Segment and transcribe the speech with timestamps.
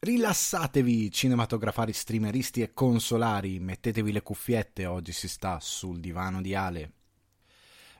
[0.00, 6.92] Rilassatevi, cinematografari, streameristi e consolari, mettetevi le cuffiette, oggi si sta sul divano di Ale.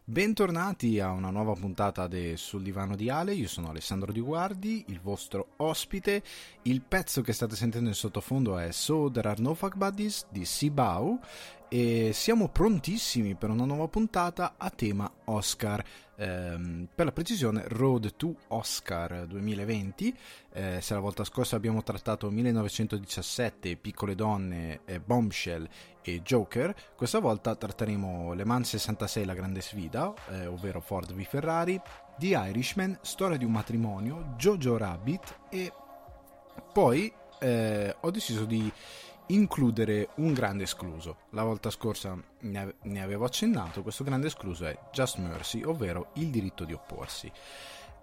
[0.05, 4.85] Bentornati a una nuova puntata de Sul divano di Ale, io sono Alessandro Di Guardi,
[4.89, 6.23] il vostro ospite.
[6.63, 10.45] Il pezzo che state sentendo in sottofondo è So There Are No Fuck Buddies di
[10.45, 11.19] Sibau
[11.69, 15.85] e siamo prontissimi per una nuova puntata a tema Oscar.
[16.17, 20.17] Ehm, per la precisione, Road to Oscar 2020.
[20.53, 25.69] Eh, se la volta scorsa abbiamo trattato 1917, Piccole donne, eh, Bombshell
[26.03, 31.23] e Joker, questa volta tratteremo Le Mans 66, la grande sfida, eh, ovvero Ford v
[31.23, 31.81] Ferrari,
[32.19, 35.73] The Irishman, Storia di un matrimonio, Jojo Rabbit e
[36.73, 38.71] poi eh, ho deciso di
[39.29, 41.17] includere un grande escluso.
[41.31, 46.65] La volta scorsa ne avevo accennato, questo grande escluso è Just Mercy, ovvero il diritto
[46.65, 47.31] di opporsi.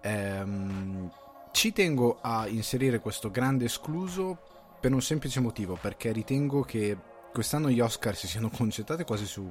[0.02, 1.10] Ehm,
[1.52, 4.38] ci tengo a inserire questo grande escluso
[4.80, 6.96] per un semplice motivo, perché ritengo che
[7.32, 9.50] quest'anno gli Oscar si siano concentrati quasi su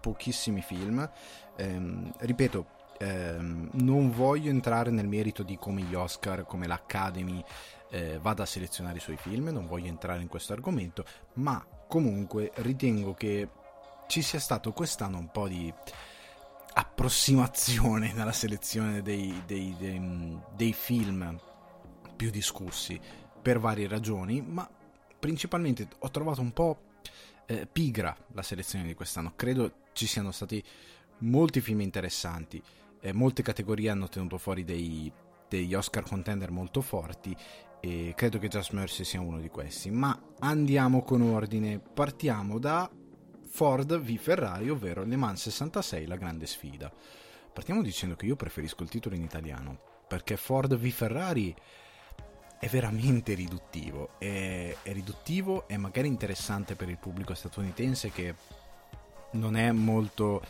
[0.00, 1.08] pochissimi film.
[1.56, 2.66] Ehm, ripeto,
[2.98, 7.44] ehm, non voglio entrare nel merito di come gli Oscar, come l'Academy
[7.90, 12.52] eh, vada a selezionare i suoi film, non voglio entrare in questo argomento, ma comunque
[12.56, 13.48] ritengo che
[14.06, 15.72] ci sia stato quest'anno un po' di
[16.72, 21.38] approssimazione nella selezione dei, dei, dei, dei film
[22.16, 23.00] più discussi
[23.40, 24.68] per varie ragioni, ma
[25.18, 26.82] principalmente ho trovato un po'
[27.46, 29.32] eh, pigra la selezione di quest'anno.
[29.34, 30.62] Credo ci siano stati
[31.18, 32.62] molti film interessanti,
[33.00, 35.10] eh, molte categorie hanno tenuto fuori dei,
[35.48, 37.36] degli Oscar contender molto forti
[37.80, 39.90] e credo che Just Mercy sia uno di questi.
[39.90, 42.88] Ma andiamo con ordine, partiamo da
[43.48, 46.92] Ford v Ferrari, ovvero Le Mans 66, la grande sfida.
[47.52, 51.54] Partiamo dicendo che io preferisco il titolo in italiano, perché Ford v Ferrari
[52.58, 58.34] è veramente riduttivo, è, è riduttivo e magari interessante per il pubblico statunitense che
[59.32, 60.42] non è molto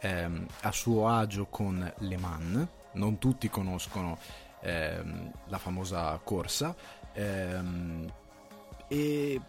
[0.00, 4.18] ehm, a suo agio con Le Mans, non tutti conoscono
[4.64, 6.74] ehm, la famosa corsa.
[7.12, 8.12] Ehm,
[8.88, 9.40] e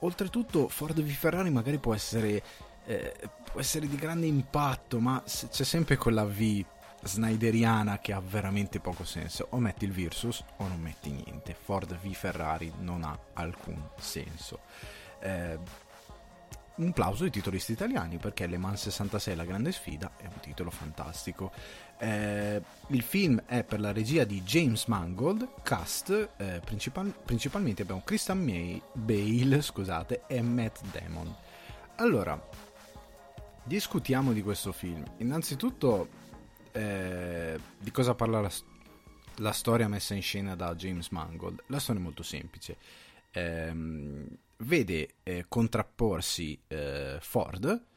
[0.00, 2.42] oltretutto Ford v Ferrari magari può essere,
[2.84, 3.14] eh,
[3.50, 6.64] può essere di grande impatto, ma c'è sempre quella V
[7.04, 9.48] snyderiana che ha veramente poco senso.
[9.50, 11.54] O metti il Versus o non metti niente.
[11.54, 14.60] Ford v Ferrari non ha alcun senso.
[15.20, 15.58] Eh,
[16.74, 20.70] un plauso ai titolisti italiani perché Le Mans 66 la grande sfida è un titolo
[20.70, 21.52] fantastico
[22.02, 28.02] eh, il film è per la regia di James Mangold, cast eh, principal- principalmente abbiamo
[28.04, 31.32] Christian May, Bale scusate, e Matt Damon.
[31.96, 32.44] Allora,
[33.62, 35.04] discutiamo di questo film.
[35.18, 36.08] Innanzitutto,
[36.72, 38.50] eh, di cosa parla la,
[39.36, 41.62] la, storia messa in scena da James Mangold?
[41.66, 42.78] La storia è molto semplice.
[43.30, 44.26] Ehm,
[44.56, 47.90] vede eh, contrapporsi eh, Ford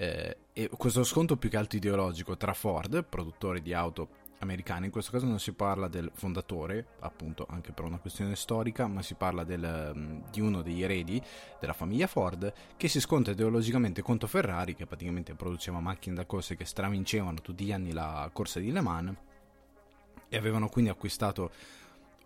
[0.00, 4.92] eh, e questo scontro più che altro ideologico tra Ford, produttore di auto americane, in
[4.92, 9.12] questo caso non si parla del fondatore, appunto anche per una questione storica, ma si
[9.12, 11.22] parla del, mm, di uno degli eredi
[11.60, 16.54] della famiglia Ford che si scontra ideologicamente contro Ferrari, che praticamente produceva macchine da corsa
[16.54, 19.14] che stravincevano tutti gli anni la corsa di Le Mans
[20.30, 21.50] e avevano quindi acquistato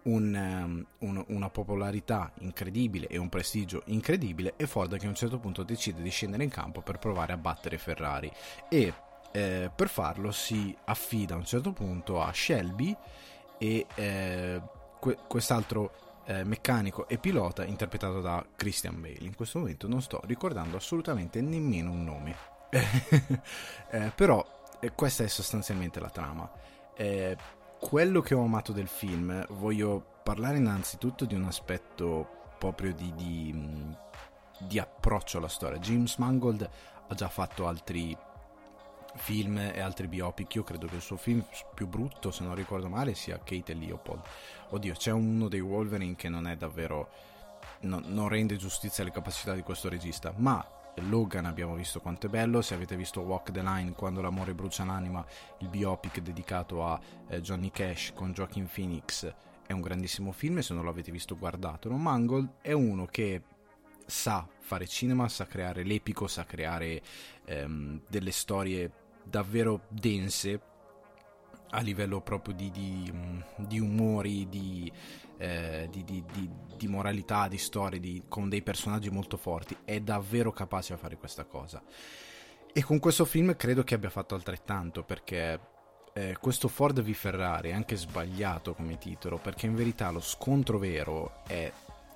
[0.05, 5.15] un, um, un, una popolarità incredibile e un prestigio incredibile e Ford che a un
[5.15, 8.31] certo punto decide di scendere in campo per provare a battere Ferrari
[8.69, 8.93] e
[9.33, 12.97] eh, per farlo si affida a un certo punto a Shelby
[13.59, 14.61] e eh,
[15.01, 19.19] que- quest'altro eh, meccanico e pilota interpretato da Christian Bale.
[19.21, 22.37] In questo momento non sto ricordando assolutamente nemmeno un nome,
[23.91, 24.45] eh, però
[24.81, 26.51] eh, questa è sostanzialmente la trama.
[27.85, 33.95] Quello che ho amato del film, voglio parlare innanzitutto di un aspetto proprio di, di,
[34.61, 35.79] di approccio alla storia.
[35.79, 36.69] James Mangold
[37.07, 38.17] ha già fatto altri
[39.17, 40.55] film e altri biopic.
[40.55, 41.45] Io credo che il suo film
[41.75, 44.23] più brutto, se non ricordo male, sia Kate e Leopold.
[44.71, 47.11] Oddio, c'è uno dei Wolverine che non è davvero.
[47.81, 50.33] No, non rende giustizia alle capacità di questo regista.
[50.35, 50.67] Ma
[51.09, 54.85] Logan abbiamo visto quanto è bello, se avete visto Walk the Line quando l'amore brucia
[54.85, 55.25] l'anima,
[55.59, 59.33] il biopic dedicato a eh, Johnny Cash con Joaquin Phoenix
[59.67, 61.97] è un grandissimo film se non l'avete visto guardatelo.
[61.97, 63.43] Mangold è uno che
[64.07, 67.03] sa fare cinema, sa creare l'epico, sa creare
[67.47, 68.91] ehm, delle storie
[69.25, 70.61] davvero dense
[71.71, 73.13] a livello proprio di, di,
[73.57, 74.91] di umori, di,
[75.39, 79.77] eh, di, moralità, di storie, con dei personaggi molto forti.
[79.85, 81.83] È davvero capace a fare questa cosa.
[82.73, 85.61] E con questo film credo che abbia fatto altrettanto perché
[86.13, 90.79] eh, questo Ford v Ferrari è anche sbagliato come titolo perché in verità lo scontro
[90.79, 91.73] vero è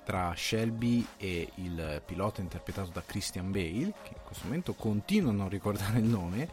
[0.09, 5.33] tra Shelby e il pilota interpretato da Christian Bale, che in questo momento continuo a
[5.33, 6.49] non ricordare il nome,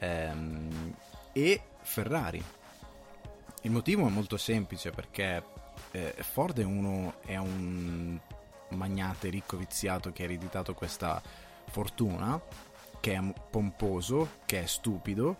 [0.00, 0.94] ehm,
[1.32, 2.42] e Ferrari.
[3.62, 5.42] Il motivo è molto semplice perché
[5.92, 8.18] eh, Ford è, uno, è un
[8.68, 11.22] magnate ricco viziato che ha ereditato questa
[11.68, 12.40] fortuna,
[13.00, 15.36] che è pomposo, che è stupido,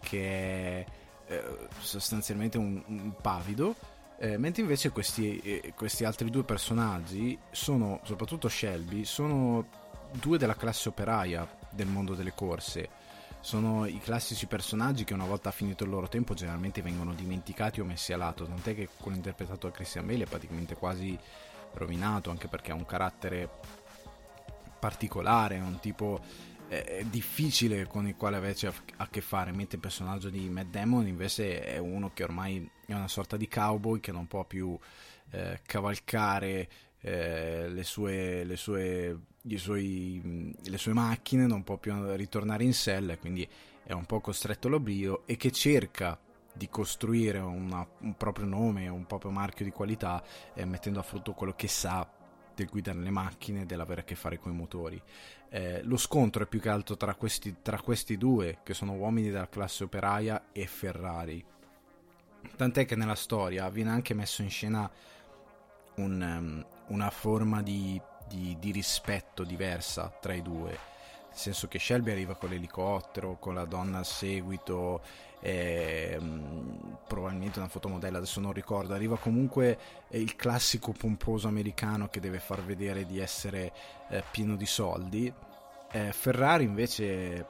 [0.00, 0.86] che è
[1.26, 3.76] eh, sostanzialmente un, un pavido
[4.22, 9.66] eh, mentre invece questi, eh, questi, altri due personaggi sono, soprattutto Shelby, sono
[10.12, 12.88] due della classe operaia del mondo delle corse.
[13.40, 17.84] Sono i classici personaggi che una volta finito il loro tempo generalmente vengono dimenticati o
[17.84, 21.18] messi a lato, tant'è che quello interpretato da Christian Bale è praticamente quasi
[21.72, 23.48] rovinato, anche perché ha un carattere
[24.78, 26.20] particolare, un tipo
[26.70, 30.68] è difficile con il quale averci a, a che fare, mentre il personaggio di Matt
[30.68, 34.78] Damon invece è uno che ormai è una sorta di cowboy che non può più
[35.30, 36.68] eh, cavalcare
[37.00, 39.18] eh, le, sue, le, sue,
[39.56, 43.48] suoi, le, sue, macchine, non può più ritornare in sella, quindi
[43.82, 46.18] è un po' costretto all'oblio e che cerca
[46.52, 50.22] di costruire una, un proprio nome, un proprio marchio di qualità,
[50.54, 52.08] eh, mettendo a frutto quello che sa
[52.54, 55.00] del guidare le macchine, dell'avere a che fare con i motori.
[55.48, 59.30] Eh, lo scontro è più che altro tra questi, tra questi due, che sono uomini
[59.30, 61.44] della classe operaia, e Ferrari.
[62.56, 64.90] Tant'è che nella storia viene anche messo in scena
[65.96, 70.88] un, um, una forma di, di, di rispetto diversa tra i due
[71.30, 75.00] nel senso che Shelby arriva con l'elicottero, con la donna al seguito,
[75.38, 76.18] eh,
[77.06, 79.78] probabilmente una fotomodella, adesso non ricordo, arriva comunque
[80.08, 83.72] il classico pomposo americano che deve far vedere di essere
[84.08, 85.32] eh, pieno di soldi.
[85.92, 87.46] Eh, Ferrari invece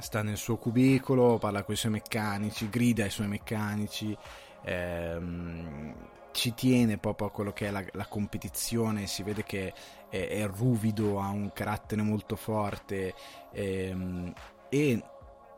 [0.00, 4.16] sta nel suo cubicolo, parla con i suoi meccanici, grida ai suoi meccanici.
[4.64, 5.94] Ehm,
[6.32, 9.72] ci tiene proprio a quello che è la, la competizione, si vede che
[10.08, 13.14] è, è, ruvido, ha un carattere molto forte
[13.52, 14.32] ehm,
[14.68, 15.02] e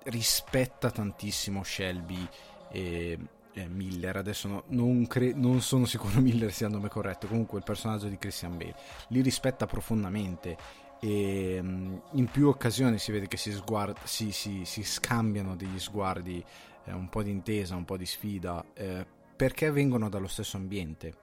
[0.05, 2.27] rispetta tantissimo Shelby
[2.71, 3.19] e,
[3.53, 4.17] e Miller.
[4.17, 8.09] Adesso no, non, cre- non, sono sicuro Miller sia il nome corretto, comunque il personaggio
[8.09, 8.75] di Christian Bale
[9.09, 10.57] li rispetta profondamente
[11.05, 15.79] e ehm, in più occasioni si vede che si, sguard- si, si, si scambiano degli
[15.79, 16.43] sguardi,
[16.85, 18.65] eh, un po' di intesa, un po' di sfida.
[18.73, 21.15] Eh, perché vengono dallo stesso ambiente.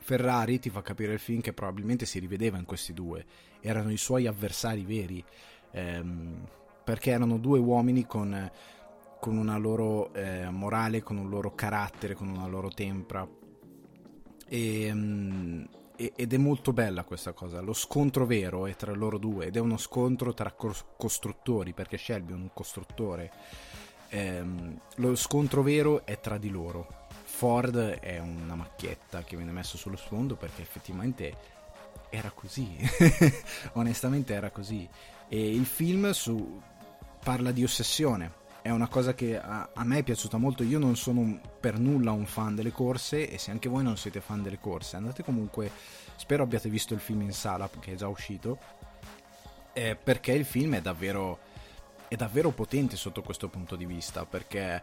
[0.00, 3.24] Ferrari ti fa capire il film che probabilmente si rivedeva in questi due,
[3.62, 5.24] erano i suoi avversari veri,
[5.70, 6.46] ehm,
[6.84, 8.50] perché erano due uomini con,
[9.18, 13.26] con una loro eh, morale, con un loro carattere, con una loro tempra.
[14.46, 17.62] E, ehm, ed è molto bella questa cosa.
[17.62, 22.32] Lo scontro vero è tra loro due ed è uno scontro tra costruttori perché Shelby
[22.32, 23.32] è un costruttore.
[24.10, 27.04] Ehm, lo scontro vero è tra di loro
[27.36, 31.36] Ford è una macchietta che viene messa sullo sfondo perché effettivamente
[32.08, 32.78] era così,
[33.74, 34.88] onestamente era così.
[35.28, 36.58] E il film su,
[37.22, 40.62] parla di ossessione, è una cosa che a, a, me è piaciuta molto.
[40.62, 44.22] Io non sono per nulla un fan delle corse e se anche voi non siete
[44.22, 45.70] fan delle corse, andate comunque,
[46.16, 48.58] spero abbiate visto il film in sala che è già uscito,
[49.74, 51.40] eh, perché il film è davvero,
[52.08, 54.82] è davvero potente sotto questo punto di vista, perché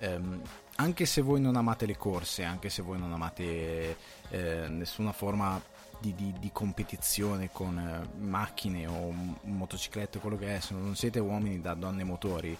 [0.00, 0.42] ehm,
[0.76, 3.96] anche se voi non amate le corse, anche se voi non amate
[4.30, 5.60] eh, nessuna forma
[6.00, 9.12] di, di, di competizione con eh, macchine o
[9.42, 12.56] motociclette, quello che è, se non siete uomini da donne motori,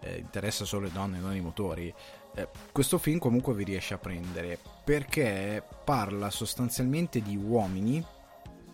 [0.00, 1.92] eh, interessa solo le donne e non i motori,
[2.34, 8.04] eh, questo film comunque vi riesce a prendere perché parla sostanzialmente di uomini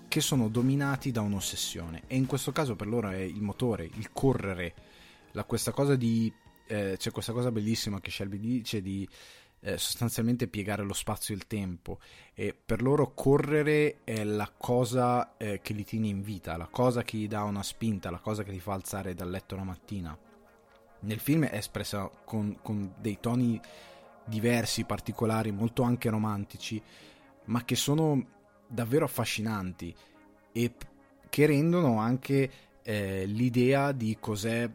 [0.09, 4.13] che sono dominati da un'ossessione e in questo caso per loro è il motore, il
[4.13, 4.75] correre,
[5.31, 6.31] la, questa cosa di
[6.73, 9.07] eh, c'è questa cosa bellissima che Shelby dice di
[9.61, 11.99] eh, sostanzialmente piegare lo spazio e il tempo
[12.33, 17.03] e per loro correre è la cosa eh, che li tiene in vita, la cosa
[17.03, 20.19] che gli dà una spinta, la cosa che li fa alzare dal letto la mattina.
[21.01, 23.61] Nel film è espressa con, con dei toni
[24.25, 26.83] diversi, particolari, molto anche romantici,
[27.47, 28.27] ma che sono
[28.67, 29.95] davvero affascinanti
[30.53, 30.73] e
[31.29, 32.51] che rendono anche
[32.83, 34.71] eh, l'idea di cos'è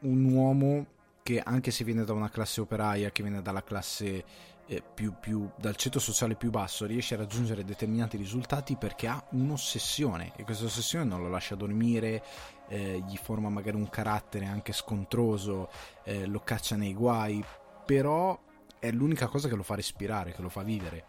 [0.00, 0.86] un uomo
[1.24, 4.24] che anche se viene da una classe operaia, che viene dalla classe
[4.66, 9.24] eh, più, più, dal ceto sociale più basso, riesce a raggiungere determinati risultati perché ha
[9.30, 12.22] un'ossessione e questa ossessione non lo lascia dormire,
[12.68, 15.70] eh, gli forma magari un carattere anche scontroso,
[16.02, 17.42] eh, lo caccia nei guai,
[17.86, 18.38] però
[18.78, 21.06] è l'unica cosa che lo fa respirare, che lo fa vivere.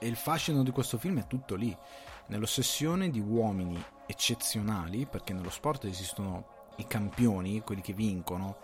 [0.00, 1.76] E il fascino di questo film è tutto lì,
[2.26, 8.56] nell'ossessione di uomini eccezionali, perché nello sport esistono i campioni, quelli che vincono,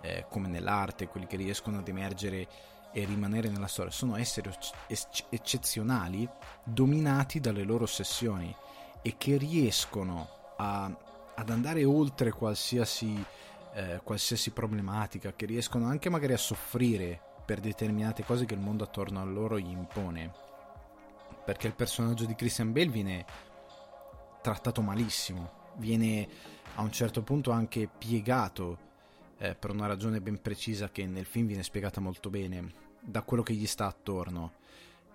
[0.00, 2.48] eh, come nell'arte, quelli che riescono ad emergere
[2.92, 4.50] e rimanere nella storia, sono esseri
[5.30, 6.28] eccezionali
[6.64, 8.54] dominati dalle loro ossessioni
[9.02, 10.84] e che riescono a,
[11.34, 13.24] ad andare oltre qualsiasi,
[13.74, 18.84] eh, qualsiasi problematica, che riescono anche magari a soffrire per determinate cose che il mondo
[18.84, 20.32] attorno a loro gli impone.
[21.44, 23.24] Perché il personaggio di Christian Bale viene
[24.42, 26.28] trattato malissimo, viene
[26.76, 28.88] a un certo punto anche piegato
[29.40, 33.42] eh, per una ragione ben precisa che nel film viene spiegata molto bene da quello
[33.42, 34.52] che gli sta attorno.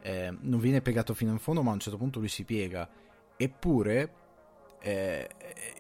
[0.01, 2.89] Eh, non viene piegato fino in fondo, ma a un certo punto lui si piega.
[3.37, 4.13] Eppure
[4.81, 5.29] eh,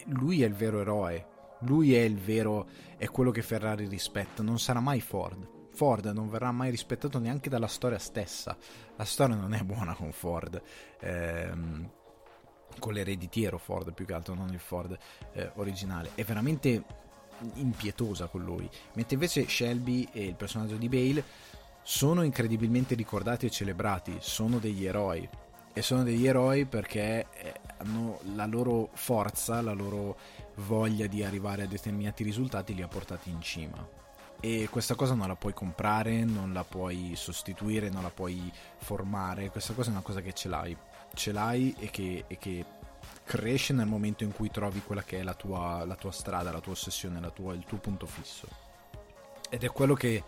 [0.05, 1.33] lui è il vero eroe.
[1.61, 4.43] Lui è il vero, è quello che Ferrari rispetta.
[4.43, 5.53] Non sarà mai Ford.
[5.71, 8.55] Ford non verrà mai rispettato neanche dalla storia stessa.
[8.95, 10.61] La storia non è buona con Ford.
[10.99, 11.89] Ehm,
[12.77, 14.95] con l'ereditiero Ford più che altro, non il Ford
[15.33, 16.11] eh, originale.
[16.13, 16.83] È veramente
[17.55, 18.69] impietosa con lui.
[18.93, 21.23] Mentre invece Shelby e il personaggio di Bale
[21.81, 25.27] sono incredibilmente ricordati e celebrati, sono degli eroi.
[25.71, 30.17] E sono degli eroi perché eh, hanno la loro forza, la loro
[30.55, 33.87] voglia di arrivare a determinati risultati li ha portati in cima.
[34.39, 39.49] E questa cosa non la puoi comprare, non la puoi sostituire, non la puoi formare.
[39.49, 40.77] Questa cosa è una cosa che ce l'hai.
[41.13, 42.65] Ce l'hai e che, e che
[43.25, 46.61] cresce nel momento in cui trovi quella che è la tua, la tua strada, la
[46.61, 48.47] tua ossessione, la tua, il tuo punto fisso.
[49.49, 50.23] Ed è quello che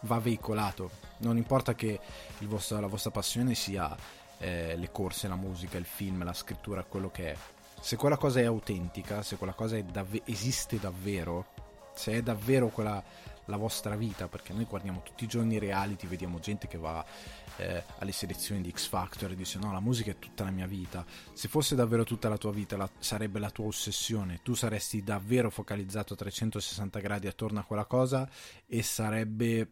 [0.00, 0.90] va veicolato.
[1.18, 2.00] Non importa che
[2.40, 3.94] vostro, la vostra passione sia
[4.38, 7.36] eh, le corse, la musica, il film, la scrittura, quello che è.
[7.78, 11.46] Se quella cosa è autentica, se quella cosa dav- esiste davvero,
[11.94, 13.02] se è davvero quella
[13.50, 17.04] la vostra vita, perché noi guardiamo tutti i giorni reality, vediamo gente che va
[17.60, 20.66] eh, alle selezioni di X Factor e dice no, la musica è tutta la mia
[20.66, 21.04] vita.
[21.32, 25.50] Se fosse davvero tutta la tua vita, la, sarebbe la tua ossessione, tu saresti davvero
[25.50, 28.28] focalizzato a 360 gradi attorno a quella cosa
[28.66, 29.70] e sarebbe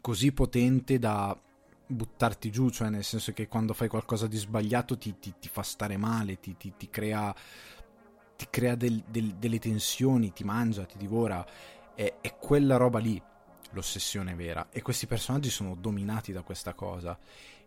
[0.00, 1.38] così potente da
[1.86, 5.62] buttarti giù, cioè nel senso che quando fai qualcosa di sbagliato ti, ti, ti fa
[5.62, 7.34] stare male, ti, ti crea,
[8.48, 11.46] crea del, del, delle tensioni, ti mangia, ti divora.
[11.94, 13.22] È, è quella roba lì
[13.72, 17.18] l'ossessione vera e questi personaggi sono dominati da questa cosa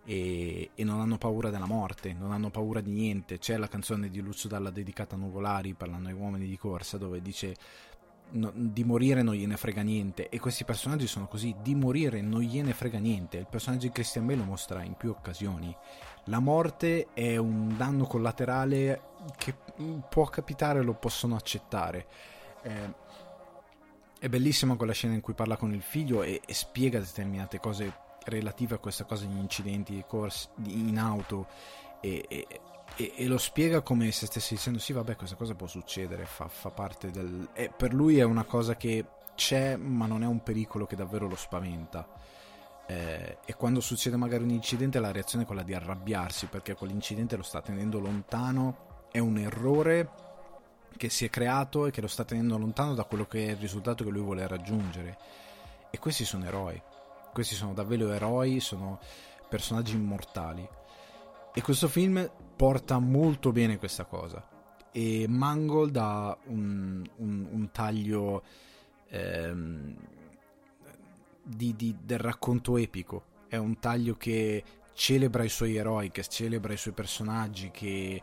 [0.06, 3.40] e, e, non hanno paura della morte, non hanno paura di niente.
[3.40, 7.22] C'è la canzone di Lucio Dalla dedicata a Nuvolari, parlando ai uomini di corsa, dove
[7.22, 7.56] dice
[8.32, 12.42] no, di morire non gliene frega niente e questi personaggi sono così, di morire non
[12.42, 13.38] gliene frega niente.
[13.38, 15.76] Il personaggio di Christian Bale lo mostra in più occasioni.
[16.26, 19.02] La morte è un danno collaterale
[19.38, 19.56] che
[20.08, 22.06] può capitare, lo possono accettare.
[22.64, 23.04] Eh,
[24.26, 27.94] è bellissima quella scena in cui parla con il figlio e, e spiega determinate cose
[28.24, 31.46] relative a questa cosa, gli incidenti di corsa in auto
[32.02, 32.48] e, e,
[32.96, 36.72] e, lo spiega come se stesse dicendo sì vabbè questa cosa può succedere, fa, fa
[36.72, 37.48] parte del...
[37.78, 39.06] Per lui è una cosa che
[39.36, 42.08] c'è ma non è un pericolo che davvero lo spaventa.
[42.88, 47.36] Eh, e quando succede magari un incidente la reazione è quella di arrabbiarsi perché quell'incidente
[47.36, 50.25] lo sta tenendo lontano, è un errore
[50.98, 53.58] che si è creato e che lo sta tenendo lontano da quello che è il
[53.58, 55.18] risultato che lui vuole raggiungere.
[55.90, 56.82] E questi sono eroi,
[57.34, 59.00] questi sono davvero eroi, sono
[59.48, 60.68] personaggi immortali.
[61.54, 64.46] E questo film porta molto bene questa cosa.
[64.92, 68.44] E Mangold ha un, un, un taglio
[69.10, 69.96] ehm,
[71.44, 73.24] di, di, del racconto epico.
[73.48, 78.22] È un taglio che celebra i suoi eroi, che celebra i suoi personaggi, che,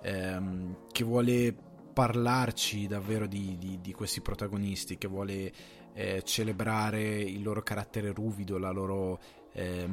[0.00, 1.54] ehm, che vuole
[1.92, 5.52] parlarci davvero di, di, di questi protagonisti, che vuole
[5.94, 9.20] eh, celebrare il loro carattere ruvido, la loro
[9.52, 9.88] eh,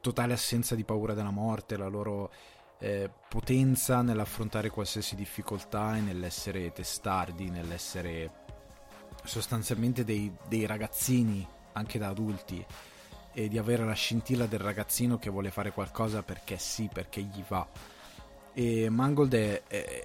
[0.00, 2.30] totale assenza di paura della morte, la loro
[2.78, 8.42] eh, potenza nell'affrontare qualsiasi difficoltà e nell'essere testardi, nell'essere
[9.24, 12.64] sostanzialmente dei, dei ragazzini, anche da adulti,
[13.32, 17.42] e di avere la scintilla del ragazzino che vuole fare qualcosa perché sì, perché gli
[17.48, 17.66] va.
[18.52, 20.04] E Mangold è, è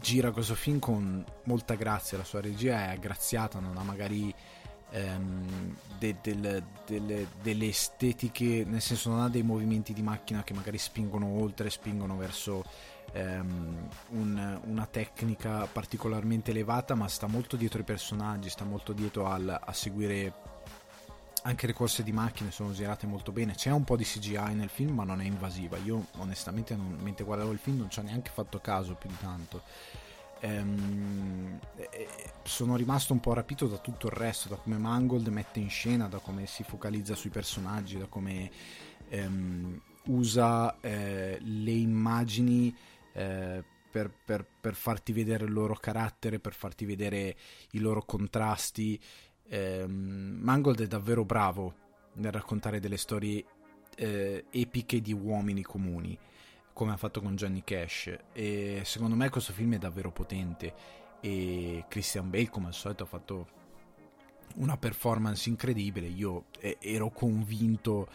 [0.00, 4.34] gira questo film con molta grazia, la sua regia è aggraziata, non ha magari
[4.90, 10.54] ehm, de, de, de, delle estetiche, nel senso non ha dei movimenti di macchina che
[10.54, 12.64] magari spingono oltre, spingono verso
[13.12, 19.26] ehm, un, una tecnica particolarmente elevata, ma sta molto dietro i personaggi, sta molto dietro
[19.26, 20.32] al, a seguire
[21.46, 23.54] anche le corse di macchine sono girate molto bene.
[23.54, 25.76] C'è un po' di CGI nel film, ma non è invasiva.
[25.78, 29.16] Io, onestamente, non, mentre guardavo il film, non ci ho neanche fatto caso più di
[29.20, 29.62] tanto.
[30.40, 31.58] Ehm,
[32.42, 36.08] sono rimasto un po' rapito da tutto il resto, da come Mangold mette in scena,
[36.08, 38.50] da come si focalizza sui personaggi, da come
[39.08, 42.74] ehm, usa eh, le immagini.
[43.12, 47.36] Eh, per, per, per, farti vedere il loro carattere, per farti vedere
[47.70, 49.00] i loro contrasti,
[49.48, 51.74] eh, Mangold è davvero bravo
[52.14, 53.44] nel raccontare delle storie
[53.96, 56.18] eh, epiche di uomini comuni,
[56.72, 58.16] come ha fatto con Johnny Cash.
[58.32, 61.02] E secondo me questo film è davvero potente.
[61.20, 63.48] E Christian Bale, come al solito, ha fatto
[64.56, 66.06] una performance incredibile.
[66.06, 68.08] Io ero convinto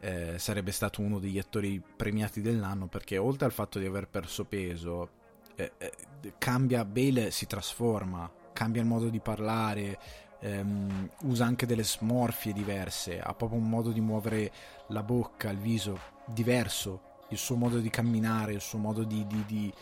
[0.00, 4.44] eh, sarebbe stato uno degli attori premiati dell'anno perché oltre al fatto di aver perso
[4.44, 5.10] peso,
[5.56, 5.92] eh, eh,
[6.38, 9.98] cambia Bale, si trasforma, cambia il modo di parlare,
[10.40, 14.52] ehm, usa anche delle smorfie diverse, ha proprio un modo di muovere
[14.88, 19.44] la bocca, il viso diverso, il suo modo di camminare, il suo modo di, di,
[19.46, 19.72] di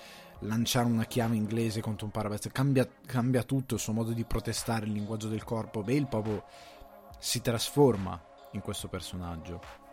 [0.41, 4.87] lanciare una chiave inglese contro un parabrezza, cambia, cambia tutto, il suo modo di protestare,
[4.87, 6.45] il linguaggio del corpo, Bale proprio
[7.19, 8.21] si trasforma
[8.53, 9.85] in questo personaggio.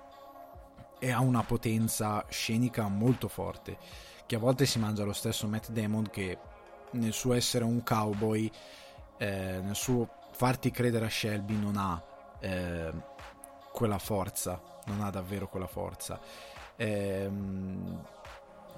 [0.99, 3.77] E ha una potenza scenica molto forte,
[4.25, 6.37] che a volte si mangia lo stesso Matt Damon che
[6.91, 8.49] nel suo essere un cowboy,
[9.17, 12.01] eh, nel suo farti credere a Shelby non ha
[12.39, 12.91] eh,
[13.71, 16.19] quella forza, non ha davvero quella forza.
[16.75, 17.29] Eh,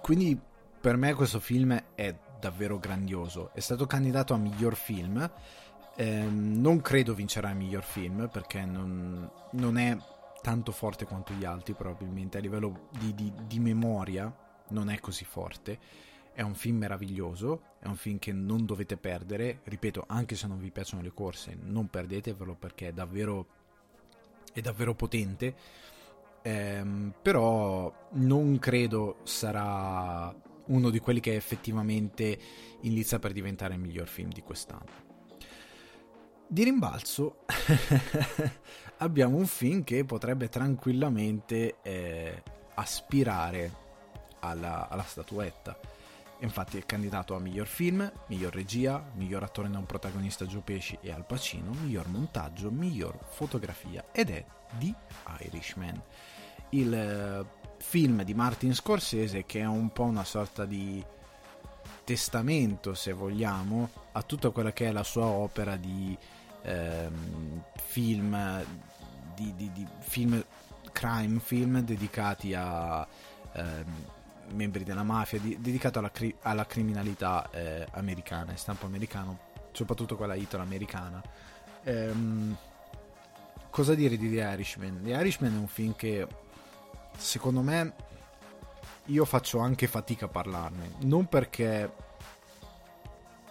[0.01, 0.39] quindi
[0.79, 5.29] per me questo film è davvero grandioso, è stato candidato a miglior film.
[5.97, 9.97] Eh, non credo vincerà il miglior film perché non, non è
[10.41, 14.31] tanto forte quanto gli altri probabilmente a livello di, di, di memoria
[14.67, 15.79] non è così forte
[16.35, 20.59] è un film meraviglioso, è un film che non dovete perdere, ripeto, anche se non
[20.59, 23.47] vi piacciono le corse, non perdetevelo perché è davvero,
[24.51, 25.55] è davvero potente,
[26.41, 32.37] ehm, però non credo sarà uno di quelli che effettivamente
[32.81, 35.03] inizia per diventare il miglior film di quest'anno.
[36.47, 37.45] Di rimbalzo
[38.99, 43.71] abbiamo un film che potrebbe tranquillamente eh, aspirare
[44.39, 45.94] alla, alla statuetta.
[46.39, 51.11] Infatti è candidato a miglior film, miglior regia, miglior attore non protagonista Joe Pesci e
[51.11, 54.45] Al Pacino, miglior montaggio, miglior fotografia ed è
[54.77, 54.93] The
[55.41, 56.01] Irishman.
[56.69, 57.45] Il eh,
[57.77, 61.03] film di Martin Scorsese che è un po' una sorta di
[62.03, 66.17] testamento, se vogliamo, a tutta quella che è la sua opera di
[66.61, 68.65] ehm, film,
[69.33, 70.43] di, di, di, film
[70.91, 73.05] crime film dedicati a
[73.53, 73.85] ehm,
[74.53, 79.39] membri della mafia, di, dedicato alla, cri- alla criminalità eh, americana, in stampo americano,
[79.71, 81.21] soprattutto quella italo-americana.
[81.83, 82.55] Ehm,
[83.69, 85.01] cosa dire di The Irishman?
[85.03, 86.27] The Irishman è un film che
[87.17, 87.93] secondo me
[89.05, 91.91] io faccio anche fatica a parlarne, non perché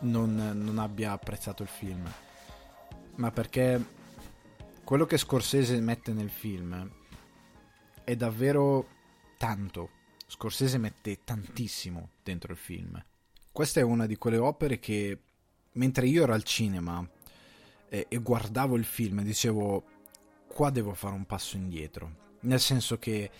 [0.00, 2.10] non, non abbia apprezzato il film,
[3.16, 4.02] ma perché
[4.82, 6.90] quello che Scorsese mette nel film
[8.04, 8.86] è davvero
[9.38, 10.02] tanto.
[10.34, 13.00] Scorsese mette tantissimo dentro il film.
[13.52, 15.16] Questa è una di quelle opere che
[15.74, 17.08] mentre io ero al cinema
[17.88, 19.84] e, e guardavo il film dicevo
[20.48, 22.32] qua devo fare un passo indietro.
[22.40, 23.30] Nel senso che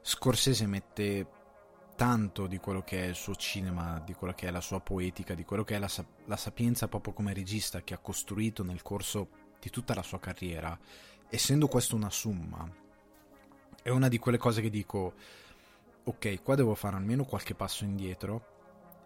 [0.00, 1.26] Scorsese mette
[1.96, 5.34] tanto di quello che è il suo cinema, di quello che è la sua poetica,
[5.34, 5.90] di quello che è la,
[6.24, 9.28] la sapienza proprio come regista che ha costruito nel corso
[9.60, 10.76] di tutta la sua carriera,
[11.28, 12.66] essendo questo una summa,
[13.82, 15.12] è una di quelle cose che dico,
[16.04, 18.50] ok, qua devo fare almeno qualche passo indietro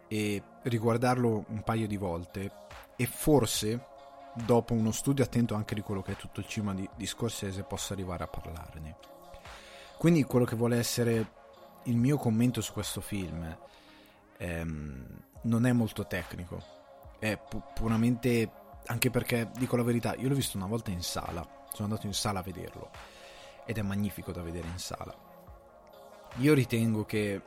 [0.09, 2.51] e riguardarlo un paio di volte
[2.97, 3.95] e forse
[4.35, 7.63] dopo uno studio attento anche di quello che è tutto il cinema di, di Scorsese
[7.63, 8.97] possa arrivare a parlarne.
[9.99, 11.33] Quindi quello che vuole essere
[11.85, 13.57] il mio commento su questo film
[14.39, 15.07] ehm,
[15.43, 16.63] non è molto tecnico,
[17.19, 18.51] è pu- puramente
[18.87, 22.15] anche perché dico la verità, io l'ho visto una volta in sala, sono andato in
[22.15, 22.91] sala a vederlo
[23.65, 25.26] ed è magnifico da vedere in sala.
[26.39, 27.41] Io ritengo che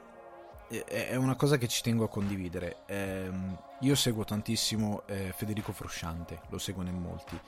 [0.68, 2.78] è una cosa che ci tengo a condividere.
[2.88, 7.40] Ehm, io seguo tantissimo eh, Federico Frusciante, lo seguono in molti.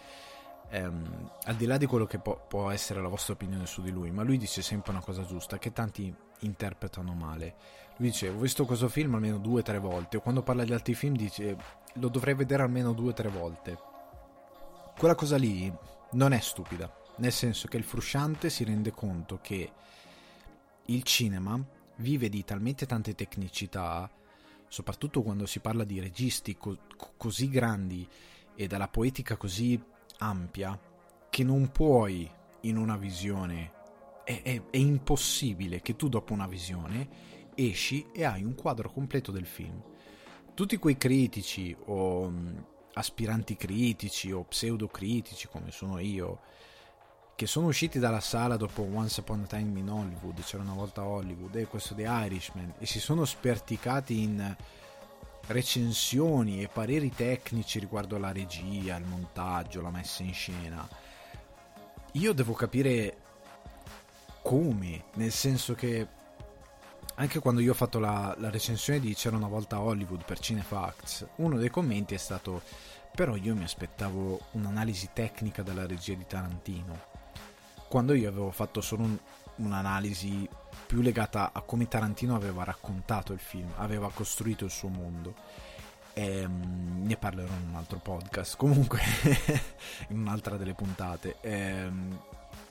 [0.73, 3.91] Um, al di là di quello che po- può essere la vostra opinione su di
[3.91, 7.56] lui, ma lui dice sempre una cosa giusta, che tanti interpretano male.
[7.97, 10.73] Lui dice, ho visto questo film almeno due o tre volte, o quando parla di
[10.73, 11.58] altri film dice,
[11.95, 13.77] lo dovrei vedere almeno due o tre volte.
[14.97, 15.71] Quella cosa lì
[16.12, 19.71] non è stupida, nel senso che il frusciante si rende conto che
[20.86, 21.63] il cinema
[21.98, 24.10] vive di talmente tante tecnicità,
[24.67, 26.80] soprattutto quando si parla di registi co-
[27.17, 28.08] così grandi
[28.56, 29.82] e dalla poetica così
[30.17, 30.80] ampia
[31.30, 32.30] che non puoi
[32.62, 33.72] in una visione,
[34.24, 39.32] è, è, è impossibile che tu dopo una visione esci e hai un quadro completo
[39.32, 39.82] del film.
[40.54, 42.32] Tutti quei critici o
[42.94, 46.41] aspiranti critici o pseudocritici come sono io,
[47.41, 51.04] che sono usciti dalla sala dopo Once Upon a Time in Hollywood, c'era una volta
[51.04, 54.56] Hollywood, e questo The Irishman, e si sono sperticati in
[55.47, 60.88] recensioni e pareri tecnici riguardo la regia, il montaggio, la messa in scena.
[62.12, 63.17] Io devo capire
[64.43, 66.08] come, nel senso che
[67.15, 71.25] anche quando io ho fatto la, la recensione di C'era una volta Hollywood per Cinefacts,
[71.38, 72.62] uno dei commenti è stato
[73.13, 77.10] però io mi aspettavo un'analisi tecnica della regia di Tarantino,
[77.91, 79.17] quando io avevo fatto solo un,
[79.58, 80.47] un'analisi
[80.88, 85.36] più legata a come Tarantino aveva raccontato il film, aveva costruito il suo mondo.
[86.13, 89.01] E, um, ne parlerò in un altro podcast, comunque
[90.08, 91.36] in un'altra delle puntate.
[91.41, 92.17] E, um,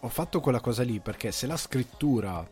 [0.00, 2.42] ho fatto quella cosa lì perché se la scrittura,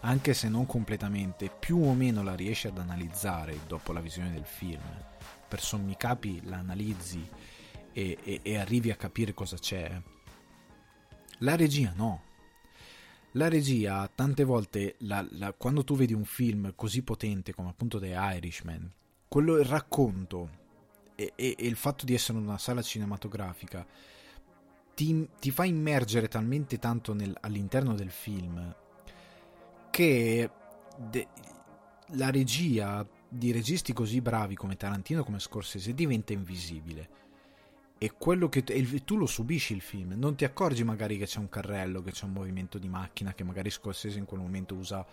[0.00, 4.46] anche se non completamente, più o meno la riesci ad analizzare dopo la visione del
[4.46, 4.80] film,
[5.46, 7.28] per sommi capi la analizzi
[7.92, 10.00] e, e, e arrivi a capire cosa c'è,
[11.38, 12.22] la regia no.
[13.32, 17.98] La regia, tante volte, la, la, quando tu vedi un film così potente come appunto
[17.98, 18.90] The Irishman,
[19.28, 20.48] quello, il racconto
[21.14, 23.86] e, e, e il fatto di essere una sala cinematografica
[24.94, 28.74] ti, ti fa immergere talmente tanto nel, all'interno del film
[29.90, 30.50] che
[30.96, 31.28] de,
[32.12, 37.25] la regia di registi così bravi come Tarantino come Scorsese diventa invisibile
[37.98, 41.38] e quello che tu, tu lo subisci il film, non ti accorgi magari che c'è
[41.38, 45.04] un carrello, che c'è un movimento di macchina, che magari Scorsese in quel momento usa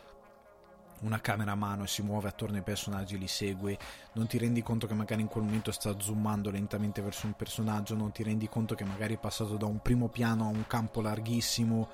[1.04, 3.78] una camera a mano e si muove attorno ai personaggi, li segue,
[4.14, 7.96] non ti rendi conto che magari in quel momento sta zoomando lentamente verso un personaggio,
[7.96, 11.02] non ti rendi conto che magari è passato da un primo piano a un campo
[11.02, 11.90] larghissimo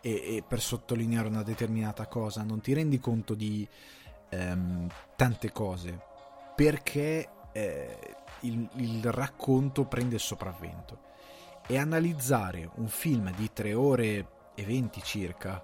[0.00, 3.66] e, e per sottolineare una determinata cosa, non ti rendi conto di
[4.30, 6.00] ehm, tante cose
[6.54, 7.98] perché eh,
[8.46, 10.98] il, il racconto prende il sopravvento.
[11.66, 15.62] E analizzare un film di 3 ore e 20 circa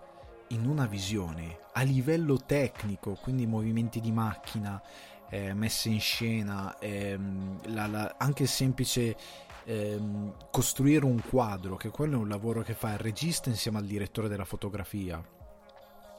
[0.48, 4.80] in una visione a livello tecnico, quindi movimenti di macchina,
[5.28, 9.16] eh, messe in scena, ehm, la, la, anche il semplice
[9.64, 13.84] ehm, costruire un quadro, che quello è un lavoro che fa il regista insieme al
[13.84, 15.22] direttore della fotografia.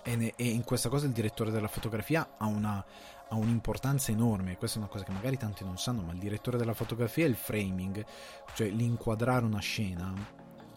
[0.03, 2.83] E, ne, e in questa cosa il direttore della fotografia ha una,
[3.31, 6.57] ha un'importanza enorme, questa è una cosa che magari tanti non sanno, ma il direttore
[6.57, 8.05] della fotografia e il framing,
[8.53, 10.13] cioè l'inquadrare una scena,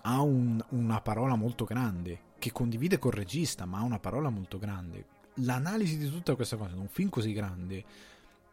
[0.03, 4.59] ha un, una parola molto grande, che condivide col regista, ma ha una parola molto
[4.59, 5.07] grande.
[5.39, 7.85] L'analisi di tutta questa cosa in un film così grande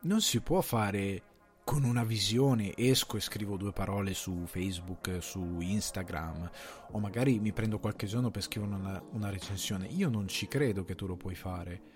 [0.01, 1.21] non si può fare
[1.63, 6.49] con una visione, esco e scrivo due parole su Facebook, su Instagram,
[6.89, 9.85] o magari mi prendo qualche giorno per scrivere una, una recensione.
[9.85, 11.90] Io non ci credo che tu lo puoi fare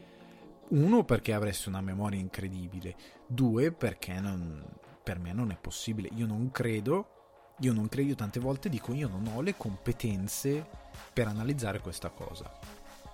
[0.69, 2.95] uno, perché avresti una memoria incredibile.
[3.28, 4.63] Due, perché non,
[5.04, 6.10] per me non è possibile.
[6.15, 10.67] Io non credo, io non credo, io tante volte dico io non ho le competenze
[11.13, 12.51] per analizzare questa cosa.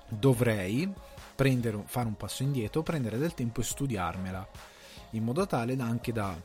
[0.07, 0.91] Dovrei
[1.35, 4.47] prendere, fare un passo indietro, prendere del tempo e studiarmela,
[5.11, 6.35] in modo tale da anche da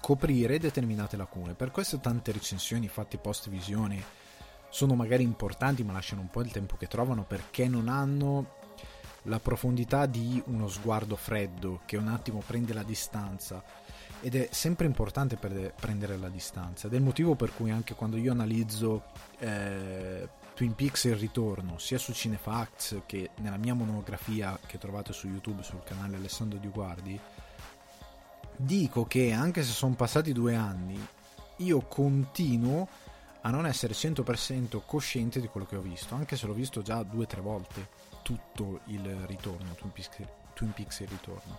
[0.00, 1.54] coprire determinate lacune.
[1.54, 4.02] Per questo tante recensioni fatte post visione
[4.68, 8.58] sono magari importanti, ma lasciano un po' il tempo che trovano perché non hanno
[9.24, 13.62] la profondità di uno sguardo freddo che un attimo prende la distanza.
[14.22, 16.86] Ed è sempre importante per prendere la distanza.
[16.86, 19.04] Ed è il motivo per cui anche quando io analizzo
[19.38, 20.28] eh,
[20.60, 25.62] Twin Peaks il ritorno sia su Cinefacts che nella mia monografia che trovate su YouTube
[25.62, 27.18] sul canale Alessandro Di Guardi
[28.56, 31.02] dico che anche se sono passati due anni
[31.56, 32.86] io continuo
[33.40, 37.02] a non essere 100% cosciente di quello che ho visto anche se l'ho visto già
[37.04, 37.88] due o tre volte
[38.30, 40.10] tutto il ritorno, Twin Peaks,
[40.54, 41.58] Twin Peaks il ritorno.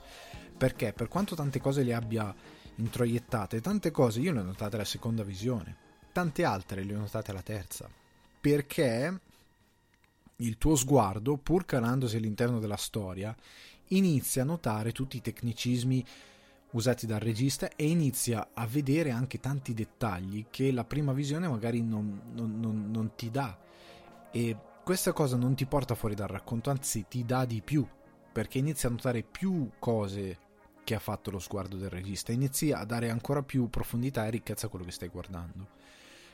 [0.57, 2.33] Perché per quanto tante cose le abbia
[2.75, 5.75] introiettate, tante cose io le ho notate alla seconda visione,
[6.13, 7.89] tante altre le ho notate alla terza.
[8.39, 9.19] Perché
[10.37, 13.35] il tuo sguardo, pur calandosi all'interno della storia,
[13.87, 16.05] inizia a notare tutti i tecnicismi
[16.71, 21.81] usati dal regista e inizia a vedere anche tanti dettagli che la prima visione magari
[21.81, 23.59] non, non, non, non ti dà.
[24.31, 27.87] E questa cosa non ti porta fuori dal racconto, anzi ti dà di più,
[28.31, 30.37] perché inizi a notare più cose
[30.83, 34.65] che ha fatto lo sguardo del regista, inizi a dare ancora più profondità e ricchezza
[34.65, 35.67] a quello che stai guardando.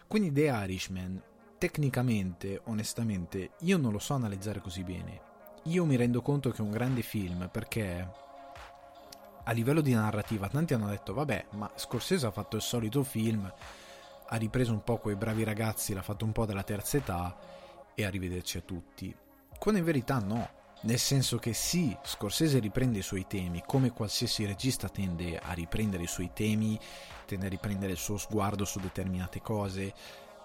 [0.07, 1.21] Quindi The Irishman,
[1.57, 5.21] tecnicamente, onestamente, io non lo so analizzare così bene.
[5.63, 8.10] Io mi rendo conto che è un grande film perché
[9.43, 13.51] a livello di narrativa tanti hanno detto vabbè, ma Scorsese ha fatto il solito film,
[14.29, 17.36] ha ripreso un po' quei bravi ragazzi, l'ha fatto un po' della terza età
[17.99, 19.13] e arrivederci a tutti.
[19.57, 20.47] Quando in verità no,
[20.81, 26.03] nel senso che sì, Scorsese riprende i suoi temi, come qualsiasi regista tende a riprendere
[26.03, 26.79] i suoi temi,
[27.25, 29.91] tende a riprendere il suo sguardo su determinate cose,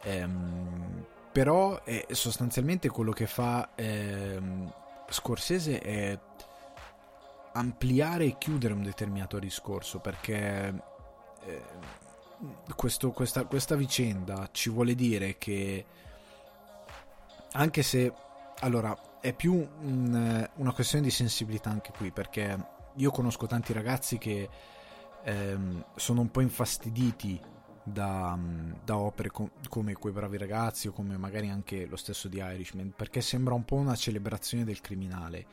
[0.02, 4.72] ehm, però è sostanzialmente quello che fa ehm,
[5.10, 6.18] Scorsese è
[7.52, 10.74] ampliare e chiudere un determinato discorso, perché
[11.44, 11.62] eh,
[12.74, 15.84] questo, questa, questa vicenda ci vuole dire che
[17.52, 18.12] anche se
[18.60, 24.18] allora è più un, una questione di sensibilità anche qui, perché io conosco tanti ragazzi
[24.18, 24.48] che
[25.24, 27.40] ehm, sono un po' infastiditi
[27.84, 28.38] da,
[28.84, 32.92] da opere com- come Quei bravi ragazzi o come magari anche lo stesso di Irishman,
[32.94, 35.46] perché sembra un po' una celebrazione del criminale.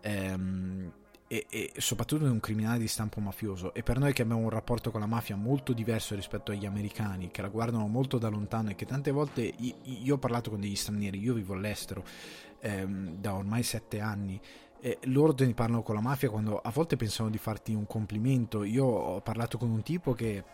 [0.00, 0.92] Ehm,
[1.26, 3.74] e, e, soprattutto di un criminale di stampo mafioso.
[3.74, 7.30] E per noi che abbiamo un rapporto con la mafia molto diverso rispetto agli americani
[7.30, 10.60] che la guardano molto da lontano e che tante volte io, io ho parlato con
[10.60, 12.04] degli stranieri io vivo all'estero
[12.60, 14.40] ehm, da ormai sette anni
[14.80, 17.86] e loro te ne parlano con la mafia quando a volte pensano di farti un
[17.86, 18.64] complimento.
[18.64, 20.44] Io ho parlato con un tipo che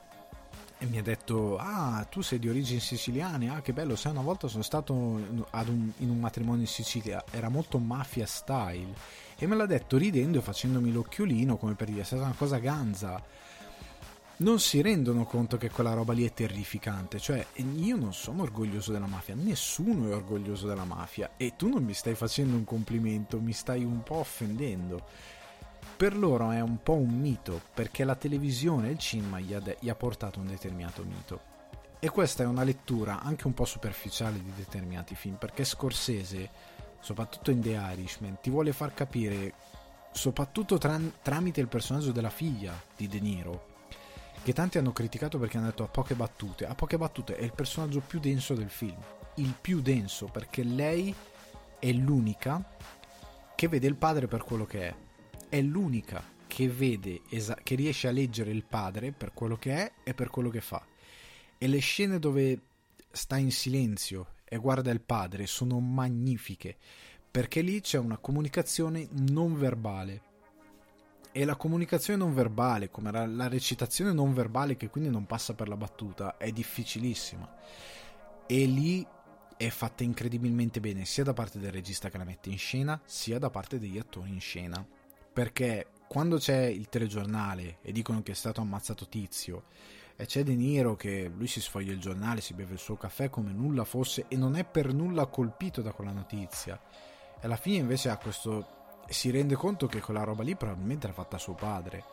[0.86, 4.48] mi ha detto ah tu sei di origini siciliane ah che bello sai una volta
[4.48, 5.44] sono stato un,
[5.98, 8.94] in un matrimonio in Sicilia era molto mafia style
[9.40, 12.58] e me l'ha detto ridendo e facendomi l'occhiolino come per dire è stata una cosa
[12.58, 13.20] ganza
[14.36, 17.44] non si rendono conto che quella roba lì è terrificante cioè
[17.76, 21.94] io non sono orgoglioso della mafia nessuno è orgoglioso della mafia e tu non mi
[21.94, 25.02] stai facendo un complimento mi stai un po' offendendo
[26.00, 29.60] per loro è un po' un mito perché la televisione e il cinema gli ha,
[29.60, 31.40] de- gli ha portato un determinato mito.
[31.98, 36.48] E questa è una lettura anche un po' superficiale di determinati film perché Scorsese,
[37.00, 39.54] soprattutto in The Irishman, ti vuole far capire,
[40.12, 43.66] soprattutto tra- tramite il personaggio della figlia di De Niro,
[44.42, 46.66] che tanti hanno criticato perché hanno detto a poche battute.
[46.66, 48.98] A poche battute è il personaggio più denso del film,
[49.36, 51.14] il più denso perché lei
[51.78, 52.62] è l'unica
[53.54, 54.94] che vede il padre per quello che è
[55.50, 59.92] è l'unica che vede, esa- che riesce a leggere il padre per quello che è
[60.04, 60.82] e per quello che fa.
[61.58, 62.58] E le scene dove
[63.10, 66.76] sta in silenzio e guarda il padre sono magnifiche
[67.30, 70.22] perché lì c'è una comunicazione non verbale.
[71.30, 75.54] E la comunicazione non verbale, come la, la recitazione non verbale che quindi non passa
[75.54, 77.48] per la battuta, è difficilissima.
[78.46, 79.06] E lì
[79.56, 83.38] è fatta incredibilmente bene sia da parte del regista che la mette in scena, sia
[83.38, 84.84] da parte degli attori in scena
[85.32, 89.64] perché quando c'è il telegiornale e dicono che è stato ammazzato Tizio
[90.20, 93.30] e c'è De Niro che lui si sfoglia il giornale, si beve il suo caffè
[93.30, 96.78] come nulla fosse e non è per nulla colpito da quella notizia.
[97.40, 101.14] E alla fine invece ha questo si rende conto che quella roba lì probabilmente l'ha
[101.14, 102.04] fatta suo padre.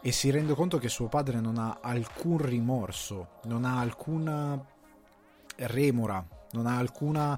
[0.00, 4.64] E si rende conto che suo padre non ha alcun rimorso, non ha alcuna
[5.56, 7.36] remora, non ha, alcuna,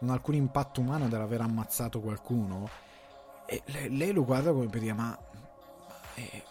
[0.00, 2.68] non ha alcun impatto umano dell'aver ammazzato qualcuno.
[3.46, 5.18] E lei, lo guarda come per dire, ma...
[6.16, 6.42] Eh,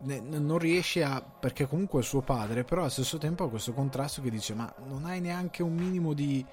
[0.00, 4.22] non riesce a perché comunque è suo padre però allo stesso tempo ha questo contrasto
[4.22, 6.44] che dice ma non hai neanche un minimo di,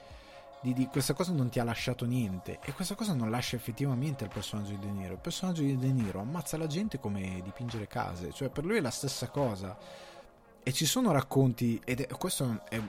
[0.62, 2.60] di, di, questa cosa non ti ha lasciato niente.
[2.64, 5.14] E questa cosa non lascia effettivamente il personaggio di De Niro.
[5.14, 8.82] Il personaggio di De Niro ammazza la gente come dipingere case cioè per lui è
[8.82, 9.78] la stessa cosa.
[10.64, 12.82] E ci sono racconti ed è, questo è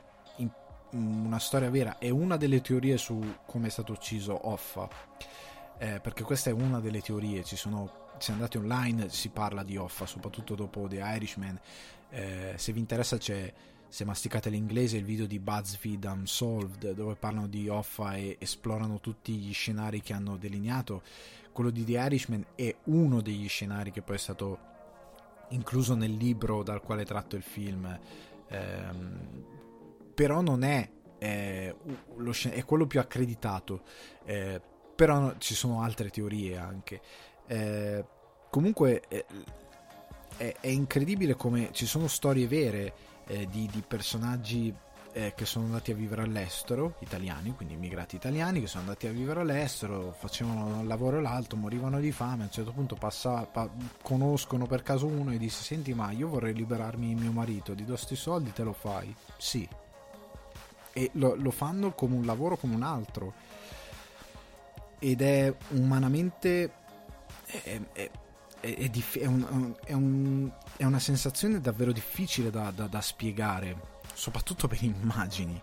[0.90, 4.88] una storia vera è una delle teorie su come è stato ucciso Offa
[5.78, 9.76] eh, perché questa è una delle teorie, ci sono, se andate online si parla di
[9.76, 11.58] Hoffa, soprattutto dopo The Irishman,
[12.10, 13.52] eh, se vi interessa c'è,
[13.88, 19.32] se masticate l'inglese, il video di BuzzFeed Unsolved, dove parlano di Hoffa e esplorano tutti
[19.34, 21.02] gli scenari che hanno delineato,
[21.52, 24.58] quello di The Irishman è uno degli scenari che poi è stato
[25.50, 27.98] incluso nel libro dal quale è tratto il film,
[28.48, 29.44] ehm,
[30.14, 31.74] però non è, eh,
[32.16, 33.82] lo, è quello più accreditato.
[34.24, 34.60] Eh,
[34.96, 37.00] però ci sono altre teorie anche.
[37.46, 38.04] Eh,
[38.50, 39.24] comunque è,
[40.36, 42.92] è, è, incredibile come ci sono storie vere
[43.26, 44.74] eh, di, di, personaggi
[45.12, 49.12] eh, che sono andati a vivere all'estero, italiani, quindi immigrati italiani che sono andati a
[49.12, 53.68] vivere all'estero, facevano un lavoro l'altro, morivano di fame, a un certo punto passa, pa,
[54.02, 57.96] conoscono per caso uno e dice senti ma io vorrei liberarmi mio marito, ti do
[57.96, 59.14] sti soldi, te lo fai?
[59.38, 59.66] Sì.
[60.92, 63.32] E lo, lo fanno come un lavoro come un altro
[64.98, 66.72] ed è umanamente
[67.62, 68.10] è, è,
[68.60, 74.82] è, diff- un, un, è, una sensazione davvero difficile da, da, da spiegare soprattutto per
[74.82, 75.60] immagini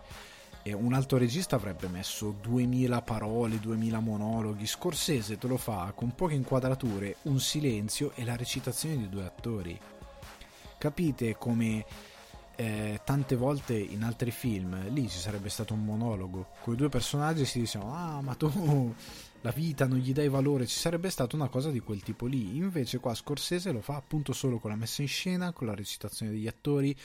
[0.66, 4.66] e un altro regista avrebbe messo 2000 parole, 2000 monologhi.
[4.66, 9.78] Scorsese te lo fa con poche inquadrature, un silenzio e la recitazione di due attori.
[10.78, 11.84] Capite come
[12.56, 16.88] eh, tante volte in altri film lì ci sarebbe stato un monologo con i due
[16.88, 18.94] personaggi si dicevano ah ma tu
[19.44, 22.56] la vita non gli dai valore ci sarebbe stata una cosa di quel tipo lì.
[22.56, 26.32] Invece qua Scorsese lo fa appunto solo con la messa in scena con la recitazione
[26.32, 26.96] degli attori.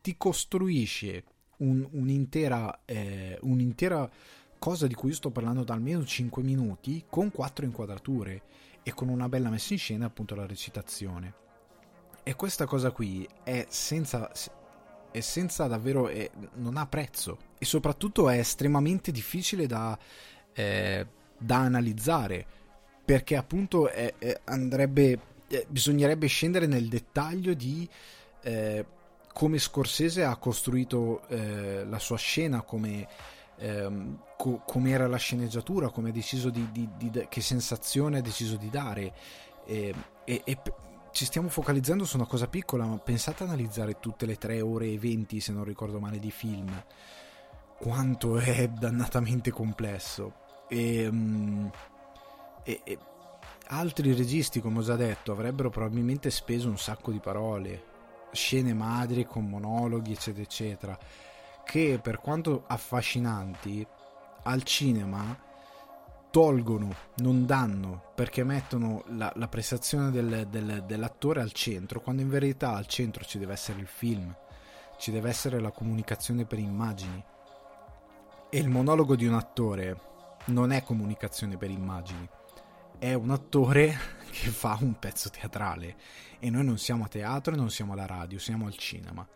[0.00, 1.24] Ti costruisce
[1.58, 4.10] un, un'intera, eh, un'intera
[4.58, 8.42] cosa di cui sto parlando da almeno 5 minuti con quattro inquadrature
[8.82, 11.32] e con una bella messa in scena appunto la recitazione.
[12.24, 14.32] E questa cosa qui è senza
[15.12, 17.38] e senza davvero eh, non ha prezzo.
[17.56, 19.96] E soprattutto è estremamente difficile da,
[20.52, 21.06] eh,
[21.38, 22.46] da analizzare
[23.04, 25.18] perché appunto è, è, andrebbe,
[25.48, 27.88] eh, bisognerebbe scendere nel dettaglio di
[28.42, 28.86] eh,
[29.32, 33.06] come Scorsese ha costruito eh, la sua scena, come,
[33.58, 38.56] ehm, co- era la sceneggiatura, come ha deciso di, di, di, che sensazione ha deciso
[38.56, 39.12] di dare.
[39.66, 39.94] E,
[40.24, 40.58] e, e,
[41.10, 44.86] ci stiamo focalizzando su una cosa piccola, ma pensate a analizzare tutte le 3 ore
[44.86, 46.72] e 20, se non ricordo male, di film.
[47.76, 50.43] Quanto è dannatamente complesso.
[50.74, 51.70] E, um,
[52.64, 52.98] e, e
[53.68, 57.92] altri registi, come ho già detto, avrebbero probabilmente speso un sacco di parole,
[58.32, 60.98] scene madri con monologhi, eccetera, eccetera,
[61.64, 63.86] che per quanto affascinanti
[64.42, 65.38] al cinema
[66.32, 72.28] tolgono, non danno, perché mettono la, la prestazione del, del, dell'attore al centro, quando in
[72.28, 74.34] verità al centro ci deve essere il film,
[74.98, 77.24] ci deve essere la comunicazione per immagini.
[78.50, 80.12] E il monologo di un attore
[80.46, 82.28] non è comunicazione per immagini
[82.98, 83.96] è un attore
[84.30, 85.96] che fa un pezzo teatrale
[86.38, 89.26] e noi non siamo a teatro non siamo alla radio, siamo al cinema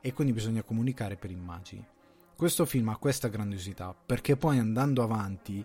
[0.00, 1.84] e quindi bisogna comunicare per immagini.
[2.36, 5.64] Questo film ha questa grandiosità perché poi andando avanti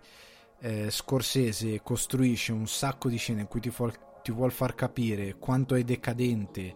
[0.59, 5.35] eh, Scorsese costruisce un sacco di scene in cui ti, fo- ti vuol far capire
[5.35, 6.75] quanto è decadente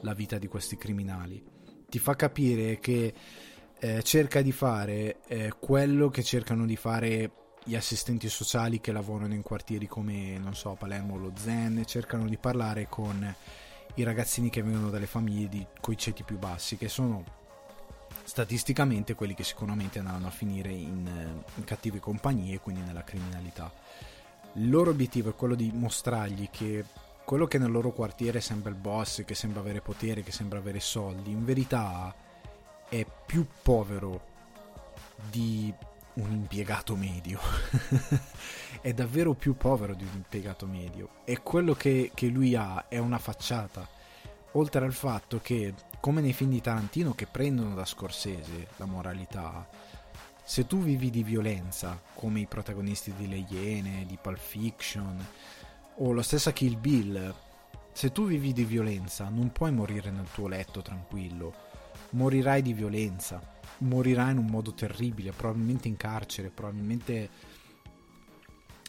[0.00, 1.42] la vita di questi criminali.
[1.88, 3.14] Ti fa capire che
[3.78, 7.30] eh, cerca di fare eh, quello che cercano di fare
[7.68, 12.24] gli assistenti sociali che lavorano in quartieri come, non so, Palermo o lo Zen cercano
[12.24, 13.34] di parlare con
[13.94, 17.22] i ragazzini che vengono dalle famiglie di, coi ceti più bassi, che sono
[18.24, 21.06] statisticamente quelli che sicuramente andranno a finire in,
[21.56, 23.70] in cattive compagnie e quindi nella criminalità.
[24.54, 26.82] Il loro obiettivo è quello di mostrargli che
[27.22, 30.80] quello che nel loro quartiere sembra il boss, che sembra avere potere, che sembra avere
[30.80, 32.14] soldi, in verità
[32.88, 34.24] è più povero
[35.30, 35.70] di
[36.18, 37.40] un impiegato medio.
[38.80, 41.10] è davvero più povero di un impiegato medio.
[41.24, 43.86] E quello che, che lui ha è una facciata.
[44.52, 49.68] Oltre al fatto che, come nei film di Tarantino che prendono da Scorsese la moralità,
[50.42, 55.24] se tu vivi di violenza, come i protagonisti di Le Iene, di Pulp Fiction,
[55.96, 57.34] o la stessa Kill Bill,
[57.92, 61.66] se tu vivi di violenza non puoi morire nel tuo letto tranquillo,
[62.10, 67.30] morirai di violenza morirà in un modo terribile, probabilmente in carcere, probabilmente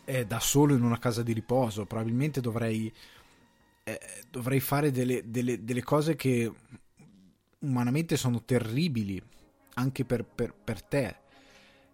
[0.05, 2.91] eh, da solo in una casa di riposo, probabilmente dovrei,
[3.83, 3.99] eh,
[4.29, 6.51] dovrei fare delle, delle, delle, cose che
[7.59, 9.21] umanamente sono terribili
[9.75, 11.15] anche per, per, per te,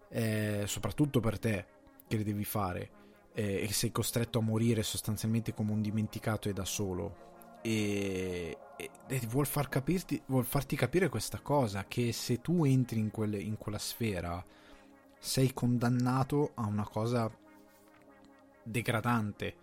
[0.10, 1.66] eh, soprattutto per te
[2.08, 2.90] che le devi fare
[3.34, 7.60] eh, e sei costretto a morire sostanzialmente come un dimenticato e da solo.
[7.62, 8.90] E, e,
[9.28, 13.58] vuol, far capirti, vuol farti capire questa cosa, che se tu entri in, quelle, in
[13.58, 14.44] quella sfera
[15.18, 17.32] sei condannato a una cosa
[18.64, 19.56] degradante.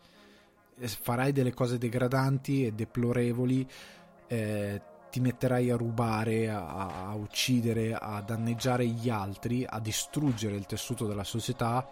[0.75, 3.69] Farai delle cose degradanti e deplorevoli,
[4.27, 10.65] eh, ti metterai a rubare, a, a, uccidere, a danneggiare gli altri, a distruggere il
[10.67, 11.87] tessuto della società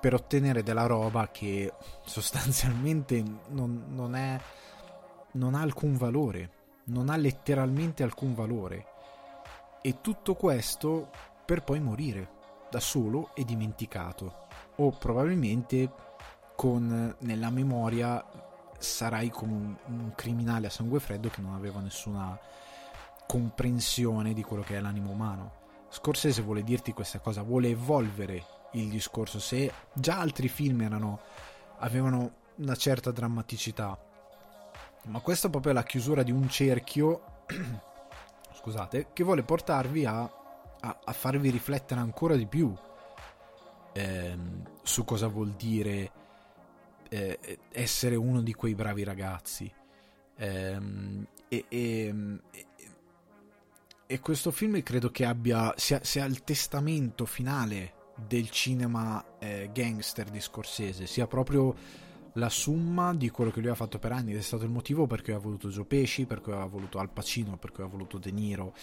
[0.00, 1.72] per ottenere della roba che
[2.04, 4.40] sostanzialmente non, non è
[5.32, 6.50] non ha alcun valore,
[6.84, 8.86] non ha letteralmente alcun valore.
[9.82, 11.10] E tutto questo
[11.44, 12.38] per poi morire
[12.70, 14.46] da solo e dimenticato.
[14.76, 15.92] O probabilmente
[16.54, 18.24] con nella memoria
[18.78, 22.38] sarai come un, criminale a sangue freddo che non aveva nessuna
[23.26, 25.58] comprensione di quello che è l'animo umano.
[25.88, 29.38] Scorsese vuole dirti questa cosa, vuole evolvere il discorso.
[29.38, 31.20] Se già altri film erano,
[31.78, 33.98] avevano una certa drammaticità,
[35.06, 37.42] ma questa è proprio la chiusura di un cerchio,
[38.54, 42.74] scusate, che vuole portarvi a, a, a farvi riflettere ancora di più
[43.92, 46.10] ehm, su cosa vuol dire
[47.08, 49.72] eh, essere uno di quei bravi ragazzi.
[50.36, 52.14] Ehm, e, e,
[54.06, 57.94] e, questo film credo che abbia sia, sia il testamento finale
[58.26, 61.74] del cinema eh, gangster di Scorsese, sia proprio
[62.34, 64.32] la summa di quello che lui ha fatto per anni.
[64.32, 66.98] Ed è stato il motivo per cui ha voluto Joe Pesci, per cui ha voluto
[66.98, 68.74] Al Pacino, per cui ha voluto De Niro,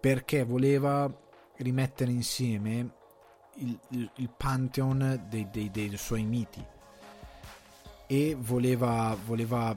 [0.00, 1.12] perché voleva
[1.56, 2.94] rimettere insieme
[3.56, 6.64] il, il, il pantheon dei, dei, dei, suoi miti.
[8.06, 9.74] E voleva, voleva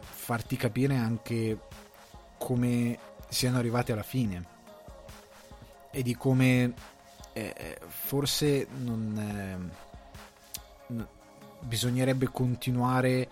[0.00, 1.60] farti capire anche
[2.38, 2.98] come
[3.28, 4.54] siano arrivati alla fine.
[5.90, 6.74] E di come
[7.32, 9.72] eh, eh forse non,
[10.88, 11.06] eh,
[11.66, 13.28] bisognerebbe continuare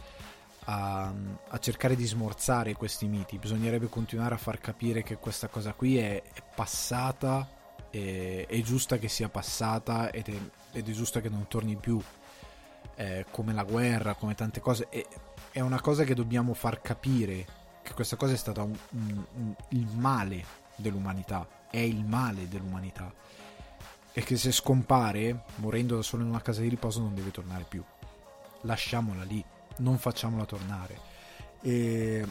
[0.67, 1.13] a,
[1.49, 5.99] a, cercare di smorzare questi miti, bisognerebbe continuare a far capire che questa cosa qui
[5.99, 7.49] è, è passata
[7.91, 10.39] è, è giusta che sia passata ed è,
[10.73, 12.01] ed è giusta che non torni più
[12.97, 14.89] eh, come la guerra, come tante cose.
[14.89, 15.07] È,
[15.53, 17.47] è, una cosa che dobbiamo far capire
[17.83, 20.45] che questa cosa è stata un, un, un, il male
[20.77, 23.13] dell'umanità, è il male dell'umanità
[24.17, 27.65] e che se scompare morendo da solo in una casa di riposo non deve tornare
[27.69, 27.83] più.
[28.65, 29.43] Lasciamola lì,
[29.79, 30.99] non facciamola tornare.
[31.63, 32.27] E...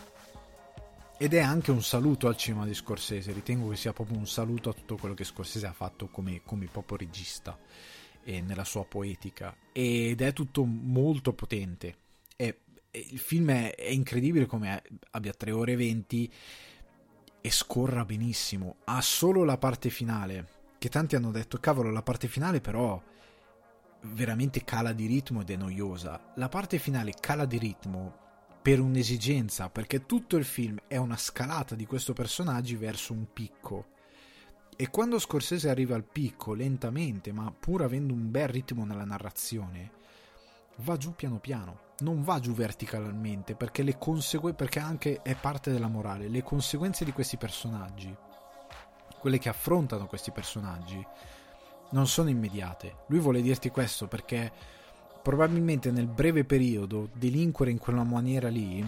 [1.17, 4.69] Ed è anche un saluto al cinema di Scorsese, ritengo che sia proprio un saluto
[4.69, 7.57] a tutto quello che Scorsese ha fatto come, come proprio regista
[8.23, 9.55] e nella sua poetica.
[9.71, 11.95] Ed è tutto molto potente.
[12.35, 12.53] È,
[12.91, 14.81] il film è, è incredibile come
[15.11, 16.33] abbia 3 ore e 20
[17.39, 18.77] e scorra benissimo.
[18.85, 23.01] Ha solo la parte finale che tanti hanno detto, cavolo, la parte finale però
[24.03, 26.31] veramente cala di ritmo ed è noiosa.
[26.35, 28.21] La parte finale cala di ritmo
[28.61, 33.87] per un'esigenza, perché tutto il film è una scalata di questo personaggio verso un picco.
[34.75, 39.91] E quando Scorsese arriva al picco lentamente, ma pur avendo un bel ritmo nella narrazione,
[40.77, 45.71] va giù piano piano, non va giù verticalmente, perché le conseguenze, perché anche è parte
[45.71, 48.15] della morale, le conseguenze di questi personaggi
[49.23, 51.01] quelle che affrontano questi personaggi,
[51.93, 52.97] non sono immediate.
[53.07, 54.51] Lui vuole dirti questo perché
[55.21, 58.85] probabilmente nel breve periodo delinquere in quella maniera lì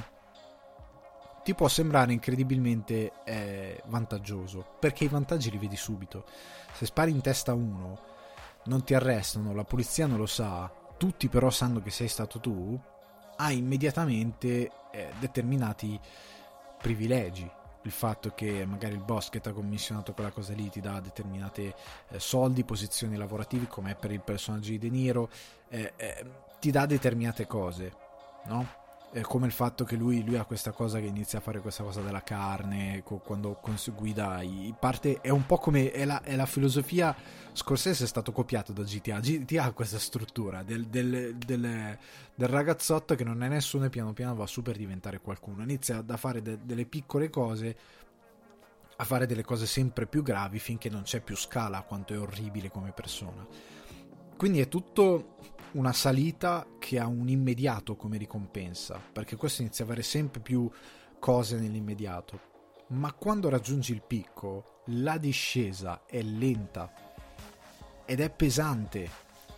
[1.43, 6.26] ti può sembrare incredibilmente eh, vantaggioso, perché i vantaggi li vedi subito.
[6.74, 7.99] Se spari in testa uno,
[8.66, 12.78] non ti arrestano, la polizia non lo sa, tutti però sanno che sei stato tu,
[13.38, 15.99] hai immediatamente eh, determinati
[16.82, 17.47] privilegi
[17.86, 21.00] il fatto che magari il boss che ti ha commissionato quella cosa lì ti dà
[21.00, 21.72] determinati
[22.10, 25.30] eh, soldi, posizioni lavorative come è per il personaggio di De Niro,
[25.70, 26.26] eh, eh,
[26.60, 27.94] ti dà determinate cose,
[28.46, 28.84] no?
[29.22, 32.01] Come il fatto che lui, lui, ha questa cosa che inizia a fare questa cosa
[32.01, 33.59] della carne quando
[33.95, 37.16] guida i parte è un po' come è la, è la, filosofia
[37.53, 41.97] Scorsese è stato copiato da GTA GTA ha questa struttura del, del, del,
[42.36, 45.63] del, ragazzotto che non è nessuno e piano piano va su per diventare qualcuno.
[45.63, 47.78] Inizia da fare de, delle piccole cose
[48.97, 52.70] a fare delle cose sempre più gravi finché non c'è più scala quanto è orribile
[52.70, 53.45] come persona.
[54.38, 55.38] Quindi è tutto
[55.76, 60.69] una salita che ha un immediato come ricompensa, perché questo inizia ad avere sempre più
[61.19, 62.53] cose nell'immediato.
[62.88, 66.93] Ma quando raggiungi il picco, la discesa è lenta
[68.05, 69.09] ed è pesante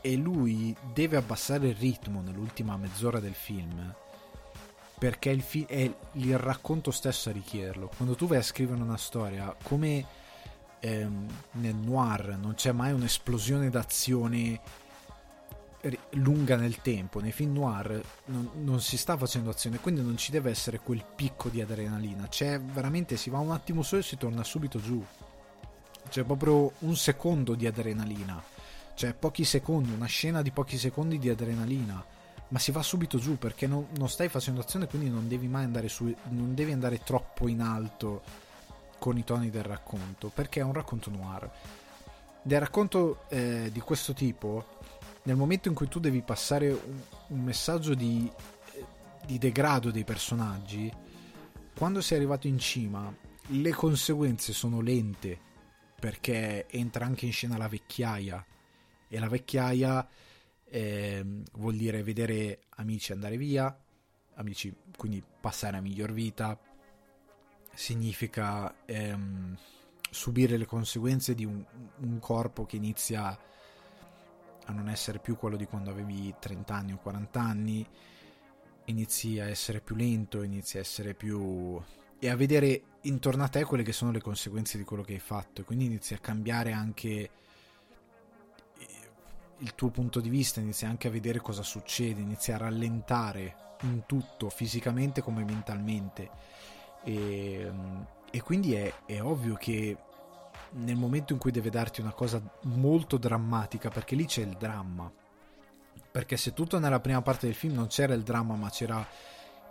[0.01, 3.93] e lui deve abbassare il ritmo nell'ultima mezz'ora del film
[4.97, 7.91] perché il fi- è il racconto stesso a richiederlo.
[7.95, 10.05] Quando tu vai a scrivere una storia, come
[10.79, 14.59] ehm, nel noir non c'è mai un'esplosione d'azione
[16.11, 17.19] lunga nel tempo.
[17.19, 21.03] Nei film noir non, non, si sta facendo azione, quindi non ci deve essere quel
[21.15, 22.27] picco di adrenalina.
[22.27, 25.03] C'è veramente, si va un attimo su e si torna subito giù.
[26.09, 28.41] C'è proprio un secondo di adrenalina.
[28.93, 32.03] Cioè, pochi secondi, una scena di pochi secondi di adrenalina.
[32.49, 35.65] Ma si va subito giù perché non, non stai facendo azione, quindi non devi mai
[35.65, 38.21] andare su, non devi andare troppo in alto
[38.99, 40.31] con i toni del racconto.
[40.33, 41.49] Perché è un racconto noir.
[42.41, 44.76] Del racconto eh, di questo tipo
[45.27, 48.31] nel momento in cui tu devi passare un, un messaggio di,
[49.25, 50.89] di degrado dei personaggi,
[51.75, 53.13] quando sei arrivato in cima,
[53.47, 55.37] le conseguenze sono lente
[55.99, 58.45] perché entra anche in scena la vecchiaia.
[59.09, 60.07] E la vecchiaia
[60.63, 61.25] eh,
[61.55, 63.77] vuol dire vedere amici andare via,
[64.35, 66.57] amici quindi passare a miglior vita,
[67.73, 69.57] significa ehm,
[70.09, 71.61] subire le conseguenze di un,
[71.97, 73.37] un corpo che inizia
[74.67, 77.87] a non essere più quello di quando avevi 30 anni o 40 anni,
[78.85, 81.81] inizi a essere più lento, inizi a essere più...
[82.19, 85.19] e a vedere intorno a te quelle che sono le conseguenze di quello che hai
[85.19, 87.29] fatto, e quindi inizi a cambiare anche
[89.59, 94.03] il tuo punto di vista, inizi anche a vedere cosa succede, inizi a rallentare in
[94.05, 96.29] tutto, fisicamente come mentalmente.
[97.03, 97.71] E,
[98.29, 99.97] e quindi è, è ovvio che
[100.71, 105.11] nel momento in cui deve darti una cosa molto drammatica, perché lì c'è il dramma.
[106.11, 109.05] Perché se tutto nella prima parte del film non c'era il dramma, ma c'era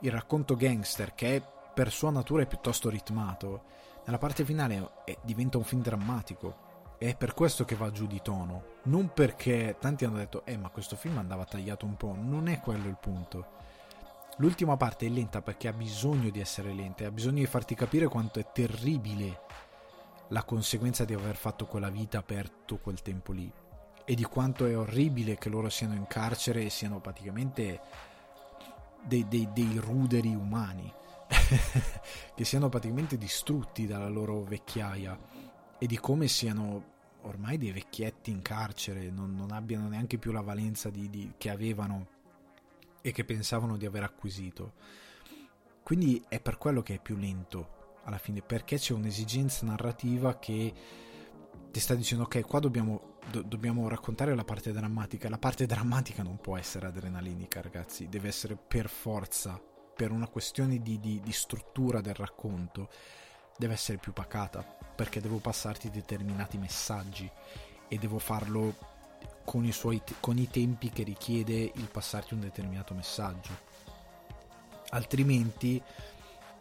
[0.00, 1.42] il racconto gangster, che
[1.74, 3.64] per sua natura è piuttosto ritmato,
[4.04, 6.64] nella parte finale è, diventa un film drammatico.
[6.98, 8.64] E è per questo che va giù di tono.
[8.84, 12.14] Non perché tanti hanno detto, eh, ma questo film andava tagliato un po'.
[12.16, 13.54] Non è quello il punto.
[14.38, 18.06] L'ultima parte è lenta perché ha bisogno di essere lenta, ha bisogno di farti capire
[18.06, 19.40] quanto è terribile
[20.28, 23.50] la conseguenza di aver fatto quella vita per tutto quel tempo lì
[24.04, 27.80] e di quanto è orribile che loro siano in carcere e siano praticamente
[29.02, 30.92] dei, dei, dei ruderi umani
[32.34, 35.18] che siano praticamente distrutti dalla loro vecchiaia
[35.78, 40.40] e di come siano ormai dei vecchietti in carcere, non, non abbiano neanche più la
[40.40, 42.06] valenza di, di, che avevano
[43.00, 44.74] e che pensavano di aver acquisito.
[45.82, 47.75] Quindi è per quello che è più lento
[48.06, 50.72] alla fine, perché c'è un'esigenza narrativa che
[51.70, 55.28] ti sta dicendo ok, qua dobbiamo, do, dobbiamo raccontare la parte drammatica.
[55.28, 59.60] La parte drammatica non può essere adrenalinica, ragazzi, deve essere per forza,
[59.94, 62.88] per una questione di, di, di struttura del racconto,
[63.58, 67.30] deve essere più pacata, perché devo passarti determinati messaggi
[67.88, 68.74] e devo farlo
[69.44, 73.74] con i, suoi, con i tempi che richiede il passarti un determinato messaggio.
[74.90, 75.82] Altrimenti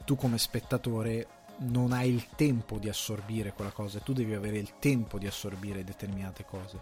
[0.05, 1.27] tu come spettatore
[1.57, 5.83] non hai il tempo di assorbire quella cosa, tu devi avere il tempo di assorbire
[5.83, 6.79] determinate cose.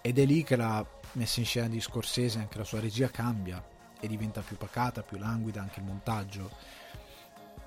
[0.00, 3.62] Ed è lì che la messa in scena di Scorsese, anche la sua regia cambia
[3.98, 6.50] e diventa più pacata, più languida, anche il montaggio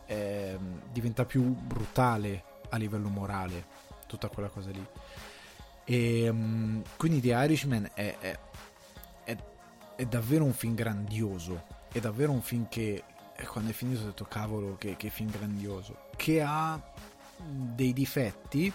[0.05, 0.57] eh,
[0.91, 3.65] diventa più brutale a livello morale,
[4.07, 4.85] tutta quella cosa lì.
[5.83, 8.39] E um, quindi The Irishman è, è,
[9.23, 9.37] è,
[9.95, 13.03] è, davvero un film grandioso, è davvero un film che
[13.45, 16.81] quando è finito ho detto cavolo che, che film grandioso, che ha
[17.37, 18.71] dei difetti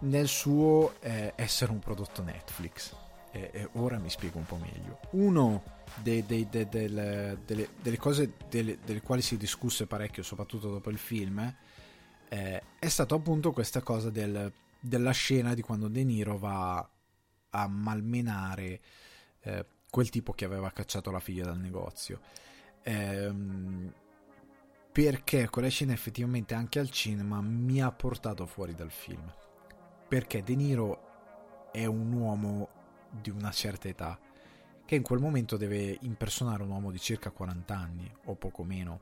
[0.00, 2.94] nel suo eh, essere un prodotto Netflix.
[3.30, 5.00] E, e, ora mi spiego un po' meglio.
[5.10, 5.62] Uno
[5.96, 10.98] dei, dei, dei, delle, delle, cose delle, delle, quali si discusse parecchio, soprattutto dopo il
[10.98, 11.54] film,
[12.28, 14.52] eh, è stato appunto questa cosa del
[14.84, 16.86] della scena di quando De Niro va
[17.50, 18.80] a malmenare
[19.40, 22.20] eh, quel tipo che aveva cacciato la figlia dal negozio.
[22.84, 23.92] Ehm,
[24.92, 29.24] perché quella scena effettivamente anche al cinema mi ha portato fuori dal film.
[30.06, 32.68] Perché De Niro è un uomo
[33.10, 34.18] di una certa età
[34.84, 39.00] che in quel momento deve impersonare un uomo di circa 40 anni o poco meno.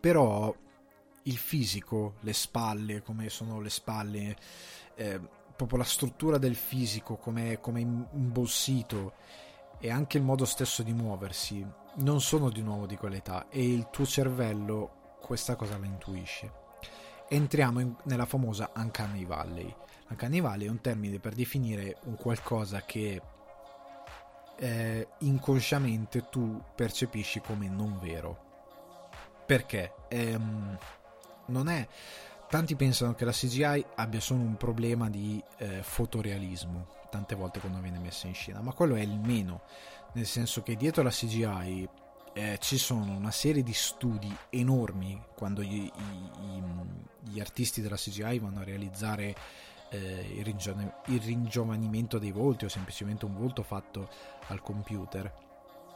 [0.00, 0.54] Però
[1.24, 4.36] il fisico, le spalle, come sono le spalle,
[4.94, 5.20] eh,
[5.56, 9.14] proprio la struttura del fisico, come è imbossito
[9.78, 11.66] e anche il modo stesso di muoversi,
[11.96, 16.62] non sono di nuovo di quell'età e il tuo cervello questa cosa la intuisce.
[17.28, 19.74] Entriamo in, nella famosa Uncanny Valley.
[20.08, 23.20] Uncanny Valley è un termine per definire un qualcosa che
[24.56, 28.42] eh, inconsciamente tu percepisci come non vero.
[29.46, 29.94] Perché?
[30.08, 30.78] Ehm,
[31.46, 31.86] non è
[32.48, 37.80] tanti pensano che la CGI abbia solo un problema di eh, fotorealismo tante volte quando
[37.80, 39.62] viene messa in scena ma quello è il meno
[40.14, 41.88] nel senso che dietro la CGI
[42.32, 46.62] eh, ci sono una serie di studi enormi quando gli, gli,
[47.30, 49.34] gli artisti della CGI vanno a realizzare
[49.90, 54.08] eh, il, ringiov- il ringiovanimento dei volti o semplicemente un volto fatto
[54.48, 55.42] al computer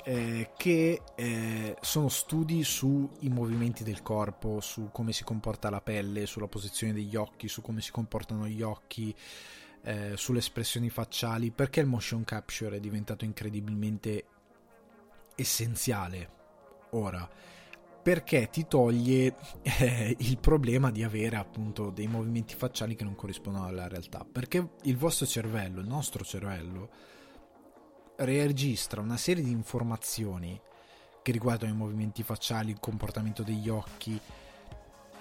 [0.05, 6.27] eh, che eh, sono studi sui movimenti del corpo, su come si comporta la pelle,
[6.27, 9.15] sulla posizione degli occhi, su come si comportano gli occhi,
[9.89, 14.25] eh, sulle espressioni facciali, perché il motion capture è diventato incredibilmente
[15.35, 16.37] essenziale?
[16.91, 17.29] Ora
[18.01, 23.67] perché ti toglie eh, il problema di avere appunto dei movimenti facciali che non corrispondono
[23.67, 24.25] alla realtà?
[24.31, 26.89] Perché il vostro cervello il nostro cervello
[28.17, 30.59] registra una serie di informazioni
[31.23, 34.19] che riguardano i movimenti facciali, il comportamento degli occhi,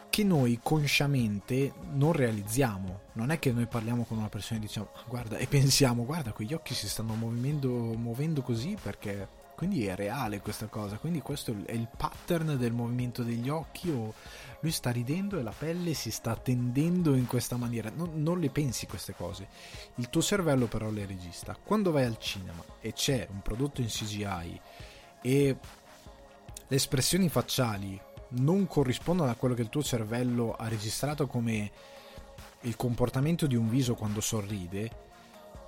[0.10, 3.02] che noi consciamente non realizziamo.
[3.14, 6.54] Non è che noi parliamo con una persona e diciamo guarda e pensiamo guarda quegli
[6.54, 9.28] occhi si stanno muovendo, muovendo così perché
[9.58, 14.14] quindi è reale questa cosa, quindi questo è il pattern del movimento degli occhi o
[14.60, 17.90] lui sta ridendo e la pelle si sta tendendo in questa maniera.
[17.90, 19.48] Non, non, le pensi queste cose.
[19.96, 21.58] Il tuo cervello però le registra.
[21.62, 24.62] Quando vai al cinema e c'è un prodotto in CGI
[25.24, 25.58] e
[26.68, 28.00] le espressioni facciali
[28.30, 31.72] non corrispondono a quello che il tuo cervello ha registrato come
[32.62, 35.06] il comportamento di un viso quando sorride,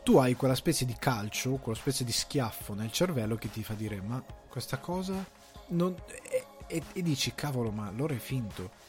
[0.04, 3.74] tu hai quella specie di calcio, quella specie di schiaffo nel cervello che ti fa
[3.74, 5.26] dire ma questa cosa
[5.68, 5.96] non...
[6.30, 8.88] E, e, e dici cavolo ma allora è finto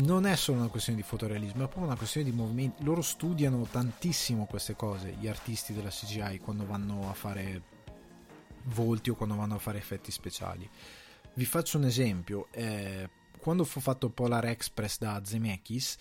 [0.00, 2.84] non è solo una questione di fotorealismo, è proprio una questione di movimenti.
[2.84, 7.62] Loro studiano tantissimo queste cose, gli artisti della CGI, quando vanno a fare
[8.64, 10.68] volti o quando vanno a fare effetti speciali.
[11.38, 12.48] Vi faccio un esempio.
[12.50, 13.08] Eh,
[13.38, 15.96] quando fu fatto Polar Express da Zemeckis,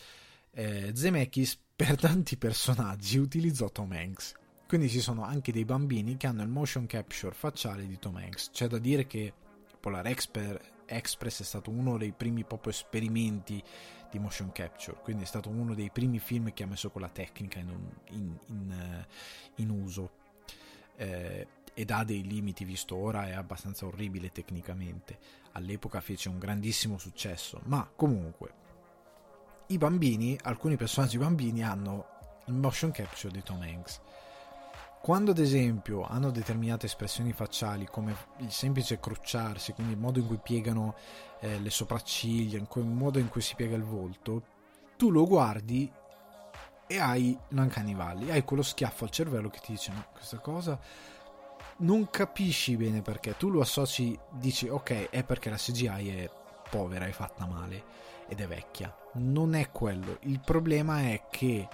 [0.49, 4.33] eh, Zemeckis per tanti personaggi utilizzò Tom Hanks.
[4.67, 8.49] Quindi ci sono anche dei bambini che hanno il motion capture facciale di Tom Hanks.
[8.49, 9.31] C'è da dire che
[9.79, 13.61] Polar Express è stato uno dei primi proprio esperimenti
[14.09, 17.59] di motion capture, quindi è stato uno dei primi film che ha messo quella tecnica
[17.59, 17.69] in,
[18.09, 19.07] in, in, eh,
[19.57, 20.09] in uso.
[20.95, 21.47] Eh,
[21.77, 25.19] ed ha dei limiti visto ora, è abbastanza orribile tecnicamente.
[25.51, 28.51] All'epoca fece un grandissimo successo, ma comunque
[29.67, 32.07] i bambini, alcuni personaggi bambini hanno
[32.45, 34.01] il motion capture di Tom Hanks.
[35.03, 40.25] Quando ad esempio hanno determinate espressioni facciali come il semplice crucciarsi, quindi il modo in
[40.25, 40.95] cui piegano
[41.41, 44.41] eh, le sopracciglia, il modo in cui si piega il volto,
[44.97, 45.91] tu lo guardi
[46.87, 50.79] e hai l'uncanny valley, hai quello schiaffo al cervello che ti dice no, questa cosa
[51.77, 56.29] non capisci bene perché, tu lo associ, dici ok è perché la CGI è
[56.69, 57.83] povera, è fatta male
[58.27, 61.67] ed è vecchia, non è quello, il problema è che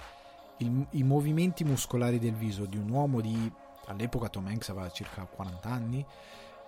[0.58, 3.52] il, i movimenti muscolari del viso di un uomo di
[3.86, 6.06] all'epoca Tom Hanks aveva circa 40 anni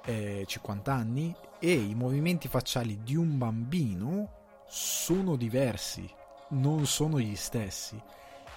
[0.05, 4.29] eh, 50 anni e i movimenti facciali di un bambino
[4.67, 6.07] sono diversi
[6.49, 8.01] non sono gli stessi.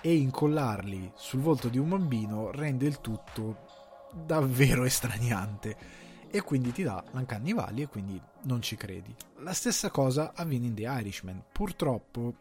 [0.01, 3.67] E incollarli sul volto di un bambino rende il tutto
[4.13, 5.97] davvero estraniante.
[6.31, 9.15] E quindi ti dà l'uncanny valley e quindi non ci credi.
[9.39, 11.43] La stessa cosa avviene in The Irishman.
[11.51, 12.35] Purtroppo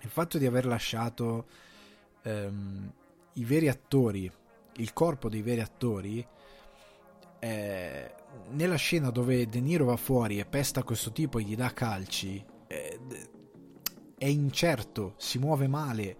[0.00, 1.46] il fatto di aver lasciato
[2.22, 2.92] ehm,
[3.34, 4.30] i veri attori,
[4.76, 6.26] il corpo dei veri attori,
[7.38, 8.14] eh,
[8.50, 12.44] nella scena dove De Niro va fuori e pesta questo tipo e gli dà calci,
[12.66, 12.98] eh,
[14.16, 16.16] è incerto, si muove male,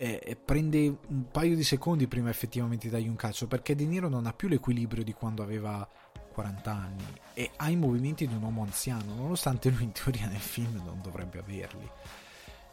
[0.00, 4.08] eh, prende un paio di secondi prima effettivamente di dargli un calcio perché De Niro
[4.08, 5.86] non ha più l'equilibrio di quando aveva
[6.32, 10.38] 40 anni e ha i movimenti di un uomo anziano, nonostante lui in teoria nel
[10.38, 11.90] film non dovrebbe averli.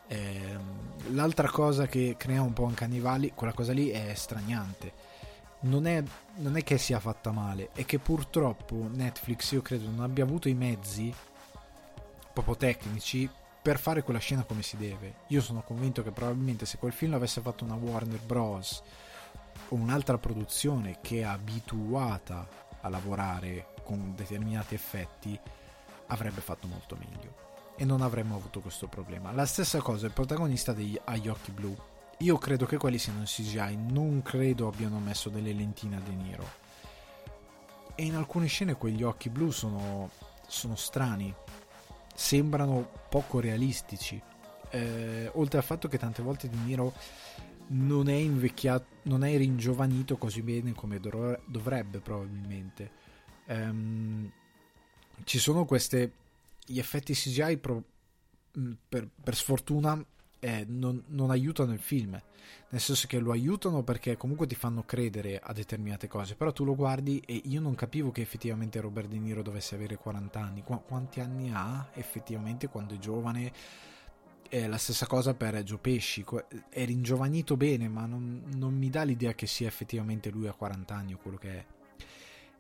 [0.08, 0.58] Eh,
[1.14, 5.14] l'altra cosa che crea un po' anche Valley, quella cosa lì è straniante.
[5.62, 6.04] Non è,
[6.36, 10.48] non è, che sia fatta male, è che purtroppo Netflix, io credo, non abbia avuto
[10.48, 11.12] i mezzi
[12.32, 13.28] proprio tecnici
[13.66, 15.22] per fare quella scena come si deve.
[15.30, 18.84] Io sono convinto che probabilmente se quel film l'avesse fatto una Warner Bros.
[19.70, 22.48] o un'altra produzione che è abituata
[22.82, 25.40] a lavorare con determinati effetti,
[26.06, 29.32] avrebbe fatto molto meglio e non avremmo avuto questo problema.
[29.32, 31.76] La stessa cosa, il protagonista degli, ha gli occhi blu.
[32.20, 36.12] Io credo che quelli siano in CGI, non credo abbiano messo delle lentine a De
[36.12, 36.48] Niro.
[37.96, 40.12] E in alcune scene quegli occhi blu sono,
[40.46, 41.34] sono strani,
[42.16, 44.20] sembrano poco realistici.
[44.72, 46.94] Eh, oltre al fatto che tante volte De Niro
[47.68, 53.04] non è invecchiato, non è ringiovanito così bene come dovrebbe probabilmente.
[53.48, 54.32] Um,
[55.24, 56.12] ci sono queste
[56.66, 57.84] gli effetti CGI pro,
[58.58, 60.04] mm, per, per, sfortuna
[60.46, 62.12] eh, non, non, aiutano il film.
[62.70, 66.64] Nel senso che lo aiutano perché comunque ti fanno credere a determinate cose però tu
[66.64, 70.64] lo guardi e io non capivo che effettivamente Robert De Niro dovesse avere 40 anni.
[70.64, 73.52] Qu- quanti anni ha effettivamente quando è giovane?
[74.48, 76.24] È la stessa cosa per Joe Pesci.
[76.70, 80.94] È ringiovanito bene ma non, non mi dà l'idea che sia effettivamente lui a 40
[80.94, 81.66] anni o quello che è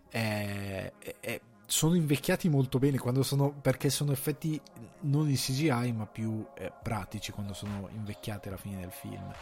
[0.09, 4.59] è, è sono invecchiati molto bene sono, perché sono effetti
[5.01, 9.33] non in CGI ma più eh, pratici quando sono invecchiati alla fine del film.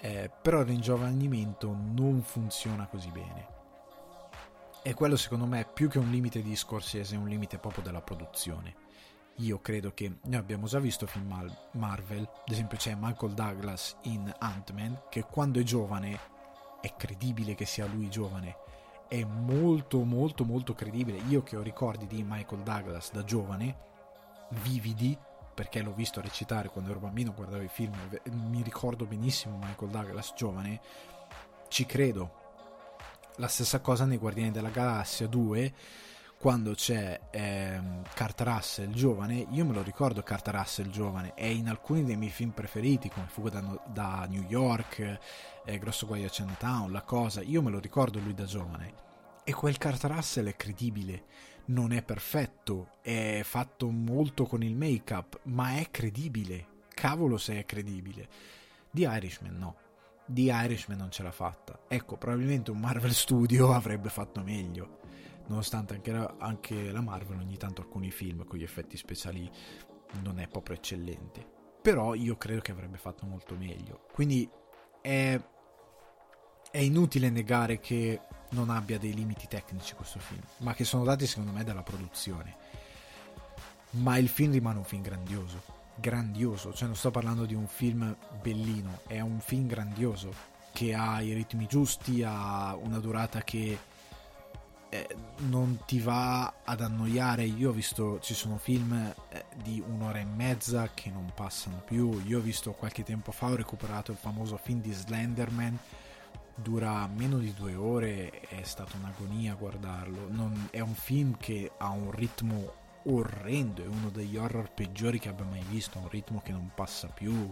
[0.00, 3.56] Eh, però il ringiovanimento non funziona così bene.
[4.82, 8.00] E quello secondo me più che un limite di Scorsese è un limite proprio della
[8.00, 8.86] produzione.
[9.38, 14.32] Io credo che noi abbiamo già visto film Marvel ad esempio c'è Michael Douglas in
[14.36, 16.18] Ant-Man che quando è giovane
[16.80, 18.56] è credibile che sia lui giovane
[19.08, 21.18] è molto molto molto credibile.
[21.28, 23.76] Io che ho ricordi di Michael Douglas da giovane,
[24.62, 25.16] vividi,
[25.54, 27.92] perché l'ho visto recitare quando ero bambino, guardavo i film,
[28.48, 30.80] mi ricordo benissimo Michael Douglas giovane,
[31.68, 32.46] ci credo.
[33.36, 35.74] La stessa cosa nei Guardiani della Galassia 2,
[36.38, 41.68] quando c'è ehm, Kurt Russell giovane, io me lo ricordo Kurt Russell giovane, è in
[41.68, 45.18] alcuni dei miei film preferiti, come Fuga da, da New York,
[45.64, 49.06] eh, Grosso Guaio a Chinatown, La Cosa, io me lo ricordo lui da giovane.
[49.42, 51.24] E quel Kurt Russell è credibile,
[51.66, 56.76] non è perfetto, è fatto molto con il make-up, ma è credibile.
[56.94, 58.28] Cavolo se è credibile.
[58.90, 59.76] Di Irishman no.
[60.24, 61.80] Di Irishman non ce l'ha fatta.
[61.88, 64.97] Ecco, probabilmente un Marvel Studio avrebbe fatto meglio
[65.48, 69.50] nonostante anche anche la Marvel ogni tanto alcuni film con gli effetti speciali
[70.22, 71.56] non è proprio eccellente.
[71.82, 74.06] Però io credo che avrebbe fatto molto meglio.
[74.12, 74.48] Quindi
[75.00, 75.40] è,
[76.70, 78.20] è inutile negare che
[78.50, 82.56] non abbia dei limiti tecnici questo film ma che sono dati secondo me dalla produzione.
[83.90, 85.76] Ma il film rimane un film grandioso.
[85.94, 86.72] Grandioso.
[86.72, 89.00] Cioè non sto parlando di un film bellino.
[89.06, 93.78] È un film grandioso che ha i ritmi giusti ha una durata che
[94.90, 95.16] eh,
[95.48, 97.44] non ti va ad annoiare.
[97.44, 98.92] Io ho visto, ci sono film
[99.28, 102.20] eh, di un'ora e mezza che non passano più.
[102.26, 105.78] Io ho visto qualche tempo fa, ho recuperato il famoso film di Slenderman.
[106.54, 110.26] Dura meno di due ore, è stata un'agonia guardarlo.
[110.28, 112.72] Non, è un film che ha un ritmo
[113.04, 115.98] orrendo, è uno degli horror peggiori che abbia mai visto.
[115.98, 117.50] Un ritmo che non passa più.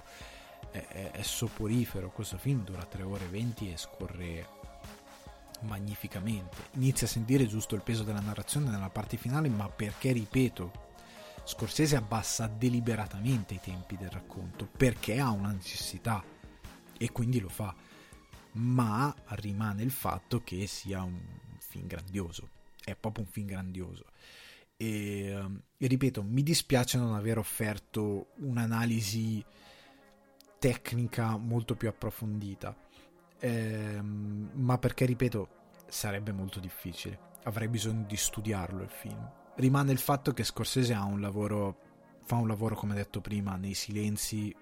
[0.71, 2.11] è, è, è soporifero.
[2.11, 4.47] Questo film dura 3 ore e 20 e scorre
[5.61, 6.57] magnificamente.
[6.73, 10.85] Inizia a sentire giusto il peso della narrazione nella parte finale, ma perché, ripeto,
[11.47, 16.21] Scorsese abbassa deliberatamente i tempi del racconto, perché ha una necessità
[16.99, 17.73] e quindi lo fa.
[18.55, 21.21] Ma rimane il fatto che sia un
[21.61, 22.49] film grandioso,
[22.83, 24.07] è proprio un film grandioso.
[24.77, 29.45] E, ehm, e ripeto, mi dispiace non aver offerto un'analisi
[30.59, 32.86] tecnica molto più approfondita
[33.39, 35.49] ehm, ma perché, ripeto,
[35.89, 37.35] sarebbe molto difficile.
[37.45, 39.31] Avrei bisogno di studiarlo il film.
[39.57, 41.79] Rimane il fatto che Scorsese ha un lavoro,
[42.25, 44.55] fa un lavoro, come detto prima, nei silenzi,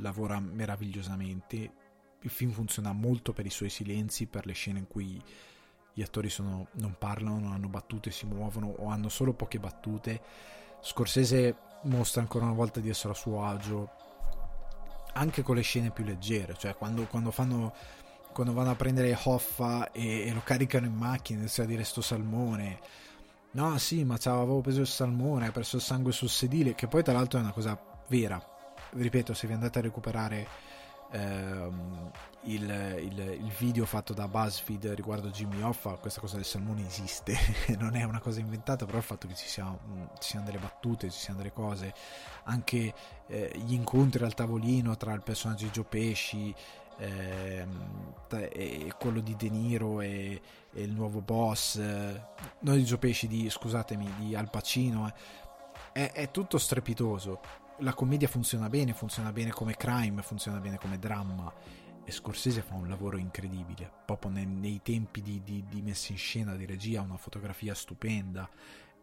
[0.00, 1.72] lavora meravigliosamente.
[2.20, 5.22] Il film funziona molto per i suoi silenzi, per le scene in cui
[5.92, 10.20] gli attori sono, non parlano, non hanno battute, si muovono o hanno solo poche battute.
[10.80, 14.06] Scorsese mostra ancora una volta di essere a suo agio
[15.18, 17.74] anche con le scene più leggere, cioè quando, quando fanno
[18.38, 22.00] quando vanno a prendere Hoffa e, e lo caricano in macchina inizia a dire sto
[22.00, 22.78] salmone
[23.50, 27.02] no sì ma avevo preso il salmone ha perso il sangue sul sedile che poi
[27.02, 27.76] tra l'altro è una cosa
[28.06, 28.40] vera.
[28.90, 30.46] Ripeto se vi andate a recuperare
[31.10, 32.10] ehm,
[32.44, 37.36] il, il, il, video fatto da BuzzFeed riguardo Jimmy Hoffa questa cosa del salmone esiste.
[37.76, 39.76] Non è una cosa inventata però il fatto che ci, sia,
[40.20, 41.92] ci siano delle battute ci siano delle cose
[42.44, 42.94] anche
[43.26, 46.54] eh, gli incontri al tavolino tra il personaggio di Joe Pesci
[46.98, 50.40] e quello di De Niro e,
[50.72, 52.22] e il nuovo boss, eh,
[52.60, 55.12] non di Joe Pesci, di, scusatemi, di Al Pacino, eh.
[55.92, 57.40] è, è, tutto strepitoso.
[57.78, 61.52] La commedia funziona bene, funziona bene come crime, funziona bene come dramma.
[62.04, 66.18] E Scorsese fa un lavoro incredibile, proprio nei, nei tempi di, di, di, messa in
[66.18, 68.48] scena, di regia, una fotografia stupenda.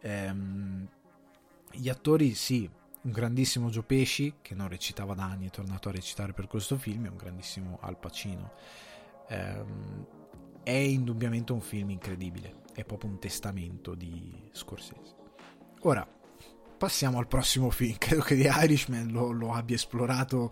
[0.01, 0.87] Ehm,
[1.71, 2.67] gli attori, sì,
[3.05, 6.77] un grandissimo Joe Pesci che non recitava da anni è tornato a recitare per questo
[6.77, 8.51] film e un grandissimo Al Pacino.
[9.29, 10.05] Ehm,
[10.63, 15.15] è indubbiamente un film incredibile è proprio un testamento di Scorsese.
[15.81, 16.05] Ora
[16.77, 20.51] passiamo al prossimo film credo che The Irishman lo, lo abbia esplorato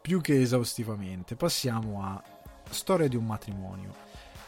[0.00, 1.36] più che esaustivamente.
[1.36, 2.22] Passiamo a
[2.70, 3.94] Storia di un matrimonio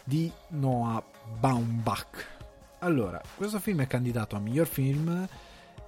[0.05, 1.05] di Noah
[1.39, 2.31] Baumbach.
[2.79, 5.29] Allora questo film è candidato a miglior film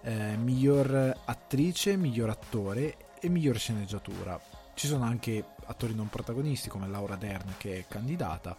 [0.04, 4.40] eh, miglior attrice, miglior attore e miglior sceneggiatura.
[4.74, 8.56] Ci sono anche attori non protagonisti come Laura Dern che è candidata,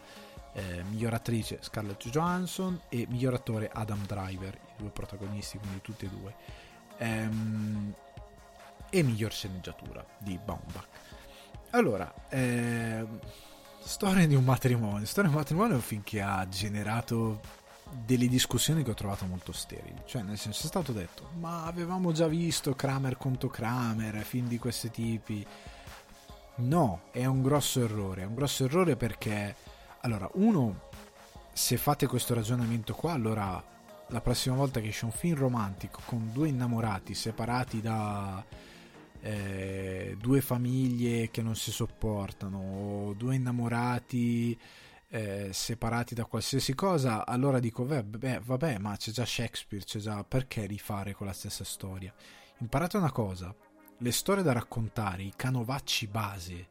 [0.53, 6.05] eh, miglior attrice Scarlett Johansson e miglior attore Adam Driver, i due protagonisti, quindi tutti
[6.05, 6.35] e due.
[6.97, 7.93] Ehm,
[8.89, 10.87] e miglior sceneggiatura di Baumbach.
[11.71, 13.19] Allora, ehm,
[13.85, 15.05] Storia di un matrimonio.
[15.05, 17.39] Storia di un matrimonio è un film che ha generato
[18.03, 20.01] delle discussioni che ho trovato molto sterili.
[20.05, 24.57] Cioè, nel senso, è stato detto, ma avevamo già visto Kramer contro Kramer, film di
[24.57, 25.45] questi tipi.
[26.57, 28.23] No, è un grosso errore.
[28.23, 29.55] È un grosso errore perché,
[30.01, 30.89] allora, uno,
[31.53, 33.63] se fate questo ragionamento qua, allora
[34.09, 38.43] la prossima volta che esce un film romantico con due innamorati separati da
[39.21, 44.57] eh, due famiglie che non si sopportano, o due innamorati
[45.15, 50.25] eh, separati da qualsiasi cosa, allora dico, beh, vabbè, ma c'è già Shakespeare, c'è già
[50.25, 52.13] perché rifare con la stessa storia?
[52.57, 53.55] Imparate una cosa,
[53.99, 56.67] le storie da raccontare, i canovacci base,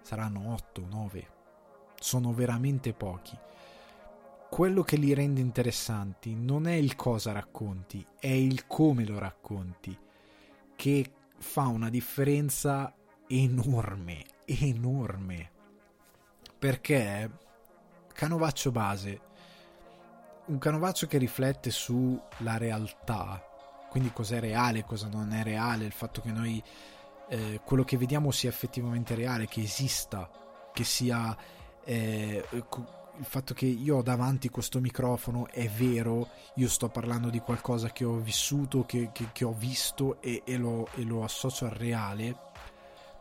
[0.00, 1.30] saranno 8, 9,
[2.00, 3.38] sono veramente pochi.
[4.48, 9.94] Quello che li rende interessanti non è il cosa racconti, è il come lo racconti,
[10.74, 12.94] che fa una differenza
[13.26, 15.50] enorme, enorme.
[16.58, 17.44] Perché
[18.16, 19.20] canovaccio base,
[20.46, 23.46] un canovaccio che riflette sulla realtà,
[23.90, 26.62] quindi cos'è reale, cosa non è reale, il fatto che noi
[27.28, 30.30] eh, quello che vediamo sia effettivamente reale, che esista,
[30.72, 31.36] che sia
[31.84, 37.40] eh, il fatto che io ho davanti questo microfono è vero, io sto parlando di
[37.40, 41.66] qualcosa che ho vissuto, che, che, che ho visto e, e, lo, e lo associo
[41.66, 42.34] al reale,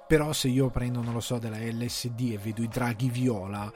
[0.07, 3.71] però se io prendo, non lo so, della LSD e vedo i draghi viola,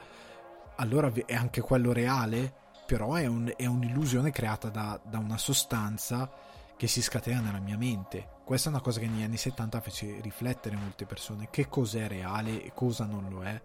[0.80, 2.52] allora è anche quello reale,
[2.86, 6.28] però è, un, è un'illusione creata da, da, una sostanza
[6.76, 8.38] che si scatena nella mia mente.
[8.44, 12.64] Questa è una cosa che negli anni 70 fece riflettere molte persone, che cos'è reale
[12.64, 13.60] e cosa non lo è.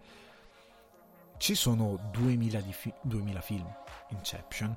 [1.38, 3.74] Ci sono 2000, fi- 2000 film,
[4.10, 4.76] Inception,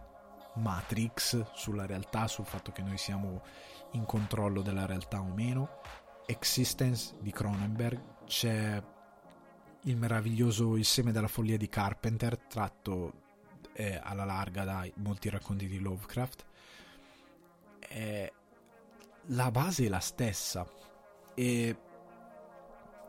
[0.56, 3.42] Matrix sulla realtà, sul fatto che noi siamo
[3.92, 5.82] in controllo della realtà o meno,
[6.26, 8.82] Existence di Cronenberg, c'è
[9.84, 13.28] il meraviglioso Il seme della follia di Carpenter, tratto
[13.74, 16.46] eh, alla larga da molti racconti di Lovecraft.
[17.88, 18.34] Eh,
[19.28, 20.68] la base è la stessa
[21.34, 21.78] e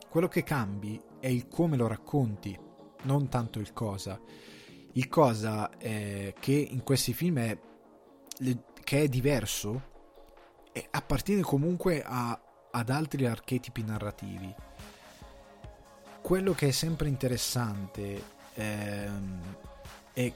[0.08, 2.58] quello che cambi è il come lo racconti,
[3.02, 4.20] non tanto il cosa.
[4.92, 7.58] Il cosa eh, che in questi film è,
[8.82, 9.88] che è diverso
[10.72, 12.40] e appartiene comunque a,
[12.70, 14.54] ad altri archetipi narrativi.
[16.30, 18.22] Quello che è sempre interessante
[18.54, 19.40] ehm,
[20.12, 20.32] è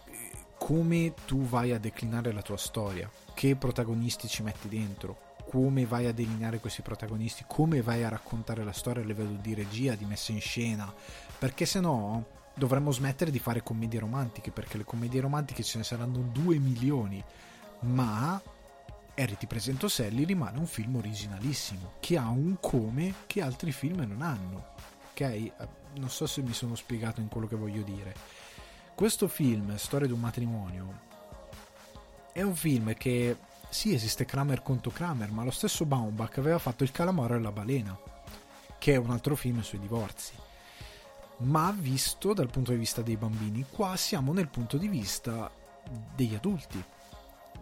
[0.59, 6.07] come tu vai a declinare la tua storia, che protagonisti ci metti dentro, come vai
[6.07, 10.05] a delineare questi protagonisti, come vai a raccontare la storia a livello di regia, di
[10.05, 10.92] messa in scena,
[11.38, 15.84] perché se no dovremmo smettere di fare commedie romantiche, perché le commedie romantiche ce ne
[15.84, 17.22] saranno 2 milioni,
[17.82, 18.42] ma
[19.14, 24.01] Harry ti presento Sally rimane un film originalissimo, che ha un come che altri film
[24.01, 24.73] non hanno,
[25.14, 25.20] ok?
[25.20, 25.52] Eh,
[25.94, 28.14] non so se mi sono spiegato in quello che voglio dire.
[28.94, 31.00] Questo film, Storia di un matrimonio,
[32.32, 33.36] è un film che
[33.68, 37.52] sì, esiste Kramer contro Kramer, ma lo stesso Baumbach aveva fatto Il calamaro e la
[37.52, 37.96] balena,
[38.78, 40.32] che è un altro film sui divorzi.
[41.38, 45.50] Ma visto dal punto di vista dei bambini, qua siamo nel punto di vista
[46.14, 46.82] degli adulti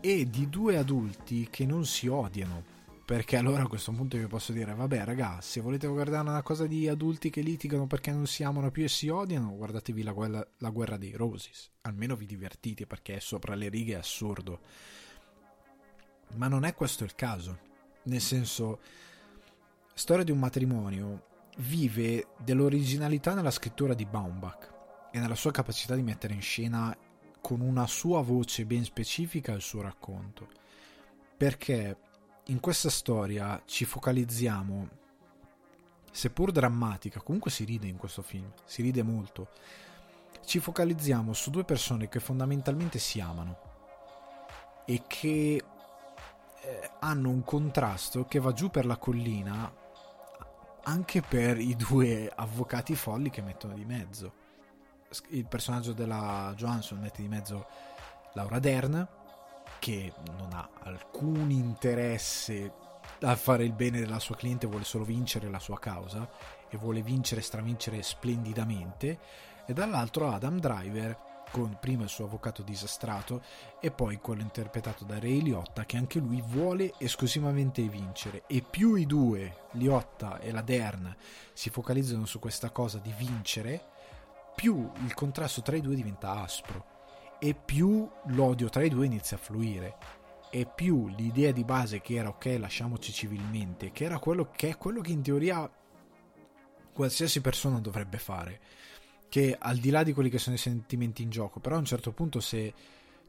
[0.01, 2.72] e di due adulti che non si odiano.
[3.13, 6.67] Perché allora a questo punto io posso dire, vabbè ragazzi, se volete guardare una cosa
[6.67, 10.49] di adulti che litigano perché non si amano più e si odiano, guardatevi la guerra,
[10.57, 11.73] la guerra dei Roses.
[11.83, 14.61] Almeno vi divertite perché è sopra le righe è assurdo
[16.37, 17.59] ma non è questo il caso.
[18.05, 18.81] Nel senso,
[19.93, 21.27] Storia di un matrimonio
[21.59, 24.73] vive dell'originalità nella scrittura di Baumbach
[25.13, 26.97] e nella sua capacità di mettere in scena
[27.43, 30.49] con una sua voce ben specifica il suo racconto.
[31.37, 32.11] Perché
[32.47, 34.89] in questa storia ci focalizziamo,
[36.11, 39.49] seppur drammatica, comunque si ride in questo film, si ride molto.
[40.45, 43.71] Ci focalizziamo su due persone che fondamentalmente si amano
[44.85, 45.63] e che
[46.63, 49.73] eh, hanno un contrasto che va giù per la collina
[50.85, 54.41] anche per i due avvocati folli che mettono di mezzo.
[55.29, 57.67] Il personaggio della Johansson mette di mezzo
[58.35, 59.07] Laura Dern,
[59.83, 62.73] che non ha alcun interesse
[63.23, 66.31] a fare il bene della sua cliente, vuole solo vincere la sua causa
[66.69, 69.19] e vuole vincere e stravincere splendidamente.
[69.67, 71.19] E dall'altro Adam Driver
[71.51, 73.43] con prima il suo avvocato disastrato
[73.81, 78.95] e poi quello interpretato da Ray Liotta che anche lui vuole esclusivamente vincere e più
[78.95, 81.13] i due, Liotta e la Dern,
[81.53, 83.83] si focalizzano su questa cosa di vincere,
[84.55, 86.92] più il contrasto tra i due diventa aspro
[87.45, 89.97] e più l'odio tra i due inizia a fluire
[90.49, 94.77] e più l'idea di base che era ok lasciamoci civilmente, che era quello che è
[94.79, 95.69] quello che in teoria
[96.93, 98.61] qualsiasi persona dovrebbe fare
[99.29, 101.85] che al di là di quelli che sono i sentimenti in gioco, però a un
[101.85, 102.73] certo punto se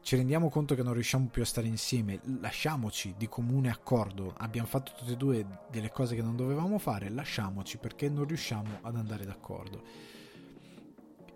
[0.02, 4.68] ci rendiamo conto che non riusciamo più a stare insieme, lasciamoci di comune accordo, abbiamo
[4.68, 8.94] fatto tutte e due delle cose che non dovevamo fare, lasciamoci perché non riusciamo ad
[8.94, 9.82] andare d'accordo.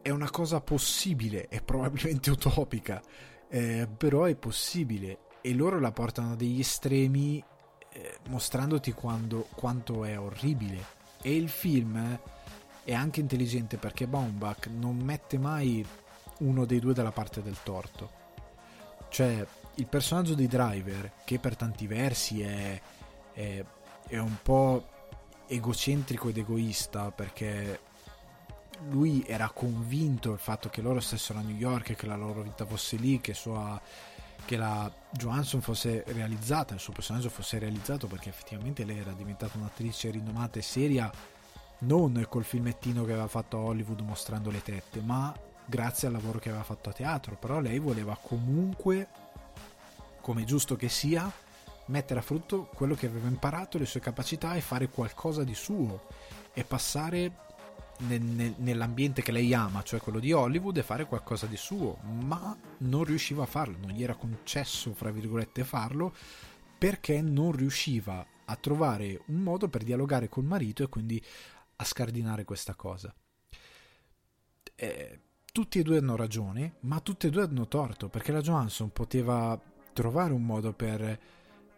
[0.03, 3.03] È una cosa possibile, è probabilmente utopica,
[3.49, 7.43] eh, però è possibile e loro la portano degli estremi
[7.93, 10.85] eh, mostrandoti quando, quanto è orribile.
[11.23, 12.21] E il film...
[12.89, 15.87] È anche intelligente perché Baumbach non mette mai
[16.39, 18.11] uno dei due dalla parte del torto.
[19.11, 22.81] Cioè, il personaggio di Driver, che per tanti versi è,
[23.35, 23.65] è,
[24.07, 24.87] è un po'
[25.47, 27.81] egocentrico ed egoista perché
[28.91, 32.65] lui era convinto del fatto che loro stessero a New York che la loro vita
[32.65, 33.81] fosse lì, che, sua,
[34.45, 39.59] che la Johansson fosse realizzata, il suo personaggio fosse realizzato perché effettivamente lei era diventata
[39.59, 41.11] un'attrice rinomata e seria
[41.81, 46.39] non col filmettino che aveva fatto a Hollywood mostrando le tette, ma grazie al lavoro
[46.39, 47.37] che aveva fatto a teatro.
[47.37, 49.09] Però lei voleva comunque,
[50.21, 51.31] come giusto che sia,
[51.87, 56.07] mettere a frutto quello che aveva imparato, le sue capacità e fare qualcosa di suo
[56.53, 57.47] e passare
[58.01, 61.99] nel, nel, nell'ambiente che lei ama, cioè quello di Hollywood, e fare qualcosa di suo,
[62.03, 66.15] ma non riusciva a farlo, non gli era concesso, fra virgolette, farlo
[66.79, 71.23] perché non riusciva a trovare un modo per dialogare col marito e quindi
[71.77, 73.13] a scardinare questa cosa.
[74.75, 75.21] Eh,
[75.53, 79.61] tutti e due hanno ragione, ma tutti e due hanno torto, perché la Johansson poteva
[79.93, 81.21] trovare un modo per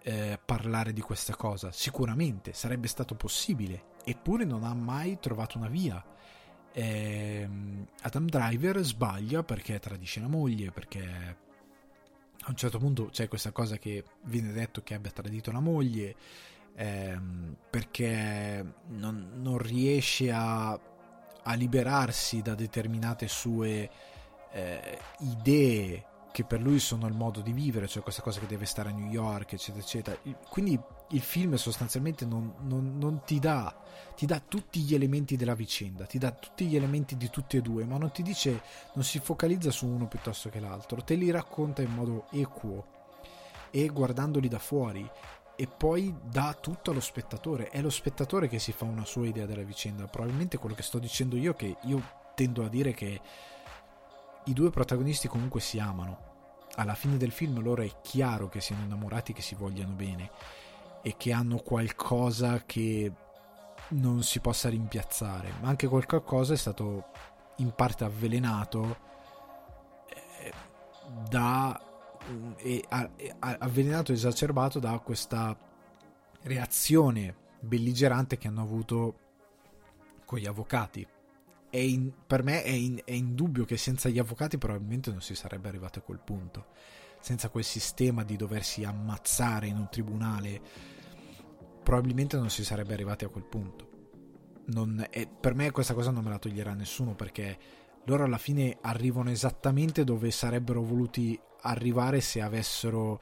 [0.02, 1.72] eh, parlare di questa cosa.
[1.72, 6.02] Sicuramente sarebbe stato possibile, eppure non ha mai trovato una via.
[6.72, 7.48] Eh,
[8.02, 11.36] Adam Driver sbaglia perché tradisce la moglie, perché
[12.42, 16.16] a un certo punto c'è questa cosa che viene detto che abbia tradito la moglie
[16.74, 23.90] ehm, perché non, non riesce a, a, liberarsi da determinate sue
[24.52, 28.64] eh, idee che per lui sono il modo di vivere, cioè questa cosa che deve
[28.64, 30.18] stare a New York, eccetera, eccetera.
[30.48, 30.80] Quindi
[31.10, 33.74] il film sostanzialmente non, non, non, ti dà
[34.16, 37.62] ti dà tutti gli elementi della vicenda ti dà tutti gli elementi di tutti e
[37.62, 38.62] due ma non ti dice
[38.94, 42.98] non si focalizza su uno piuttosto che l'altro te li racconta in modo equo
[43.70, 45.08] e guardandoli da fuori
[45.60, 47.68] e poi dà tutto allo spettatore.
[47.68, 50.06] È lo spettatore che si fa una sua idea della vicenda.
[50.06, 52.02] Probabilmente quello che sto dicendo io che io
[52.34, 53.20] tendo a dire che
[54.44, 56.28] i due protagonisti comunque si amano.
[56.76, 60.30] Alla fine del film loro è chiaro che siano innamorati che si vogliano bene
[61.02, 63.12] e che hanno qualcosa che
[63.88, 67.06] non si possa rimpiazzare, ma anche qualcosa è stato
[67.56, 68.98] in parte avvelenato
[70.08, 70.52] eh,
[71.28, 71.80] da
[72.58, 72.84] e,
[73.38, 75.56] avvelenato e esacerbato da questa
[76.42, 79.18] reazione belligerante che hanno avuto
[80.24, 81.06] con gli avvocati.
[81.72, 85.68] In, per me è, in, è indubbio che senza gli avvocati probabilmente non si sarebbe
[85.68, 86.66] arrivati a quel punto
[87.20, 90.60] senza quel sistema di doversi ammazzare in un tribunale,
[91.82, 93.88] probabilmente non si sarebbe arrivati a quel punto.
[95.10, 97.58] È, per me questa cosa non me la toglierà nessuno perché
[98.04, 103.20] loro alla fine arrivano esattamente dove sarebbero voluti arrivare se avessero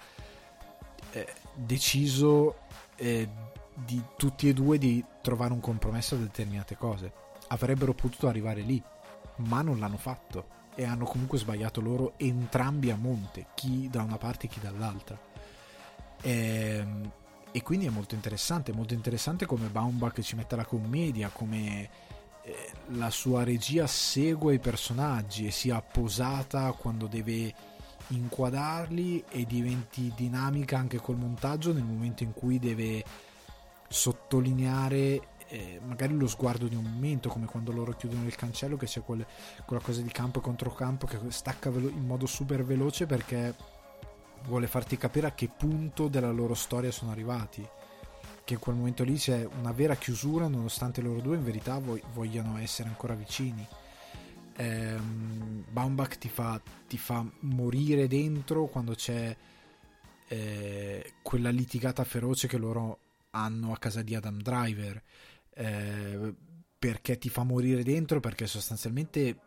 [1.13, 2.57] eh, deciso
[2.97, 3.29] eh,
[3.75, 7.13] di tutti e due di trovare un compromesso a determinate cose.
[7.49, 8.83] Avrebbero potuto arrivare lì,
[9.37, 14.17] ma non l'hanno fatto e hanno comunque sbagliato loro entrambi a monte, chi da una
[14.19, 15.19] parte e chi dall'altra.
[16.23, 17.11] Ehm,
[17.51, 21.88] e quindi è molto interessante, molto interessante come Baumbach ci mette la commedia, come
[22.42, 27.55] eh, la sua regia segue i personaggi e sia posata quando deve
[28.09, 33.05] inquadrarli e diventi dinamica anche col montaggio nel momento in cui deve
[33.88, 38.86] sottolineare eh, magari lo sguardo di un momento, come quando loro chiudono il cancello, che
[38.86, 39.26] c'è quel,
[39.64, 43.55] quella cosa di campo e controcampo che stacca velo- in modo super veloce perché
[44.45, 47.66] vuole farti capire a che punto della loro storia sono arrivati.
[48.45, 52.01] Che in quel momento lì c'è una vera chiusura, nonostante loro due in verità vo-
[52.12, 53.66] vogliano essere ancora vicini.
[54.57, 59.36] Ehm, Baumbach ti fa, ti fa morire dentro quando c'è
[60.28, 62.99] eh, quella litigata feroce che loro
[63.30, 65.03] hanno a casa di Adam Driver
[65.55, 66.34] eh,
[66.78, 69.41] perché ti fa morire dentro, perché sostanzialmente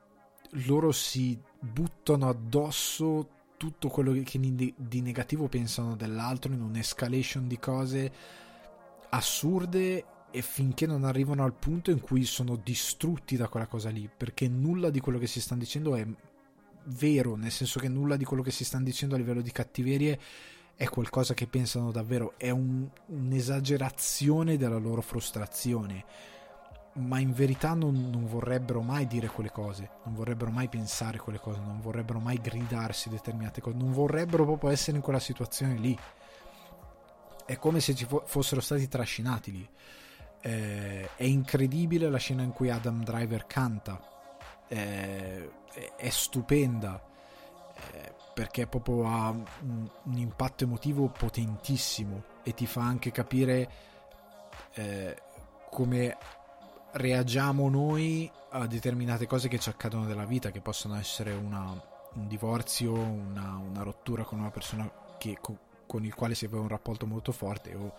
[0.65, 8.11] loro si buttano addosso tutto quello che di negativo pensano dell'altro in un'escalation di cose
[9.09, 14.09] assurde e finché non arrivano al punto in cui sono distrutti da quella cosa lì,
[14.09, 16.03] perché nulla di quello che si stanno dicendo è
[16.85, 20.19] vero, nel senso che nulla di quello che si stanno dicendo a livello di cattiverie
[20.75, 26.03] è qualcosa che pensano davvero, è un, un'esagerazione della loro frustrazione,
[26.93, 31.39] ma in verità non, non, vorrebbero mai dire quelle cose, non vorrebbero mai pensare quelle
[31.39, 35.97] cose, non vorrebbero mai gridarsi determinate cose, non vorrebbero proprio essere in quella situazione lì.
[37.45, 39.69] È come se ci fossero stati trascinati lì.
[40.41, 43.99] Eh, è incredibile la scena in cui Adam Driver canta,
[44.67, 45.49] eh,
[45.95, 47.01] è stupenda.
[47.93, 53.69] Eh, perché proprio ha un, un, impatto emotivo potentissimo e ti fa anche capire
[54.73, 55.21] eh,
[55.69, 56.17] come
[56.93, 61.81] reagiamo noi a determinate cose che ci accadono nella vita, che possono essere una,
[62.13, 66.61] un divorzio, una, una, rottura con una persona che, con, con, il quale si aveva
[66.61, 67.93] un rapporto molto forte o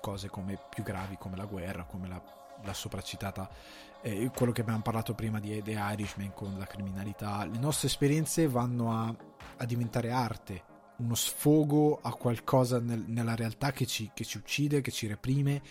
[0.00, 2.20] cose come più gravi come la guerra, come la,
[2.62, 3.48] la sopracitata
[4.02, 7.44] eh, quello che abbiamo parlato prima di The Irishman con la criminalità.
[7.44, 9.14] Le nostre esperienze vanno a,
[9.56, 10.62] a diventare arte,
[10.96, 15.62] uno sfogo a qualcosa nel, nella realtà che ci, che ci uccide, che ci reprime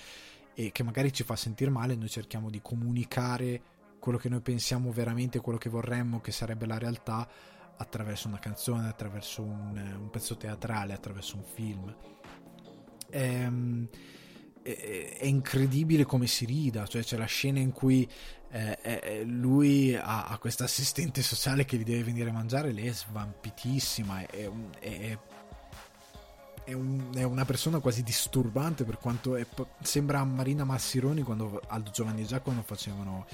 [0.60, 1.94] e che magari ci fa sentire male.
[1.94, 3.62] Noi cerchiamo di comunicare
[4.00, 7.30] quello che noi pensiamo veramente, quello che vorremmo che sarebbe la realtà
[7.78, 11.96] attraverso una canzone, attraverso un, un pezzo teatrale, attraverso un film.
[13.12, 13.88] Ehm
[14.76, 18.08] è, incredibile come si rida, cioè c'è la scena in cui
[18.50, 22.88] eh, eh, lui ha, ha questa assistente sociale che gli deve venire a mangiare, lei
[22.88, 24.50] è svampitissima, è,
[24.80, 25.18] è,
[26.68, 29.40] è, un, è una persona quasi disturbante per quanto
[29.82, 33.26] sembra Marina Massironi quando Aldo Giovanni e Giacomo facevano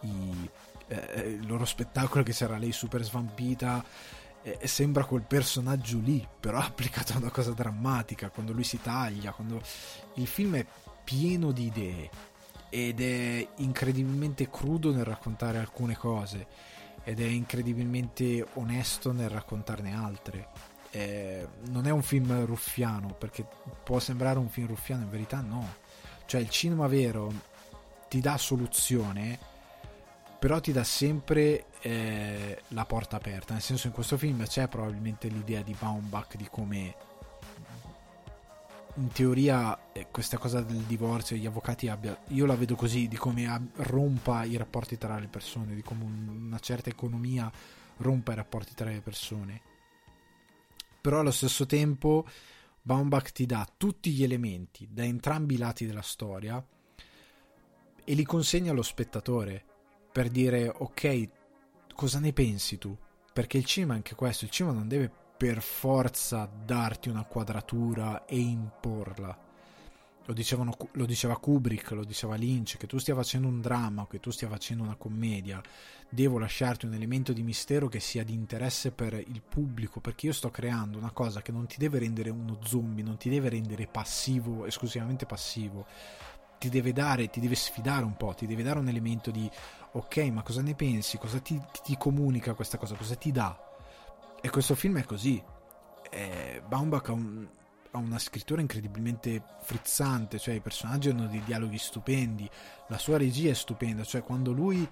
[0.00, 0.50] i,
[0.88, 3.82] eh, il loro spettacolo che c'era lei super svampita
[4.42, 9.32] e sembra quel personaggio lì, però applicato a una cosa drammatica, quando lui si taglia,
[9.32, 9.62] quando
[10.16, 10.66] il film è
[11.02, 12.10] pieno di idee
[12.68, 16.46] ed è incredibilmente crudo nel raccontare alcune cose
[17.02, 20.73] ed è incredibilmente onesto nel raccontarne altre.
[20.94, 23.44] Eh, non è un film ruffiano, perché
[23.82, 25.74] può sembrare un film ruffiano, in verità no.
[26.24, 27.32] Cioè il cinema vero
[28.08, 29.36] ti dà soluzione,
[30.38, 33.54] però ti dà sempre eh, la porta aperta.
[33.54, 36.94] Nel senso, in questo film c'è probabilmente l'idea di Baumbach di come
[38.96, 43.16] in teoria eh, questa cosa del divorzio degli avvocati abbia io la vedo così di
[43.16, 47.50] come rompa i rapporti tra le persone di come un- una certa economia
[47.96, 49.60] rompa i rapporti tra le persone
[51.04, 52.26] però allo stesso tempo
[52.80, 56.66] Baumbach ti dà tutti gli elementi da entrambi i lati della storia
[58.02, 59.62] e li consegna allo spettatore
[60.10, 61.28] per dire ok
[61.94, 62.96] cosa ne pensi tu
[63.34, 68.24] perché il cinema è anche questo il cinema non deve per forza darti una quadratura
[68.24, 69.43] e imporla.
[70.26, 74.06] Lo, dicevano, lo, diceva Kubrick, lo diceva Lynch, che tu stia facendo un dramma o
[74.06, 75.60] che tu stia facendo una commedia,
[76.08, 80.32] devo lasciarti un elemento di mistero che sia di interesse per il pubblico, perché io
[80.32, 83.86] sto creando una cosa che non ti deve rendere uno zombie, non ti deve rendere
[83.86, 85.86] passivo, esclusivamente passivo,
[86.58, 89.50] ti deve dare, ti deve sfidare un po', ti deve dare un elemento di
[89.92, 91.18] ok, ma cosa ne pensi?
[91.18, 92.94] Cosa ti, ti comunica questa cosa?
[92.94, 93.58] Cosa ti dà?
[94.40, 95.42] E questo film è così.
[96.10, 97.48] Eh, Baumbach ha, un,
[97.94, 102.48] ha, una scrittura incredibilmente frizzante, cioè i personaggi hanno dei dialoghi stupendi,
[102.88, 104.86] la sua regia è stupenda, cioè quando lui,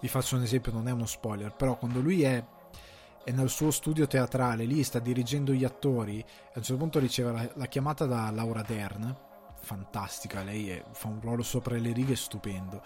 [0.00, 2.44] vi faccio un esempio, non è uno spoiler, però quando lui è,
[3.24, 7.32] è nel suo studio teatrale, lì sta dirigendo gli attori, a un certo punto riceve
[7.32, 9.16] la, la chiamata da Laura Dern,
[9.60, 12.82] fantastica, lei è, fa un ruolo sopra le righe stupendo,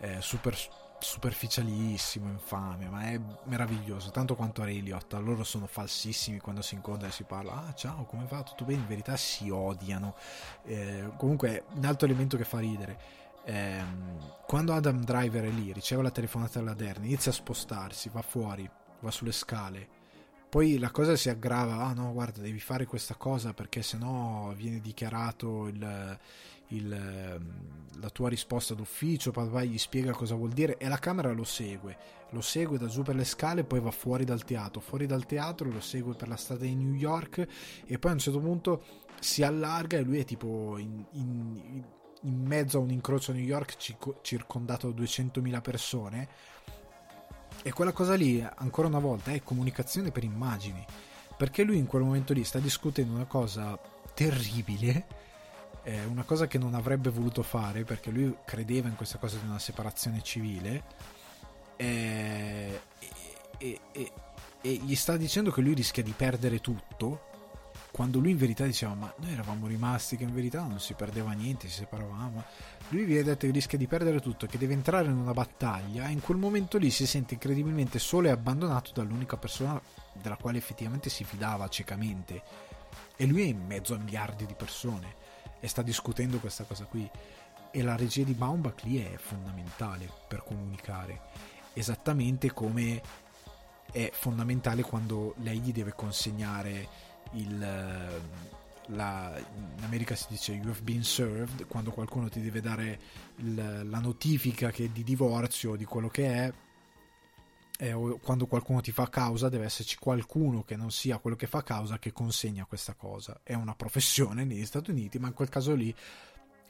[0.00, 0.56] eh, super
[1.02, 5.18] superficialissimo, infame, ma è meraviglioso, tanto quanto Ray Liotta.
[5.18, 7.66] Loro sono falsissimi quando si incontrano e si parla.
[7.66, 8.42] Ah, ciao, come va?
[8.42, 8.80] Tutto bene?
[8.80, 10.14] In verità si odiano.
[10.64, 13.20] Eh, comunque, un altro elemento che fa ridere.
[13.44, 13.82] Eh,
[14.46, 18.68] quando Adam Driver è lì, riceve la telefonata della Dern, inizia a spostarsi, va fuori,
[19.00, 20.00] va sulle scale.
[20.48, 24.80] Poi la cosa si aggrava, ah no, guarda, devi fare questa cosa perché sennò viene
[24.80, 26.18] dichiarato il,
[26.72, 31.32] il, ehm, la tua risposta d'ufficio, papà gli spiega cosa vuol dire e la camera
[31.32, 31.96] lo segue,
[32.30, 35.70] lo segue da giù per le scale, poi va fuori dal teatro, fuori dal teatro
[35.70, 37.46] lo segue per la strada di New York
[37.86, 38.82] e poi a un certo punto
[39.20, 41.84] si allarga e lui è tipo in, in,
[42.22, 43.76] in mezzo a un incrocio a New York
[44.22, 46.28] circondato da 200.000 persone.
[47.62, 50.84] E quella cosa lì, ancora una volta, è comunicazione per immagini.
[51.36, 53.78] Perché lui in quel momento lì sta discutendo una cosa
[54.14, 55.06] terribile
[55.84, 59.46] eh, una cosa che non avrebbe voluto fare perché lui credeva in questa cosa di
[59.46, 60.82] una separazione civile
[61.76, 62.80] eh,
[63.58, 64.12] e, e,
[64.60, 67.30] e, gli sta dicendo che lui rischia di perdere tutto
[67.90, 71.32] quando lui in verità diceva ma noi eravamo rimasti che in verità non si perdeva
[71.32, 72.42] niente, si separavamo.
[72.88, 76.06] Lui vi ha detto che rischia di perdere tutto che deve entrare in una battaglia
[76.06, 79.80] e in quel momento lì si sente incredibilmente solo e abbandonato dall'unica persona
[80.14, 82.42] della quale effettivamente si fidava ciecamente.
[83.16, 85.20] E lui è in mezzo a miliardi di persone
[85.62, 87.08] e sta discutendo questa cosa qui.
[87.70, 91.20] E la regia di Baumbach lì è fondamentale per comunicare,
[91.72, 93.00] esattamente come
[93.92, 96.88] è fondamentale quando lei gli deve consegnare
[97.32, 97.58] il,
[98.86, 102.98] la, in America si dice you have been served quando qualcuno ti deve dare
[103.36, 106.52] il, la notifica che di divorzio di quello che è
[107.78, 111.62] eh, quando qualcuno ti fa causa deve esserci qualcuno che non sia quello che fa
[111.62, 113.40] causa che consegna questa cosa.
[113.42, 115.94] È una professione negli Stati Uniti, ma in quel caso lì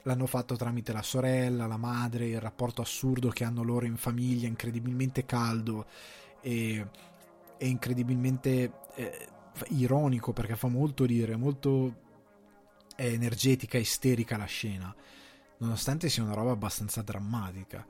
[0.04, 4.48] l'hanno fatto tramite la sorella, la madre, il rapporto assurdo che hanno loro in famiglia,
[4.48, 5.86] incredibilmente caldo
[6.40, 6.86] e,
[7.56, 9.28] e incredibilmente eh,
[9.68, 12.00] ironico perché fa molto ridere, molto
[12.96, 14.94] energetica, isterica la scena,
[15.58, 17.86] nonostante sia una roba abbastanza drammatica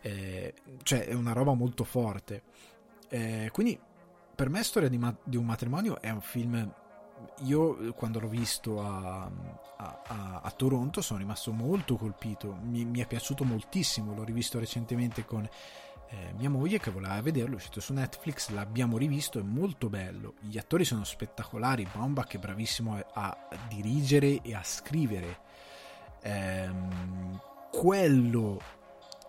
[0.00, 2.42] eh, cioè è una roba molto forte.
[3.08, 3.78] Eh, quindi
[4.34, 6.72] per me Storia di, ma- di, un matrimonio è un film...
[7.46, 9.28] Io quando l'ho visto a,
[9.76, 15.24] a, a, Toronto sono rimasto molto colpito, mi, mi, è piaciuto moltissimo, l'ho rivisto recentemente
[15.24, 15.42] con
[16.10, 20.34] eh, mia moglie che voleva vederlo, è uscito su Netflix, l'abbiamo rivisto, è molto bello,
[20.40, 25.40] gli attori sono spettacolari, Baumbach è bravissimo a, a dirigere e a scrivere.
[26.22, 27.40] Ehm,
[27.72, 28.60] quello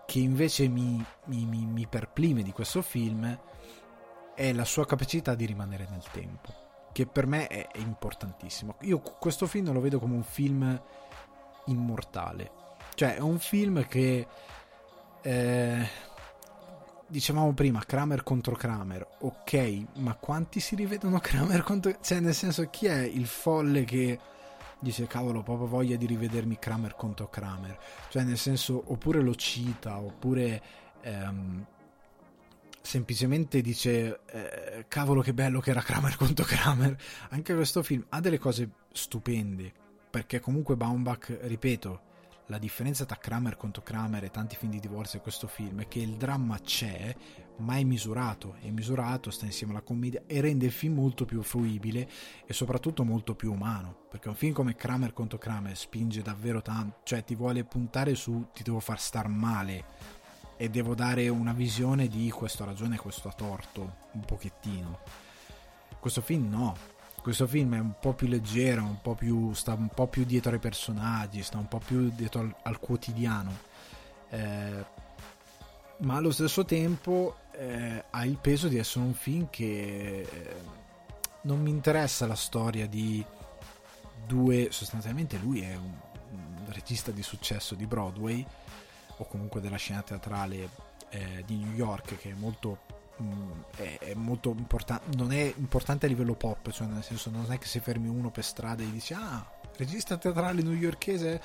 [0.10, 3.40] che invece mi, mi, mi, mi perplime di questo film
[4.34, 6.52] è la sua capacità di rimanere nel tempo,
[6.92, 8.78] che per me è, è importantissimo.
[8.82, 10.82] Io questo film lo vedo come un film
[11.66, 12.52] immortale,
[12.96, 14.26] cioè è un film che...
[15.22, 15.88] Eh,
[17.06, 21.96] dicevamo prima Kramer contro Kramer, ok, ma quanti si rivedono Kramer contro...
[22.02, 24.18] cioè nel senso chi è il folle che
[24.80, 27.78] dice cavolo ho proprio voglia di rivedermi Kramer contro Kramer.
[28.10, 30.62] Cioè nel senso oppure lo cita oppure
[31.02, 31.66] ehm,
[32.82, 36.98] semplicemente dice eh, cavolo che bello che era Kramer contro Kramer.
[37.30, 39.72] Anche questo film ha delle cose stupende
[40.10, 42.08] perché comunque Baumbach ripeto
[42.50, 45.88] la differenza tra Kramer contro Kramer e tanti film di divorzio e questo film è
[45.88, 47.16] che il dramma c'è,
[47.58, 51.44] ma è misurato, è misurato, sta insieme alla commedia e rende il film molto più
[51.44, 52.10] fruibile
[52.46, 57.02] e soprattutto molto più umano, perché un film come Kramer contro Kramer spinge davvero tanto,
[57.04, 59.86] cioè ti vuole puntare su ti devo far star male
[60.58, 65.00] e devo dare una visione di questo ha ragione e questo ha torto, un pochettino.
[66.00, 66.76] Questo film no,
[67.22, 70.52] questo film è un po' più leggero, un po più, sta un po' più dietro
[70.52, 73.52] ai personaggi, sta un po' più dietro al, al quotidiano.
[74.30, 74.86] Eh,
[75.98, 80.56] ma allo stesso tempo eh, ha il peso di essere un film che eh,
[81.42, 83.24] non mi interessa la storia di
[84.26, 85.94] due, sostanzialmente lui è un,
[86.32, 88.46] un regista di successo di Broadway
[89.18, 90.70] o comunque della scena teatrale
[91.10, 92.89] eh, di New York che è molto
[93.76, 97.58] è, è, molto importante non è importante a livello pop cioè nel senso non è
[97.58, 101.42] che se fermi uno per strada e dici ah regista teatrale newyorkese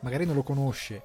[0.00, 1.02] magari non lo conosce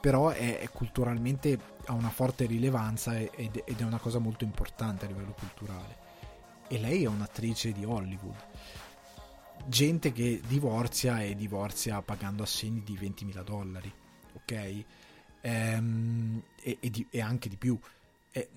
[0.00, 5.04] però è, è culturalmente ha una forte rilevanza ed, ed è una cosa molto importante
[5.04, 5.96] a livello culturale.
[6.68, 8.36] E lei è un'attrice di Hollywood.
[9.66, 13.92] Gente che divorzia e divorzia pagando assegni di 20.000 dollari
[14.36, 14.84] ok?
[15.40, 17.78] Ehm, e, e, di, e, anche di più.
[18.30, 18.48] E,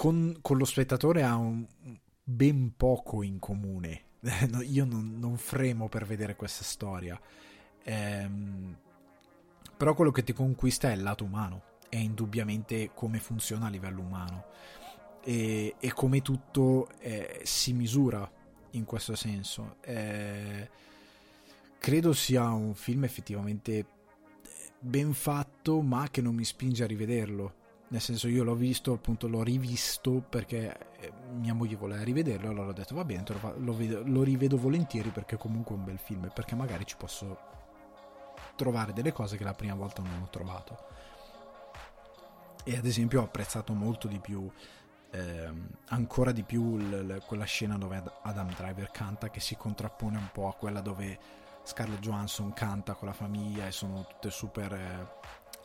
[0.00, 1.62] con, con lo spettatore ha un,
[2.24, 4.04] ben poco in comune.
[4.64, 7.20] Io non, non, fremo per vedere questa storia.
[7.82, 8.78] Ehm,
[9.76, 14.00] però quello che ti conquista è il lato umano, è indubbiamente come funziona a livello
[14.00, 14.44] umano
[15.22, 18.26] e, e come tutto eh, si misura
[18.70, 19.76] in questo senso.
[19.82, 20.70] Eh,
[21.78, 23.84] credo sia un film effettivamente
[24.78, 27.58] ben fatto, ma che non mi spinge a rivederlo
[27.90, 32.68] nel senso io l'ho visto appunto l'ho rivisto perché eh, mia moglie voleva rivederlo allora
[32.68, 33.24] ho detto va bene
[33.58, 36.96] lo, vedo, lo rivedo volentieri perché comunque è un bel film e perché magari ci
[36.96, 37.50] posso
[38.60, 40.78] trovare delle cose che la prima volta non ho trovato.
[42.62, 44.50] E ad esempio ho apprezzato molto di più
[45.12, 50.18] ehm, ancora di più l- l- quella scena dove Adam Driver canta che si contrappone
[50.18, 51.18] un po' a quella dove
[51.62, 55.08] Scarlett Johansson canta con la famiglia e sono tutte super eh,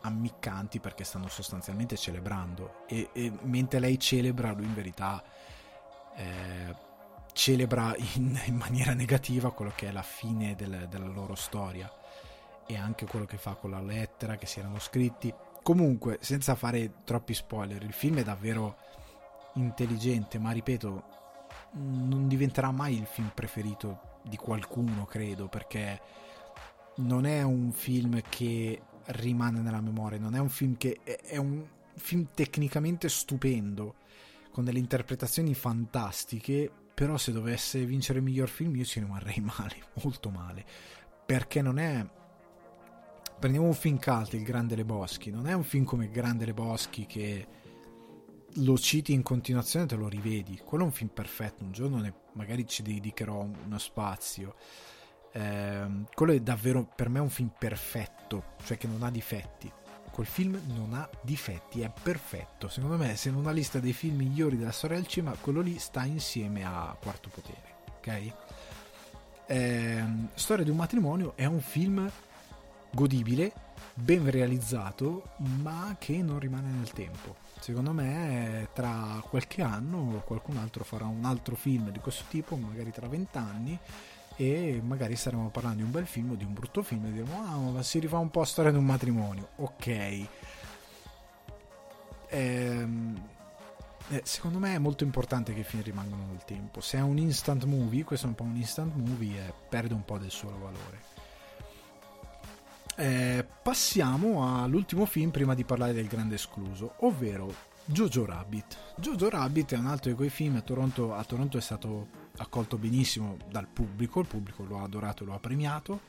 [0.06, 2.86] ammiccanti perché stanno sostanzialmente celebrando.
[2.88, 5.24] E, e mentre lei celebra lui in verità
[6.16, 6.76] eh,
[7.34, 11.92] celebra in, in, maniera negativa quello che è la fine del, della loro storia
[12.68, 15.34] e anche quello che fa con la lettera che si erano scritti.
[15.62, 18.78] Comunque senza fare troppi spoiler il film è davvero
[19.56, 21.14] intelligente ma ripeto
[21.78, 26.00] non diventerà mai il film preferito di qualcuno credo perché
[26.98, 30.20] non è un film che rimane nella memoria.
[30.20, 31.66] Non è un film che è un
[31.96, 33.96] film tecnicamente stupendo,
[34.52, 36.72] con delle interpretazioni fantastiche.
[36.94, 40.66] Però se dovesse vincere il miglior film io ci rimarrei male, molto male.
[41.26, 42.06] Perché non è.
[43.38, 45.30] Prendiamo un film cult, Il Grande Le Boschi.
[45.30, 47.48] Non è un film come Grande Le Boschi che
[48.60, 50.58] lo citi in continuazione e te lo rivedi.
[50.64, 51.64] Quello è un film perfetto.
[51.64, 54.56] Un giorno ne, magari ci dedicherò uno spazio
[55.36, 59.70] eh, quello è davvero per me un film perfetto, cioè che non ha difetti.
[60.10, 62.70] Quel film non ha difetti, è perfetto.
[62.70, 65.78] Secondo me, se in una lista dei film migliori della storia del cinema, quello lì
[65.78, 67.76] sta insieme a Quarto Potere.
[67.98, 68.34] Ok?
[69.48, 70.04] Eh,
[70.36, 72.10] storia di un matrimonio è un film
[72.92, 73.52] godibile,
[73.94, 75.32] ben realizzato,
[75.62, 77.36] ma che non rimane nel tempo.
[77.60, 82.92] Secondo me, tra qualche anno qualcun altro farà un altro film di questo tipo, magari
[82.92, 83.78] tra vent'anni
[84.38, 87.42] e magari staremo parlando di un bel film o di un brutto film e diremo
[87.42, 89.50] ah ma si rifà un po' a storia di un matrimonio.
[89.58, 90.28] Ok.
[92.30, 93.22] Ehm,
[94.10, 96.82] eh, secondo me è molto importante che i film rimangano nel tempo.
[96.82, 100.04] Se è un instant movie questo è un po' un instant movie e perde un
[100.04, 101.14] po' del suo valore.
[102.98, 107.54] Eh, passiamo all'ultimo film prima di parlare del grande escluso ovvero
[107.86, 108.78] Jojo Rabbit.
[108.98, 112.78] Jojo Rabbit è un altro di quei film a Toronto, a Toronto è stato accolto
[112.78, 116.02] benissimo dal pubblico, il pubblico lo ha adorato e lo ha premiato,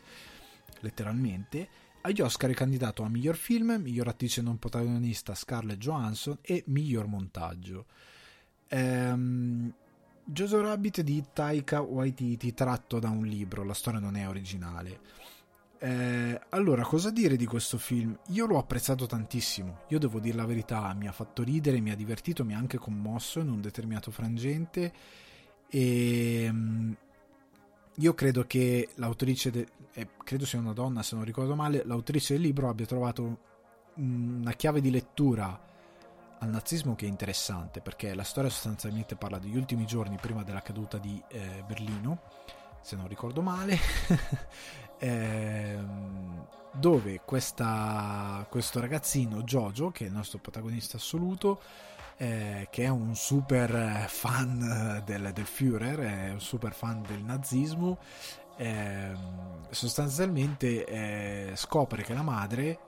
[0.80, 1.68] letteralmente.
[2.02, 7.06] Agli Oscar è candidato a miglior film, miglior attrice non protagonista Scarlett Johansson e miglior
[7.06, 7.86] montaggio.
[8.68, 9.72] Ehm,
[10.24, 15.00] Jojo Rabbit di Taika Waititi tratto da un libro, la storia non è originale.
[15.78, 18.18] Eh, allora, cosa dire di questo film?
[18.28, 21.96] Io l'ho apprezzato tantissimo, io devo dire la verità, mi ha fatto ridere, mi ha
[21.96, 24.92] divertito, mi ha anche commosso in un determinato frangente
[25.68, 26.96] e ehm,
[27.98, 32.34] io credo che l'autrice, de- eh, credo sia una donna se non ricordo male, l'autrice
[32.34, 33.38] del libro abbia trovato
[33.94, 35.58] una chiave di lettura
[36.38, 40.60] al nazismo che è interessante perché la storia sostanzialmente parla degli ultimi giorni prima della
[40.60, 42.20] caduta di eh, Berlino,
[42.82, 43.78] se non ricordo male,
[44.98, 45.78] eh,
[46.72, 51.60] dove questa, questo ragazzino Jojo, che è il nostro protagonista assoluto,
[52.16, 57.98] eh, che è un super fan del, del Führer, è un super fan del nazismo,
[58.56, 59.12] eh,
[59.70, 62.78] sostanzialmente eh, scopre che la madre,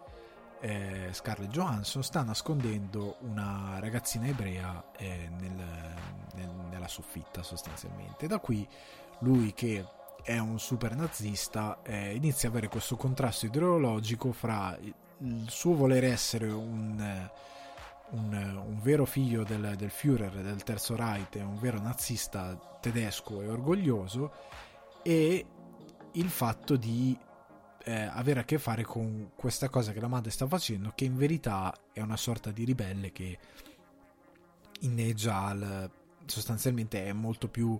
[0.61, 5.95] eh, Scarlett Johansson, sta nascondendo una ragazzina ebrea eh, nel,
[6.35, 8.27] nel, nella soffitta sostanzialmente.
[8.27, 8.67] Da qui
[9.21, 9.85] lui che
[10.23, 14.77] è un super nazista eh, inizia ad avere questo contrasto ideologico fra
[15.21, 17.29] il suo voler essere un
[18.10, 23.48] un, un, vero figlio del, del Führer, del Terzo Reich, un vero nazista tedesco e
[23.48, 24.32] orgoglioso,
[25.02, 25.47] e
[26.12, 27.16] il fatto di
[27.85, 31.16] eh, avere a che fare con questa cosa che la madre sta facendo, che in
[31.16, 33.39] verità è una sorta di ribelle che
[34.80, 35.90] inneggia al,
[36.26, 37.78] sostanzialmente è molto più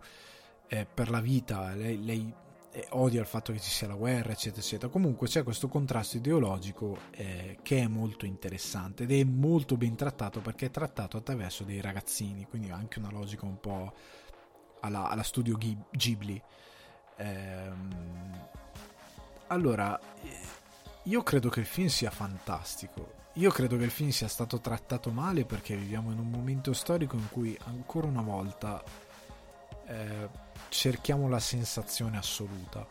[0.69, 2.33] eh, per la vita, lei, lei
[2.91, 4.91] odia il fatto che ci sia la guerra, eccetera, eccetera.
[4.91, 10.41] Comunque c'è questo contrasto ideologico eh, che è molto interessante ed è molto ben trattato
[10.41, 13.93] perché è trattato attraverso dei ragazzini, quindi anche una logica un po'
[14.81, 15.57] alla, alla studio
[15.91, 16.41] Ghibli.
[17.17, 18.49] Ehm,
[19.49, 19.99] allora,
[21.05, 23.17] io credo che il film sia fantastico.
[23.35, 27.17] Io credo che il film sia stato trattato male perché viviamo in un momento storico
[27.17, 28.83] in cui ancora una volta
[29.87, 30.29] eh,
[30.69, 32.87] cerchiamo la sensazione assoluta.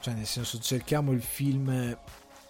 [0.00, 1.96] Cioè, nel senso, cerchiamo il film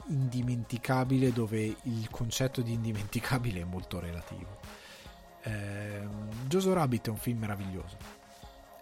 [0.07, 4.59] indimenticabile dove il concetto di indimenticabile è molto relativo.
[5.43, 6.07] Eh,
[6.47, 7.97] Jojo Rabbit è un film meraviglioso.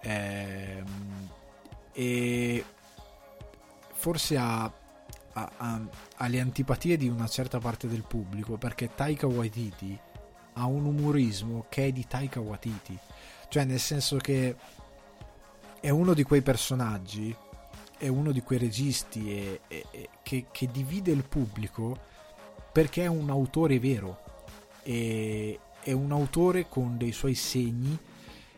[0.01, 0.83] Eh,
[1.93, 2.65] e
[3.93, 5.81] forse ha, ha, ha,
[6.17, 9.99] ha, le antipatie di una certa parte del pubblico perché Taika Waititi
[10.55, 12.99] ha un umorismo che è di Taika Waititi.
[13.49, 14.57] Cioè, nel senso che
[15.83, 17.35] è uno di quei personaggi,
[17.99, 21.99] è uno di quei registi e, e, e, che, che, divide il pubblico
[22.71, 24.23] perché è un autore vero,
[24.85, 27.99] e, è un autore con dei suoi segni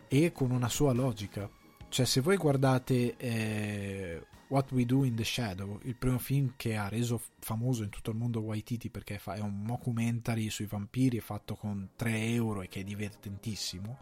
[0.06, 1.48] e con una sua logica.
[1.88, 6.76] Cioè se voi guardate eh, What We Do in the Shadow, il primo film che
[6.76, 11.54] ha reso famoso in tutto il mondo Waititi perché è un mockumentary sui vampiri fatto
[11.54, 13.98] con 3 euro e che è divertentissimo,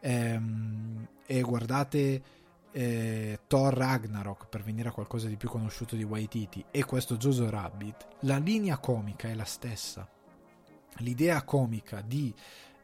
[0.00, 2.22] ehm, e guardate
[2.72, 7.50] eh, Thor Ragnarok per venire a qualcosa di più conosciuto di Waititi e questo Jojo
[7.50, 10.08] Rabbit, la linea comica è la stessa.
[10.98, 12.34] L'idea comica di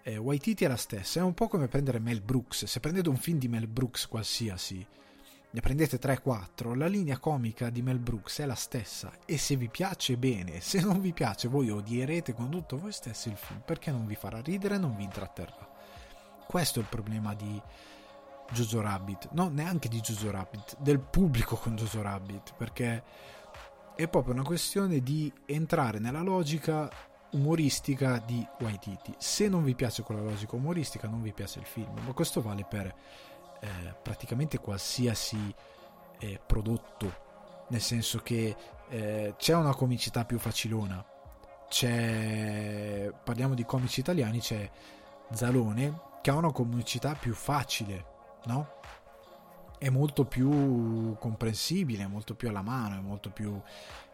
[0.03, 2.65] eh, Waititi è la stessa, è un po' come prendere Mel Brooks.
[2.65, 4.87] Se prendete un film di Mel Brooks qualsiasi,
[5.51, 9.69] ne prendete 3-4, la linea comica di Mel Brooks è la stessa e se vi
[9.69, 13.91] piace bene, se non vi piace voi odierete con tutto voi stessi il film perché
[13.91, 15.76] non vi farà ridere, non vi intratterrà.
[16.47, 17.61] Questo è il problema di
[18.53, 23.03] Jojo Rabbit, no, neanche di Jojo Rabbit, del pubblico con Jojo Rabbit, perché
[23.95, 26.89] è proprio una questione di entrare nella logica
[27.33, 29.15] umoristica di Waititi.
[29.19, 32.65] Se non vi piace quella logica umoristica, non vi piace il film, ma questo vale
[32.65, 33.69] per eh,
[34.01, 35.55] praticamente qualsiasi
[36.19, 38.55] eh, prodotto, nel senso che
[38.89, 41.05] eh, c'è una comicità più facilona,
[41.69, 44.71] c'è, parliamo di comici italiani, c'è
[45.33, 48.05] Zalone che ha una comicità più facile,
[48.47, 48.81] no?
[49.79, 53.63] È molto più comprensibile, molto più alla mano, è molto più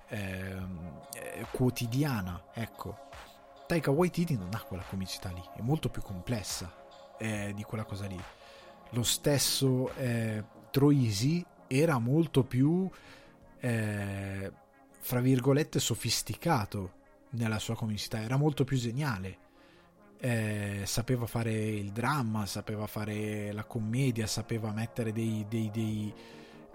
[0.08, 3.08] ehm, eh, quotidiana, ecco.
[3.66, 6.70] Taika Waititi non ha quella comicità lì, è molto più complessa
[7.16, 8.20] eh, di quella cosa lì.
[8.90, 12.90] Lo stesso eh, Troisi era molto più,
[13.58, 14.52] eh,
[14.98, 16.92] fra virgolette, sofisticato
[17.30, 19.38] nella sua comicità, era molto più geniale
[20.24, 25.44] eh, sapeva fare il dramma, sapeva fare la commedia, sapeva mettere dei...
[25.48, 26.14] dei, dei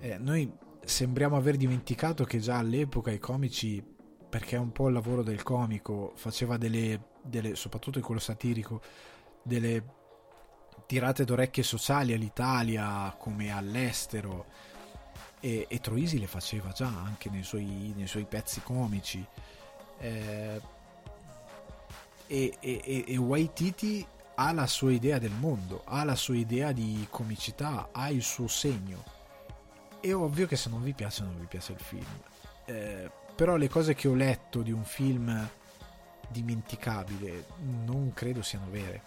[0.02, 0.52] eh, noi
[0.84, 3.82] sembriamo aver dimenticato che già all'epoca i comici,
[4.30, 8.82] perché è un po' il lavoro del comico, faceva delle, delle soprattutto in quello satirico,
[9.41, 9.95] delle
[10.86, 14.48] tirate d'orecchie sociali all'Italia come all'estero
[15.40, 19.26] e, e Troisi le faceva già anche nei suoi, nei suoi pezzi comici.
[19.99, 20.76] Eh,
[22.28, 24.06] e, e, e Waititi
[24.40, 28.48] ha la sua idea del mondo, ha la sua idea di comicità, ha il suo
[28.48, 29.04] segno.
[29.99, 32.06] È ovvio che se non vi piace, non vi piace il film.
[32.66, 35.49] Eh, però le cose che ho letto di un film
[36.30, 37.45] dimenticabile
[37.86, 39.02] non credo siano vere.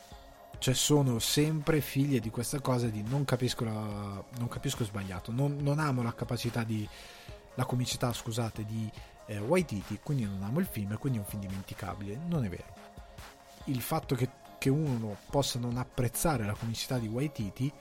[0.59, 5.57] Cioè sono sempre figlie di questa cosa di non capisco, la, non capisco sbagliato, non,
[5.61, 6.87] non amo la capacità di...
[7.55, 8.91] la comicità, scusate, di
[9.27, 12.19] eh, Waititi, quindi non amo il film e quindi è un film dimenticabile.
[12.27, 12.80] Non è vero
[13.65, 14.28] il fatto che,
[14.59, 17.73] che uno possa non apprezzare la comicità di Waititi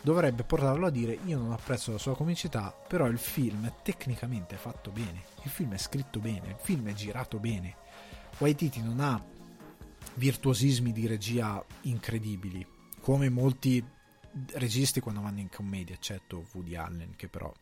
[0.00, 4.58] dovrebbe portarlo a dire io non apprezzo la sua comicità, però il film tecnicamente è
[4.58, 7.76] fatto bene, il film è scritto bene, il film è girato bene.
[8.38, 9.22] Waititi non ha
[10.14, 12.64] virtuosismi di regia incredibili,
[13.00, 13.84] come molti
[14.52, 17.52] registi quando vanno in commedia, eccetto Woody Allen, che però,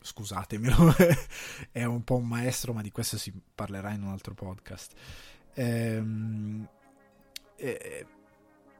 [0.00, 0.94] scusatemelo,
[1.72, 4.94] è un po' un maestro, ma di questo si parlerà in un altro podcast.
[5.54, 6.68] Ehm,
[7.58, 8.06] è,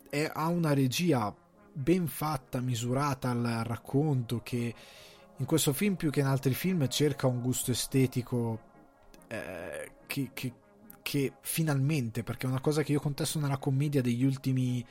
[0.08, 1.34] è, ha una regia
[1.72, 4.74] ben fatta, misurata al racconto, che
[5.36, 8.60] in questo film più che in altri film cerca un gusto estetico
[9.28, 10.52] eh, che, che,
[11.02, 14.84] che, finalmente, perché è una cosa che io contesto nella commedia degli ultimi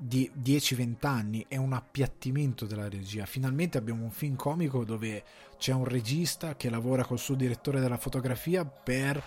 [0.00, 3.26] 10-20 anni, è un appiattimento della regia.
[3.26, 5.24] Finalmente abbiamo un film comico dove
[5.58, 9.20] c'è un regista che lavora col suo direttore della fotografia per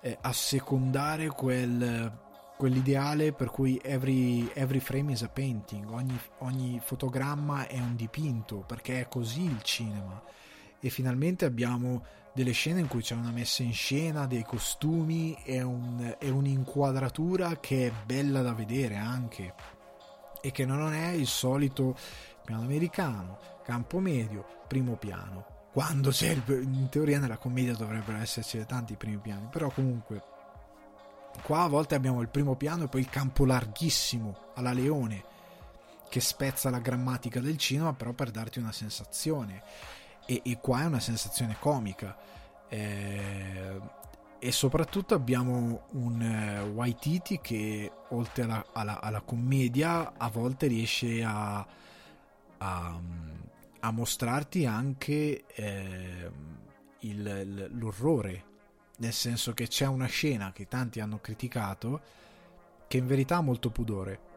[0.00, 2.24] eh, assecondare quel
[2.56, 8.64] quell'ideale per cui every, every frame is a painting, ogni, ogni, fotogramma è un dipinto,
[8.66, 10.22] perché è così il cinema.
[10.80, 15.62] E finalmente abbiamo delle scene in cui c'è una messa in scena, dei costumi e,
[15.62, 19.54] un, e un'inquadratura che è bella da vedere anche
[20.40, 21.96] e che non è il solito
[22.44, 25.68] piano americano, campo medio, primo piano.
[25.72, 30.22] Quando c'è il, in teoria nella commedia dovrebbero esserci tanti primi piani, però comunque
[31.42, 35.24] Qua a volte abbiamo il primo piano e poi il campo larghissimo alla leone
[36.08, 39.62] che spezza la grammatica del cinema però per darti una sensazione.
[40.26, 42.16] E, e qua è una sensazione comica.
[42.68, 43.80] Eh,
[44.38, 51.22] e soprattutto abbiamo un uh, Waititi che oltre alla, alla, alla, commedia a volte riesce
[51.24, 51.66] a,
[52.58, 53.00] a,
[53.80, 56.30] a mostrarti anche eh,
[57.00, 58.54] il, l'orrore
[58.96, 62.00] nel senso che c'è una scena che tanti hanno criticato
[62.86, 64.34] che in verità ha molto pudore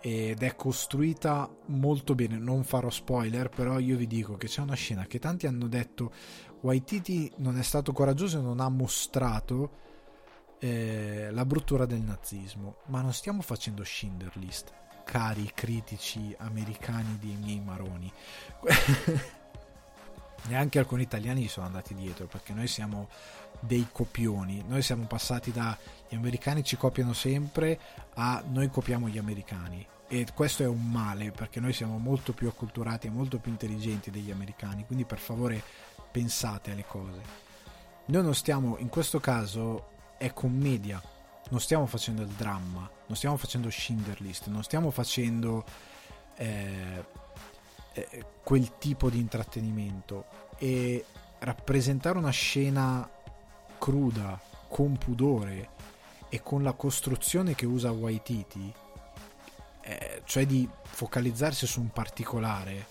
[0.00, 2.38] ed è costruita molto bene.
[2.38, 6.12] Non farò spoiler però io vi dico che c'è una scena che tanti hanno detto
[6.60, 9.78] Waititi non è stato coraggioso e non ha mostrato
[10.58, 12.76] eh, la bruttura del nazismo.
[12.86, 14.72] Ma non stiamo facendo Schindler List
[15.04, 18.12] cari critici americani dei miei maroni
[20.48, 23.08] neanche alcuni italiani gli sono andati dietro perché noi siamo
[23.60, 24.64] dei copioni.
[24.66, 25.76] Noi siamo passati da
[26.08, 27.78] gli americani ci copiano sempre
[28.14, 29.86] a noi copiamo gli americani.
[30.08, 34.10] E questo è un male perché noi siamo molto più acculturati e molto più intelligenti
[34.10, 34.84] degli americani.
[34.86, 35.62] Quindi per favore
[36.10, 37.20] pensate alle cose.
[38.06, 39.88] Noi non stiamo in questo caso
[40.18, 41.00] è commedia.
[41.50, 45.64] Non stiamo facendo il dramma non stiamo facendo Schindler List non stiamo facendo
[46.36, 47.04] eh,
[47.92, 50.24] eh, quel tipo di intrattenimento
[50.58, 51.04] e
[51.40, 53.08] rappresentare una scena
[53.78, 55.70] cruda, con pudore
[56.28, 58.72] e con la costruzione che usa Waititi,
[59.82, 62.86] eh, cioè di focalizzarsi su un particolare,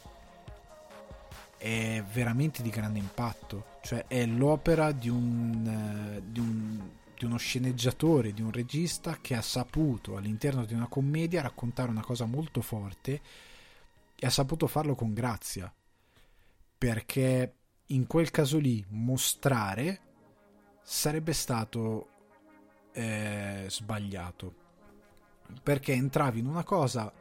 [1.58, 3.78] è veramente di grande impatto.
[3.82, 9.36] Cioè è l'opera di, un, uh, di, un, di uno sceneggiatore, di un regista che
[9.36, 13.22] ha saputo all'interno di una commedia raccontare una cosa molto forte
[14.20, 15.74] e ha saputo farlo con grazia.
[16.78, 17.56] Perché
[17.88, 20.02] in quel caso lì mostrare
[20.84, 22.10] sarebbe stato
[22.92, 24.56] eh, sbagliato.
[25.64, 27.12] Perché entravi in una cosa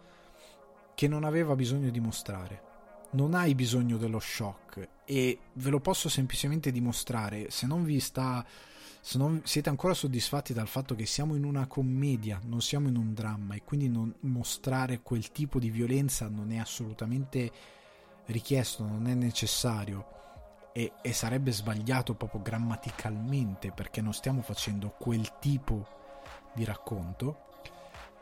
[0.94, 2.66] che non aveva bisogno di mostrare.
[3.10, 7.50] Non hai bisogno dello shock e ve lo posso semplicemente dimostrare.
[7.50, 8.44] Se non vi sta
[9.00, 12.96] se non siete ancora soddisfatti dal fatto che siamo in una commedia, non siamo in
[12.96, 17.50] un dramma e quindi non mostrare quel tipo di violenza non è assolutamente
[18.26, 20.06] richiesto, non è necessario
[20.72, 25.86] e, e sarebbe sbagliato proprio grammaticalmente perché non stiamo facendo quel tipo
[26.54, 27.46] di racconto.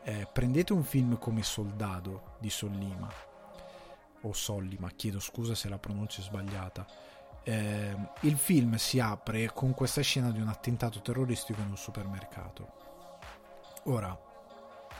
[0.03, 3.11] Eh, prendete un film come Soldado di Sollima
[4.21, 6.85] o Sollima, chiedo scusa se la pronuncia è sbagliata
[7.47, 12.73] eh, il film si apre con questa scena di un attentato terroristico in un supermercato.
[13.83, 14.17] Ora,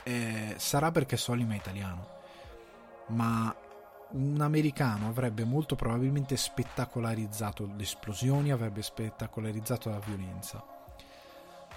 [0.03, 2.07] eh, sarà perché Solim è italiano,
[3.07, 3.53] ma
[4.11, 10.63] un americano avrebbe molto probabilmente spettacolarizzato le esplosioni, avrebbe spettacolarizzato la violenza.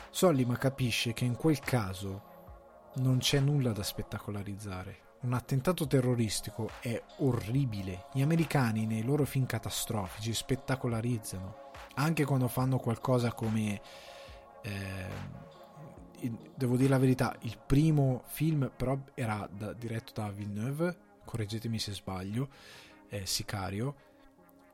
[0.09, 2.29] Sollima capisce che in quel caso
[2.95, 8.07] non c'è nulla da spettacolarizzare un attentato terroristico è orribile.
[8.13, 13.81] Gli americani nei loro film catastrofici spettacolarizzano, anche quando fanno qualcosa come...
[14.63, 15.49] Eh,
[16.55, 21.93] devo dire la verità, il primo film però era da, diretto da Villeneuve, correggetemi se
[21.93, 22.49] sbaglio,
[23.09, 23.95] eh, Sicario,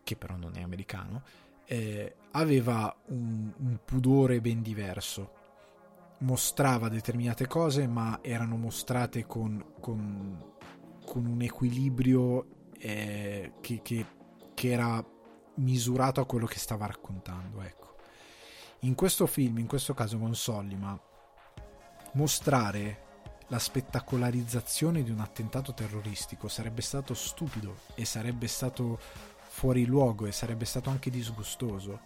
[0.02, 1.22] che però non è americano,
[1.64, 5.44] eh, aveva un, un pudore ben diverso
[6.18, 10.54] mostrava determinate cose, ma erano mostrate con, con,
[11.04, 14.06] con un equilibrio eh, che, che,
[14.54, 15.04] che, era
[15.56, 17.60] misurato a quello che stava raccontando.
[17.62, 17.96] Ecco.
[18.80, 20.98] In questo film, in questo caso con Sollima,
[22.12, 23.04] mostrare
[23.48, 28.98] la spettacolarizzazione di un attentato terroristico sarebbe stato stupido e sarebbe stato
[29.48, 32.00] fuori luogo e sarebbe stato anche disgustoso.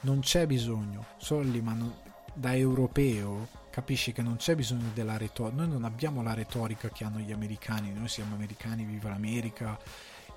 [0.00, 2.07] Non c'è bisogno, Solliman
[2.38, 7.04] da europeo capisce che non c'è bisogno della retorica, noi non abbiamo la retorica che
[7.04, 9.78] hanno gli americani, noi siamo americani, viva l'America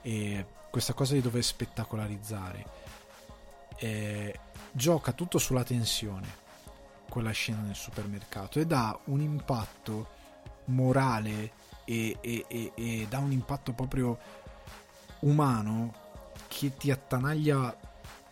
[0.01, 2.65] e questa cosa di dover spettacolarizzare.
[3.77, 4.39] Eh,
[4.71, 6.27] gioca tutto sulla tensione,
[7.09, 10.19] quella scena nel supermercato ed ha un impatto
[10.65, 11.51] morale
[11.85, 14.17] e, e, e, e dà un impatto proprio
[15.19, 15.93] umano
[16.47, 17.75] che ti attanaglia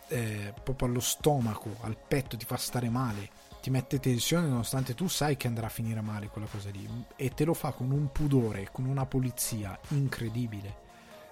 [0.07, 3.29] eh, proprio allo stomaco, al petto, ti fa stare male,
[3.61, 7.29] ti mette tensione nonostante tu sai che andrà a finire male quella cosa lì e
[7.33, 10.87] te lo fa con un pudore, con una polizia incredibile.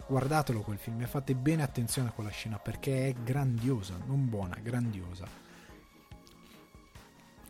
[0.08, 4.56] Guardatelo quel film e fate bene attenzione a quella scena perché è grandiosa, non buona,
[4.62, 5.28] grandiosa.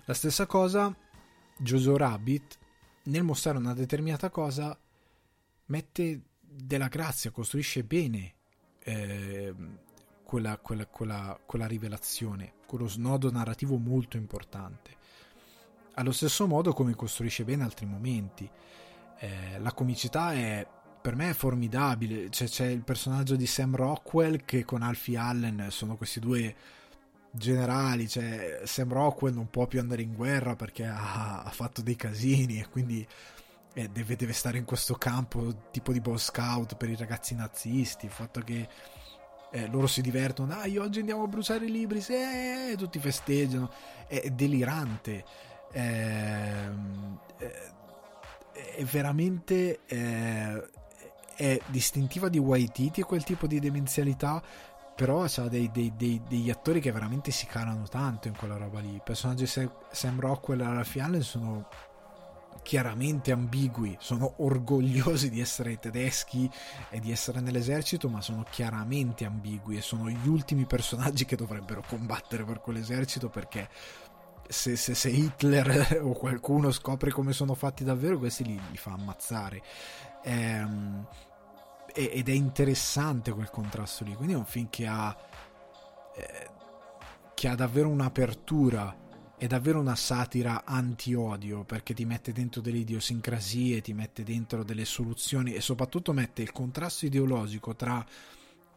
[0.06, 0.96] La stessa cosa
[1.58, 2.58] Jojo Rabbit
[3.04, 4.78] nel mostrare una determinata cosa
[5.66, 8.34] mette della grazia, costruisce bene
[8.80, 9.54] eh,
[10.28, 14.96] quella, quella, quella, quella rivelazione, quello snodo narrativo molto importante.
[15.94, 18.48] Allo stesso modo come costruisce bene altri momenti.
[19.20, 20.68] Eh, la comicità è
[21.00, 22.30] per me è formidabile.
[22.30, 26.54] Cioè, c'è il personaggio di Sam Rockwell che con Alfie Allen sono questi due
[27.32, 31.96] generali, cioè Sam Rockwell non può più andare in guerra perché ha, ha fatto dei
[31.96, 33.08] casini e quindi
[33.74, 38.06] eh, deve, deve, stare in questo campo tipo di Boy Scout per i ragazzi nazisti,
[38.06, 38.68] il fatto che
[39.52, 43.72] eh, loro si divertono, dai oggi andiamo a bruciare i libri, sì, eh, tutti festeggiano,
[44.08, 45.24] è, è delirante,
[45.72, 47.52] ehm, è,
[48.78, 50.70] è veramente eh,
[51.36, 54.42] è distintiva di Waititi quel tipo di demenzialità
[54.98, 58.80] però c'ha dei, dei, dei, degli attori che veramente si calano tanto in quella roba
[58.80, 58.96] lì.
[58.96, 61.68] I personaggi Sam Rockwell e Ralph Allen sono
[62.64, 66.50] chiaramente ambigui, sono orgogliosi di essere tedeschi
[66.90, 71.84] e di essere nell'esercito, ma sono chiaramente ambigui e sono gli ultimi personaggi che dovrebbero
[71.88, 73.70] combattere per quell'esercito perché
[74.48, 78.92] se, se, se Hitler o qualcuno scopre come sono fatti davvero, questi li, li fa
[78.92, 79.62] ammazzare.
[80.24, 81.06] Ehm,
[81.94, 84.14] ed è interessante quel contrasto lì.
[84.14, 85.16] Quindi è un film che ha,
[86.16, 86.50] eh,
[87.34, 89.06] che ha davvero un'apertura.
[89.40, 94.84] È davvero una satira anti-odio perché ti mette dentro delle idiosincrasie, ti mette dentro delle
[94.84, 98.04] soluzioni e soprattutto mette il contrasto ideologico tra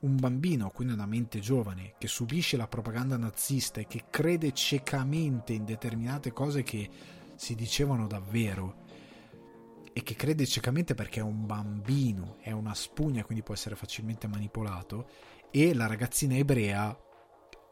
[0.01, 5.55] un bambino, quindi una mente giovane, che subisce la propaganda nazista e che crede ciecamente
[5.55, 6.91] in determinate cose che
[7.37, 8.85] si dicevano davvero
[9.95, 14.27] e che crede ciecamente perché è un bambino, è una spugna, quindi può essere facilmente
[14.27, 15.09] manipolato,
[15.51, 16.95] e la ragazzina ebrea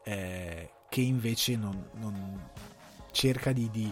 [0.03, 2.49] eh, che invece non, non
[3.11, 3.91] cerca di, di,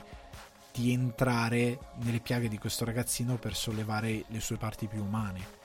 [0.72, 5.56] di, entrare nelle piaghe di questo ragazzino per sollevare le sue parti più umane.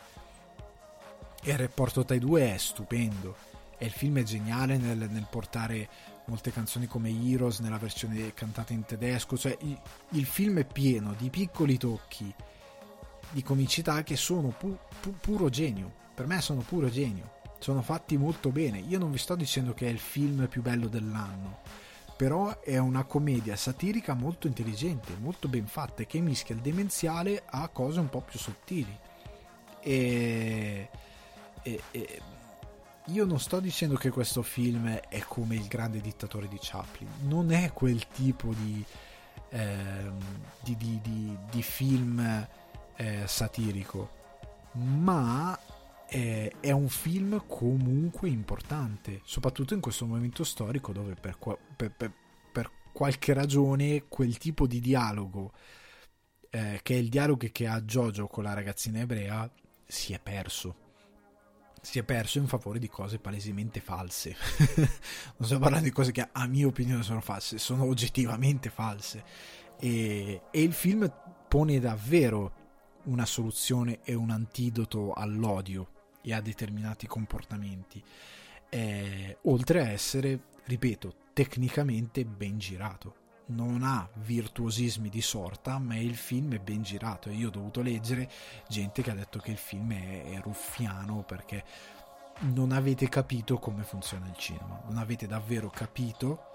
[1.42, 3.36] E il rapporto tra i due è stupendo.
[3.78, 5.88] E il film è geniale nel, nel portare
[6.26, 9.36] molte canzoni come Heroes nella versione cantata in tedesco.
[9.36, 9.80] Cioè, il,
[10.10, 12.32] il film è pieno di piccoli tocchi
[13.32, 15.90] di comicità che sono pu- pu- puro genio.
[16.14, 17.40] Per me sono puro genio.
[17.58, 18.78] Sono fatti molto bene.
[18.78, 21.60] Io non vi sto dicendo che è il film più bello dell'anno,
[22.22, 27.66] però è una commedia satirica molto intelligente, molto ben fatta, che mischia il demenziale a
[27.66, 28.96] cose un po' più sottili.
[29.80, 30.88] E,
[31.64, 32.22] e, e
[33.06, 37.50] io non sto dicendo che questo film è come il grande dittatore di Chaplin, non
[37.50, 38.84] è quel tipo di,
[39.48, 40.10] eh,
[40.60, 42.46] di, di, di film
[42.94, 44.10] eh, satirico,
[44.74, 45.58] ma
[46.06, 51.36] è, è, un film comunque importante, soprattutto in questo momento storico dove per,
[51.90, 52.12] per, per,
[52.52, 55.52] per qualche ragione quel tipo di dialogo,
[56.50, 59.50] eh, che è il dialogo che ha Jojo con la ragazzina ebrea,
[59.86, 60.76] si è perso.
[61.80, 64.36] Si è perso in favore di cose palesemente false.
[65.36, 69.24] non sto parlando di cose che a mia opinione sono false, sono oggettivamente false.
[69.80, 71.12] E, e il film
[71.48, 72.60] pone davvero
[73.04, 75.88] una soluzione e un antidoto all'odio
[76.22, 78.02] e a determinati comportamenti,
[78.68, 83.16] eh, oltre a essere, ripeto, tecnicamente ben girato.
[83.46, 88.30] Non ha virtuosismi di sorta, ma il film è ben girato io ho dovuto leggere
[88.68, 91.64] gente che ha detto che il film è, è ruffiano perché
[92.40, 96.52] non avete capito come funziona il cinema, non avete davvero capito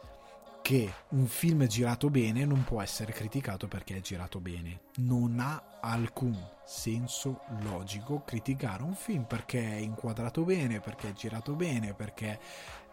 [0.67, 4.81] che un film girato bene non può essere criticato perché è girato bene.
[4.97, 11.53] Non ha alcun senso logico criticare un film perché è inquadrato bene, perché è girato
[11.55, 12.37] bene, perché,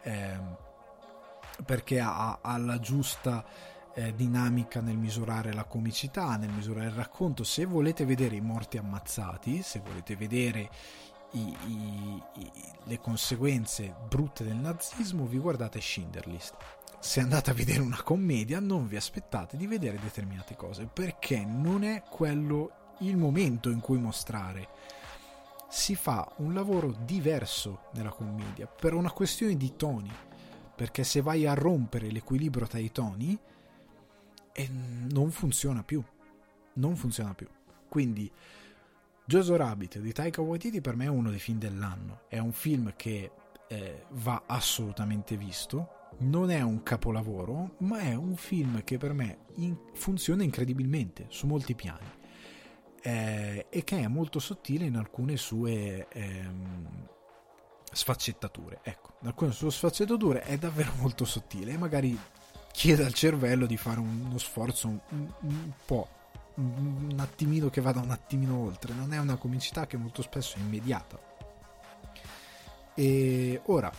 [0.02, 0.38] eh,
[1.64, 3.44] perché ha, ha, la giusta
[3.94, 7.44] eh, dinamica nel misurare la comicità, nel misurare il racconto.
[7.44, 10.70] Se volete vedere i morti ammazzati, se volete vedere
[11.32, 12.52] i, i, i,
[12.84, 16.54] le conseguenze brutte del nazismo, vi guardate Schindler List
[17.04, 21.84] se andate a vedere una commedia non vi aspettate di vedere determinate cose perché non
[21.84, 24.68] è quello il momento in cui mostrare.
[25.68, 30.10] Si fa un lavoro diverso nella commedia per una questione di toni
[30.74, 33.38] perché se vai a rompere l'equilibrio tra i toni
[34.52, 34.68] eh,
[35.10, 36.02] non funziona più.
[36.74, 37.46] Non funziona più.
[37.88, 38.30] Quindi
[39.26, 42.22] Jojo Rabbit di Taika Waititi per me è uno dei film dell'anno.
[42.28, 43.30] È un film che
[43.68, 45.88] eh, va assolutamente visto.
[46.18, 51.46] Non è un capolavoro, ma è un film che per me in- funziona incredibilmente su
[51.46, 52.22] molti piani.
[53.00, 57.08] Eh, e che è molto sottile in alcune sue ehm,
[57.94, 58.80] sfaccettature.
[58.82, 62.18] Ecco, alcune sue sfaccettature è davvero molto sottile e magari
[62.72, 66.08] chiede al cervello di fare uno sforzo un, un, un po',
[66.54, 68.94] un attimino che vada un attimino oltre.
[68.94, 71.18] Non è una comicità che molto spesso è immediata.
[72.94, 73.92] E ora,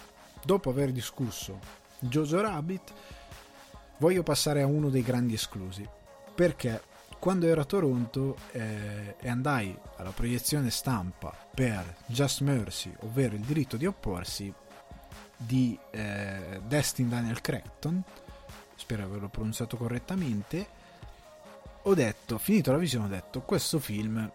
[0.43, 1.59] dopo aver discusso
[1.99, 2.93] Jojo Rabbit,
[3.97, 5.88] voglio passare a uno dei grandi esclusi.
[6.34, 6.81] Perché
[7.19, 13.41] quando ero a Toronto eh, e andai alla proiezione stampa per Just Mercy, ovvero il
[13.41, 14.53] diritto di opporsi,
[15.37, 18.03] di eh, Destin Daniel Creighton,
[18.75, 20.67] spero di averlo pronunciato correttamente,
[21.83, 24.31] ho detto, finito la visione, ho detto, questo film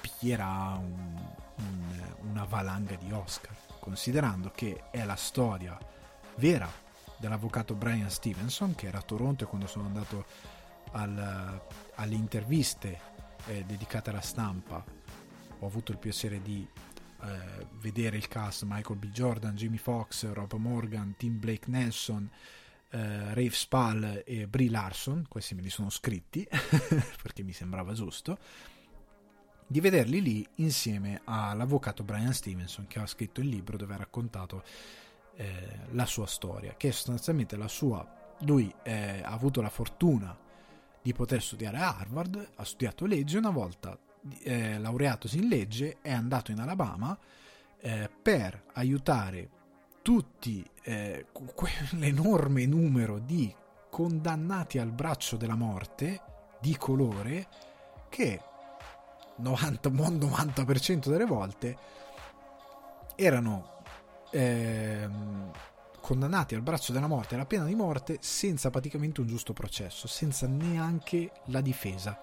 [0.00, 1.16] piglierà un,
[1.56, 5.78] un, una valanga di Oscar, considerando che è la storia
[6.36, 6.70] vera
[7.22, 10.24] dell'avvocato Brian Stevenson che era a Toronto e quando sono andato
[10.92, 11.60] al,
[11.94, 13.00] alle interviste
[13.46, 14.84] eh, dedicate alla stampa
[15.58, 16.66] ho avuto il piacere di
[17.22, 19.06] eh, vedere il cast Michael B.
[19.06, 22.28] Jordan, Jimmy Fox, Rob Morgan, Tim Blake Nelson
[22.90, 26.46] eh, Rafe Spall e Brie Larson questi me li sono scritti
[27.22, 28.38] perché mi sembrava giusto
[29.66, 34.62] di vederli lì insieme all'avvocato Brian Stevenson che ha scritto il libro dove ha raccontato
[35.36, 38.36] eh, la sua storia, che è sostanzialmente la sua.
[38.40, 40.36] Lui eh, ha avuto la fortuna
[41.02, 43.98] di poter studiare a Harvard, ha studiato legge, una volta
[44.42, 47.18] eh, laureatosi in legge è andato in Alabama
[47.80, 49.48] eh, per aiutare
[50.02, 53.52] tutti eh, quell'enorme numero di
[53.90, 56.20] condannati al braccio della morte
[56.60, 57.46] di colore
[58.08, 58.40] che
[59.36, 61.76] 90, 90% delle volte
[63.16, 63.82] erano
[64.30, 65.50] ehm,
[66.02, 70.46] condannati al braccio della morte, alla pena di morte, senza praticamente un giusto processo, senza
[70.46, 72.22] neanche la difesa.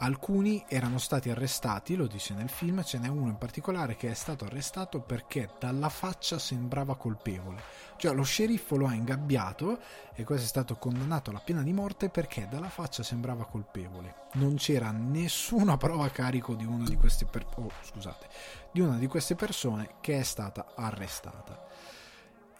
[0.00, 4.14] Alcuni erano stati arrestati, lo dice nel film, ce n'è uno in particolare che è
[4.14, 7.60] stato arrestato perché dalla faccia sembrava colpevole.
[7.96, 9.80] Cioè lo sceriffo lo ha ingabbiato
[10.14, 14.26] e questo è stato condannato alla pena di morte perché dalla faccia sembrava colpevole.
[14.34, 18.28] Non c'era nessuna prova a carico di, di, per- oh, scusate,
[18.70, 21.67] di una di queste persone che è stata arrestata.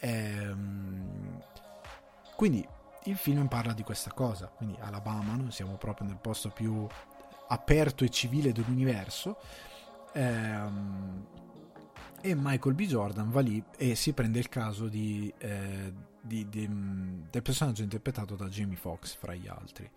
[0.01, 1.43] Ehm...
[2.37, 2.67] Quindi
[3.05, 6.87] il film parla di questa cosa, quindi Alabama, noi siamo proprio nel posto più
[7.49, 9.39] aperto e civile dell'universo.
[10.13, 11.27] Ehm,
[12.21, 12.83] e Michael B.
[12.83, 16.69] Jordan va lì e si prende il caso di, eh, di, di,
[17.31, 19.89] del personaggio interpretato da Jamie Foxx, fra gli altri.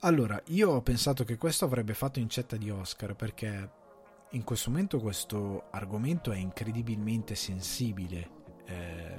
[0.00, 3.70] Allora, io ho pensato che questo avrebbe fatto incetta di Oscar perché
[4.30, 8.37] in questo momento questo argomento è incredibilmente sensibile.
[8.68, 9.16] Eh,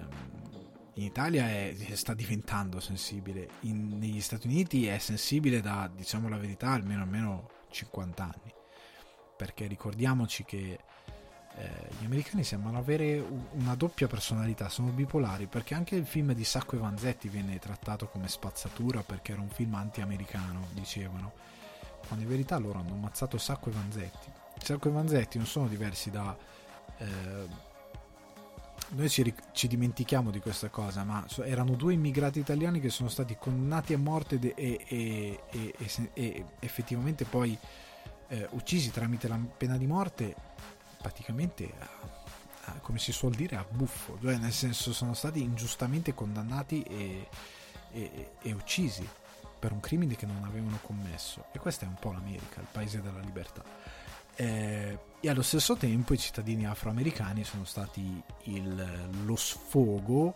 [0.93, 6.37] in Italia è, sta diventando sensibile, in, negli Stati Uniti è sensibile da, diciamo la
[6.37, 8.53] verità, almeno, almeno 50 anni,
[9.37, 10.79] perché ricordiamoci che
[11.55, 16.43] eh, gli americani sembrano avere una doppia personalità, sono bipolari, perché anche il film di
[16.43, 21.31] Sacco e Vanzetti venne trattato come spazzatura perché era un film anti-americano, dicevano,
[22.07, 24.31] quando in verità loro hanno ammazzato Sacco e Vanzetti.
[24.61, 26.35] Sacco e Vanzetti non sono diversi da...
[26.97, 27.67] Eh,
[28.91, 33.35] noi ci, ci, dimentichiamo di questa cosa, ma erano due immigrati italiani che sono stati
[33.37, 37.57] condannati a morte de- e, e, e, e, effettivamente poi
[38.29, 40.35] eh, uccisi tramite la pena di morte
[40.97, 41.89] praticamente a,
[42.65, 47.27] a, come si suol dire a buffo, cioè nel senso sono stati ingiustamente condannati e,
[48.53, 49.07] uccisi
[49.59, 53.01] per un crimine che non avevano commesso e questa è un po' l'America, il paese
[53.01, 53.63] della libertà.
[54.39, 60.33] Eh, e allo stesso tempo i cittadini afroamericani sono stati il, lo sfogo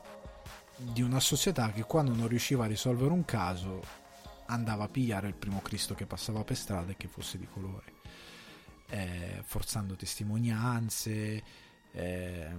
[0.75, 3.81] di una società che quando non riusciva a risolvere un caso
[4.47, 7.93] andava a pigliare il primo Cristo che passava per strada e che fosse di colore,
[8.89, 11.43] eh, forzando testimonianze
[11.93, 12.57] eh,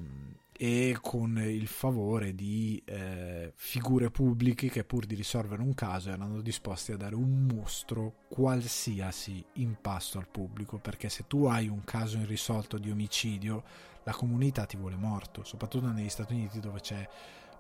[0.57, 6.41] e con il favore di eh, figure pubbliche che pur di risolvere un caso erano
[6.41, 12.19] disposti a dare un mostro qualsiasi impasto al pubblico, perché se tu hai un caso
[12.19, 13.65] irrisolto di omicidio,
[14.05, 17.09] la comunità ti vuole morto, soprattutto negli Stati Uniti dove c'è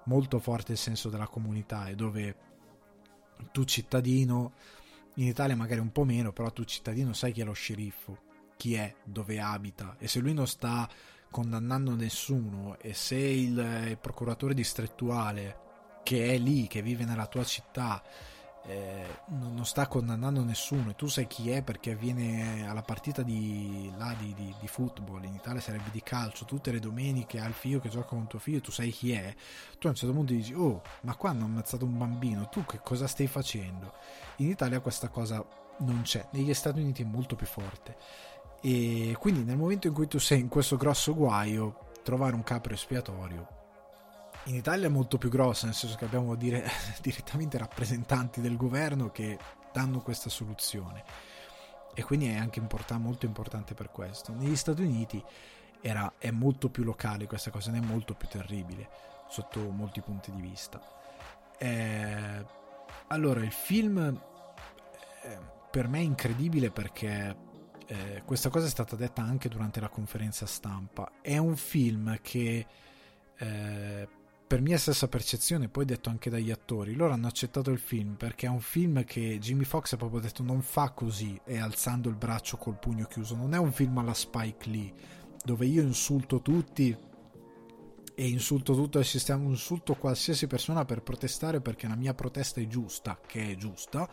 [0.05, 2.37] molto forte il senso della comunità e dove
[3.51, 4.53] tu cittadino,
[5.16, 8.19] in Italia magari un po' meno, però tu cittadino sai chi è lo sceriffo,
[8.57, 10.89] chi è, dove abita e se lui non sta
[11.35, 13.59] condannando nessuno e se il,
[13.89, 15.62] il procuratore distrettuale
[16.05, 18.01] che è lì, che vive nella tua città,
[18.66, 23.23] eh, non, non, sta condannando nessuno e tu sai chi è perché viene alla partita
[23.23, 27.52] di, là, di, di, di, football in Italia sarebbe di calcio tutte le domeniche al
[27.52, 29.35] figlio che gioca con tuo figlio tu sai chi è
[29.78, 32.78] tu a un certo punto dici oh ma qua hanno ammazzato un bambino tu che
[32.82, 33.93] cosa stai facendo?
[34.36, 35.44] In Italia questa cosa
[35.81, 37.97] non c'è negli Stati Uniti è molto più forte
[38.65, 42.73] e quindi nel momento in cui tu sei in questo grosso guaio trovare un capro
[42.73, 43.55] espiatorio
[44.47, 46.69] in Italia è molto più grossa, nel senso che abbiamo dire,
[47.01, 49.39] direttamente rappresentanti del governo che
[49.73, 51.03] danno questa soluzione.
[51.95, 54.35] E quindi è anche import- molto importante per questo.
[54.35, 55.23] Negli Stati Uniti
[55.81, 58.89] era, è molto più locale questa cosa, è molto più terribile
[59.28, 60.81] sotto molti punti di vista.
[61.57, 62.45] Eh,
[63.09, 63.99] allora, il film
[65.23, 65.39] eh,
[65.70, 67.35] per me è incredibile perché
[67.86, 71.12] eh, questa cosa è stata detta anche durante la conferenza stampa.
[71.20, 72.66] È un film che
[73.36, 74.09] eh,
[74.47, 78.47] per mia stessa percezione, poi detto anche dagli attori, loro hanno accettato il film perché
[78.47, 82.16] è un film che Jimmy Fox ha proprio detto non fa così e alzando il
[82.16, 84.93] braccio col pugno chiuso, non è un film alla Spike Lee
[85.43, 86.97] dove io insulto tutti
[88.15, 92.66] e insulto tutto il sistema, insulto qualsiasi persona per protestare perché la mia protesta è
[92.66, 94.09] giusta, che è giusta,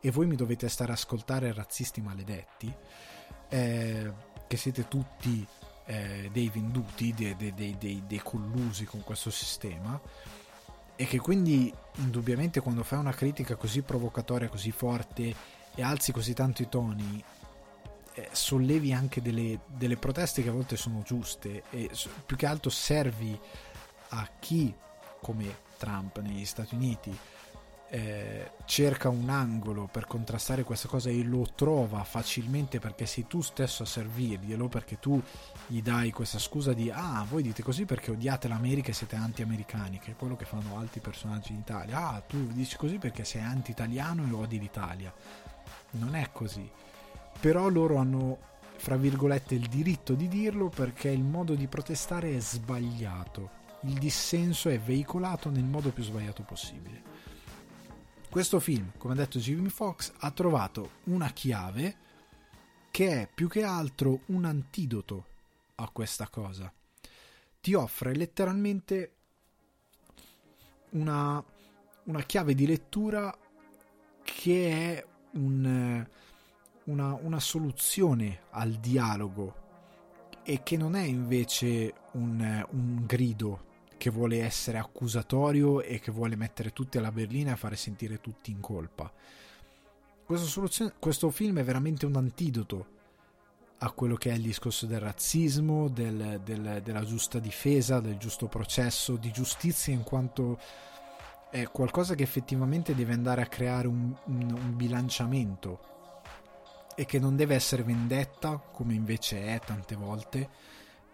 [0.00, 2.72] e voi mi dovete stare a ascoltare razzisti maledetti,
[3.48, 4.12] eh,
[4.46, 5.46] che siete tutti
[5.86, 10.00] eh, dei venduti, dei, dei, dei, dei, collusi con questo sistema
[10.96, 15.34] e che quindi indubbiamente quando fai una critica così provocatoria, così forte
[15.74, 17.22] e alzi così tanto i toni,
[18.14, 21.90] eh, sollevi anche delle, delle, proteste che a volte sono giuste e
[22.24, 23.38] più che altro servi
[24.08, 24.74] a chi
[25.20, 27.16] come Trump negli Stati Uniti
[27.88, 33.40] eh, cerca un angolo per contrastare questa cosa e lo trova facilmente perché sei tu
[33.42, 35.22] stesso a servirglielo perché tu
[35.66, 39.98] gli dai questa scusa di ah voi dite così perché odiate l'America e siete anti-americani
[39.98, 42.08] che è quello che fanno altri personaggi in Italia.
[42.08, 45.12] Ah tu dici così perché sei anti-italiano e odi l'Italia
[45.92, 46.68] non è così.
[47.38, 52.40] Però loro hanno fra virgolette il diritto di dirlo perché il modo di protestare è
[52.40, 53.64] sbagliato.
[53.82, 57.05] Il dissenso è veicolato nel modo più sbagliato possibile
[58.28, 61.96] questo film, come ha detto Jimmy Fox, ha trovato una chiave
[62.90, 65.26] che è più che altro un antidoto
[65.76, 66.72] a questa cosa.
[67.60, 69.12] Ti offre letteralmente
[70.90, 71.42] una,
[72.04, 73.36] una chiave di lettura
[74.22, 76.06] che è un,
[76.84, 79.64] una, una soluzione al dialogo
[80.42, 83.64] e che non è invece un, un grido
[83.96, 88.50] che vuole essere accusatorio e che vuole mettere tutti alla berlina e fare sentire tutti
[88.50, 89.10] in colpa.
[90.98, 92.94] questo film è veramente un antidoto
[93.78, 98.46] a quello che è il discorso del razzismo, del, del, della giusta difesa, del giusto
[98.46, 100.58] processo, di giustizia in quanto
[101.50, 105.94] è qualcosa che effettivamente deve andare a creare un, un, un bilanciamento
[106.94, 110.48] e che non deve essere vendetta come invece è tante volte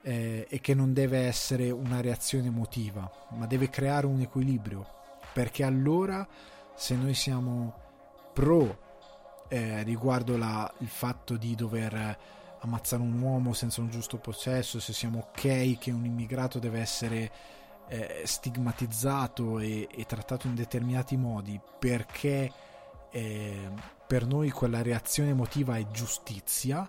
[0.03, 4.87] eh, e che non deve essere una reazione emotiva, ma deve creare un equilibrio,
[5.33, 6.27] perché allora
[6.75, 7.75] se noi siamo
[8.33, 8.79] pro
[9.49, 12.19] eh, riguardo la, il fatto di dover
[12.61, 17.31] ammazzare un uomo senza un giusto processo, se siamo ok che un immigrato deve essere
[17.89, 22.51] eh, stigmatizzato e, e, trattato in determinati modi perché
[23.11, 23.69] eh,
[24.07, 26.89] per noi quella reazione emotiva è giustizia,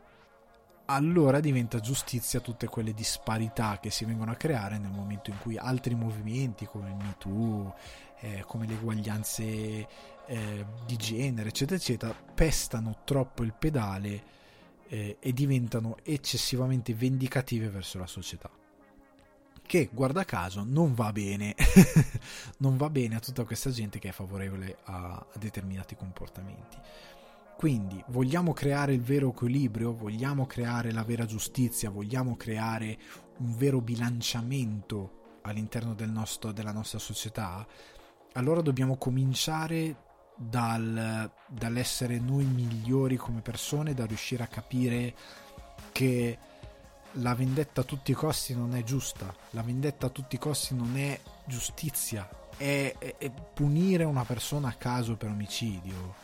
[0.85, 5.57] allora diventa giustizia tutte quelle disparità che si vengono a creare nel momento in cui
[5.57, 7.76] altri movimenti come il MeToo,
[8.19, 9.43] eh, come le eguaglianze
[10.26, 14.23] eh, di genere, eccetera, eccetera, pestano troppo il pedale
[14.88, 18.49] eh, e diventano eccessivamente vendicative verso la società.
[19.65, 21.55] Che, guarda caso, non va bene,
[22.60, 26.77] non va bene a tutta questa gente che è favorevole a, a determinati comportamenti.
[27.55, 32.97] Quindi vogliamo creare il vero equilibrio, vogliamo creare la vera giustizia, vogliamo creare
[33.38, 37.65] un vero bilanciamento all'interno del nostro, della nostra società,
[38.34, 39.95] allora dobbiamo cominciare
[40.35, 45.15] dal, dall'essere noi migliori come persone, da riuscire a capire
[45.91, 46.38] che
[47.17, 50.73] la vendetta a tutti i costi non è giusta, la vendetta a tutti i costi
[50.73, 52.27] non è giustizia,
[52.57, 56.23] è, è, è punire una persona a caso per omicidio.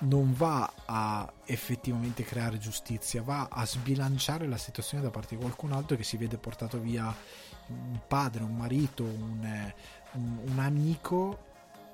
[0.00, 5.72] Non va a effettivamente creare giustizia, va a sbilanciare la situazione da parte di qualcun
[5.72, 7.14] altro che si vede portato via
[7.66, 9.72] un padre, un marito, un,
[10.12, 11.48] un, un amico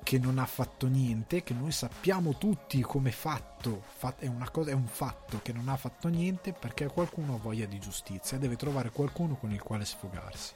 [0.07, 3.83] che non ha fatto niente, che noi sappiamo tutti come fatto,
[4.19, 7.77] è, cosa, è un fatto che non ha fatto niente perché qualcuno ha voglia di
[7.77, 10.53] giustizia, deve trovare qualcuno con il quale sfogarsi.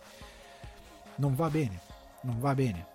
[1.16, 1.82] Non va bene,
[2.22, 2.88] non va bene.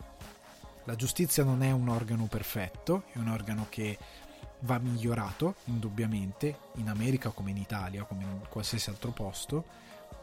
[0.84, 3.98] La giustizia non è un organo perfetto, è un organo che
[4.60, 9.64] va migliorato, indubbiamente, in America come in Italia, come in qualsiasi altro posto,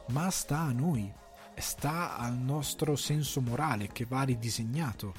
[0.08, 1.12] ma sta a noi,
[1.56, 5.14] sta al nostro senso morale che va ridisegnato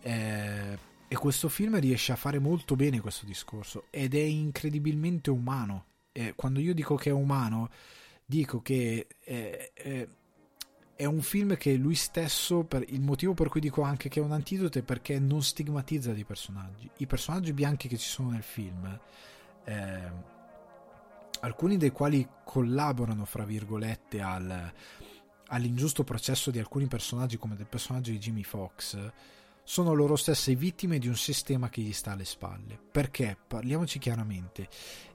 [0.00, 0.78] eh,
[1.08, 5.86] e questo film riesce a fare molto bene questo discorso ed è incredibilmente umano.
[6.12, 7.70] Eh, quando io dico che è umano,
[8.24, 10.08] dico che è,
[10.96, 14.22] è, un film che lui stesso, per, il motivo per cui dico anche che è
[14.22, 16.90] un antidoto è perché non stigmatizza dei personaggi.
[16.96, 18.98] I personaggi bianchi che ci sono nel film,
[19.64, 20.10] eh,
[21.40, 24.72] alcuni dei quali collaborano, fra virgolette, al,
[25.48, 29.12] all'ingiusto processo di alcuni personaggi come del personaggio di Jimmy Fox
[29.62, 32.78] sono loro stesse vittime di un sistema che gli sta alle spalle.
[32.90, 34.68] Perché, parliamoci chiaramente,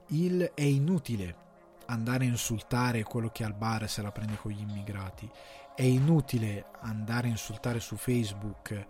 [0.08, 1.49] il, è inutile
[1.86, 5.30] andare a insultare quello che al bar se la prende con gli immigrati,
[5.76, 8.85] è inutile andare a insultare su Facebook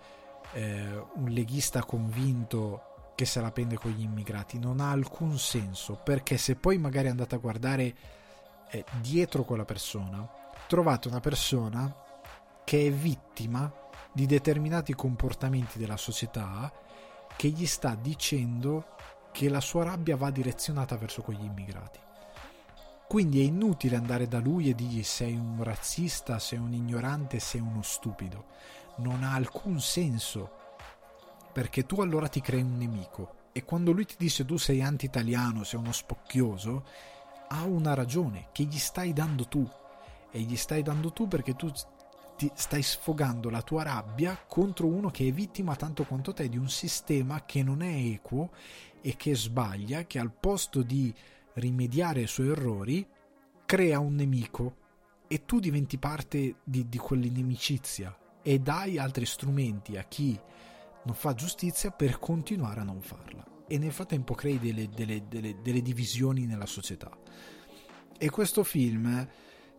[0.54, 6.00] eh, un leghista convinto che se la prende con gli immigrati, non ha alcun senso,
[6.04, 7.96] perché se poi magari andate a guardare
[8.72, 10.28] eh, dietro quella persona,
[10.68, 11.94] trovate una persona
[12.64, 13.72] che è vittima
[14.12, 16.72] di determinati comportamenti della società
[17.36, 18.96] che gli sta dicendo
[19.32, 22.00] che la sua rabbia va direzionata verso quegli immigrati.
[23.12, 27.60] Quindi è inutile andare da lui e dirgli sei un razzista, sei un ignorante, sei
[27.60, 28.46] uno stupido.
[29.00, 30.50] Non ha alcun senso,
[31.52, 33.50] perché tu allora ti crei un nemico.
[33.52, 36.86] E quando lui ti dice tu sei anti-italiano, sei uno spocchioso,
[37.50, 39.70] ha una ragione che gli stai dando tu.
[40.32, 41.70] E gli stai dando tu perché tu
[42.54, 46.70] stai sfogando la tua rabbia contro uno che è vittima tanto quanto te di un
[46.70, 48.52] sistema che non è equo
[49.02, 51.14] e che sbaglia, che al posto di
[51.56, 53.08] rimediare ai suoi errori
[53.66, 54.76] crea un nemico
[55.28, 60.38] e tu diventi parte di, di quell'inimicizia e dai altri strumenti a chi
[61.04, 63.46] non fa giustizia per continuare a non farla.
[63.68, 67.10] E nel frattempo crei delle, delle, delle, delle divisioni nella società.
[68.18, 69.28] E questo film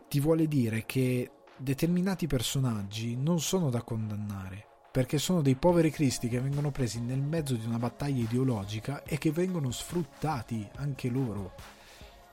[0.08, 6.28] ti vuole dire che determinati personaggi non sono da condannare, perché sono dei poveri cristi
[6.28, 11.54] che vengono presi nel mezzo di una battaglia ideologica e che vengono sfruttati anche loro.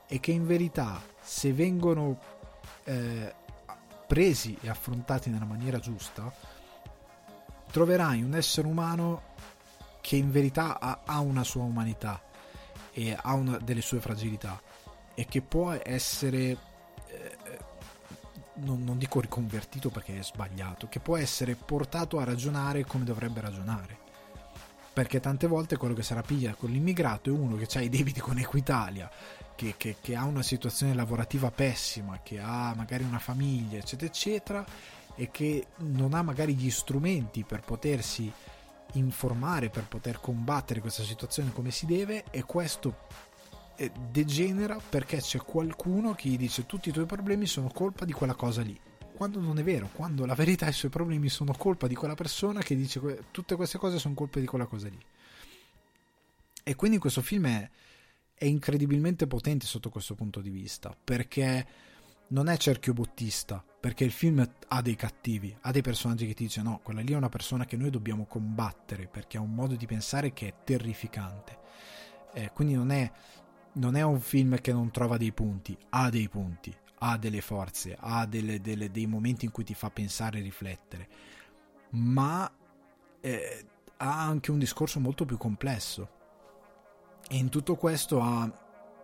[0.06, 2.20] E che in verità se vengono
[2.84, 3.34] eh,
[4.06, 6.30] presi e affrontati nella maniera giusta
[7.70, 9.22] troverai un essere umano
[10.02, 12.20] che in verità ha, ha una sua umanità
[12.92, 14.60] e ha una delle sue fragilità
[15.14, 16.58] e che può essere
[18.62, 23.40] non, non dico riconvertito perché è sbagliato, che può essere portato a ragionare come dovrebbe
[23.40, 23.98] ragionare.
[24.92, 28.20] Perché tante volte quello che sarà piglia con l'immigrato è uno che ha i debiti
[28.20, 29.10] con Equitalia,
[29.54, 34.64] che, che, che, ha una situazione lavorativa pessima, che ha magari una famiglia, eccetera, eccetera,
[35.14, 38.32] e che non ha magari gli strumenti per potersi
[38.94, 43.06] informare, per poter combattere questa situazione come si deve, e questo
[43.88, 48.34] degenera perché c'è qualcuno che gli dice tutti i tuoi problemi sono colpa di quella
[48.34, 48.78] cosa lì.
[49.14, 52.60] Quando non è vero, quando la verità i suoi problemi sono colpa di quella persona
[52.60, 54.98] che dice que- tutte queste cose sono colpa di quella cosa lì.
[56.62, 57.70] E quindi questo film è,
[58.34, 61.66] è incredibilmente potente sotto questo punto di vista, perché
[62.28, 66.46] non è cerchio bottista, perché il film ha dei cattivi, ha dei personaggi che ti
[66.46, 69.74] dicono no, quella lì è una persona che noi dobbiamo combattere, perché ha un modo
[69.74, 71.58] di pensare che è terrificante.
[72.32, 73.10] Eh, quindi non è
[73.72, 77.96] non è un film che non trova dei punti, ha dei punti, ha delle forze,
[77.98, 81.08] ha delle, delle, dei momenti in cui ti fa pensare e riflettere,
[81.90, 82.50] ma
[83.20, 83.64] eh,
[83.96, 86.18] ha anche un discorso molto più complesso.
[87.28, 88.50] E in tutto questo ha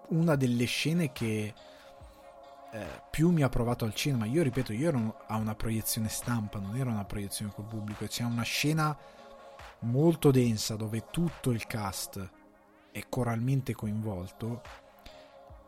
[0.08, 1.54] una delle scene che
[2.72, 4.26] eh, più mi ha provato al cinema.
[4.26, 8.06] Io ripeto, io ero a una proiezione stampa, non era una proiezione col pubblico.
[8.06, 8.96] C'è una scena
[9.80, 12.30] molto densa dove tutto il cast
[12.96, 14.62] è coralmente coinvolto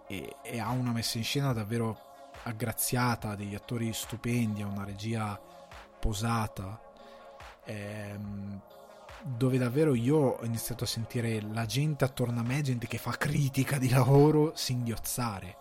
[0.06, 5.38] e, e, ha una messa in scena davvero aggraziata, degli attori stupendi, ha una regia
[6.00, 6.80] posata,
[7.64, 8.62] ehm,
[9.22, 13.10] dove davvero io ho iniziato a sentire la gente attorno a me, gente che fa
[13.10, 15.56] critica di lavoro, singhiozzare,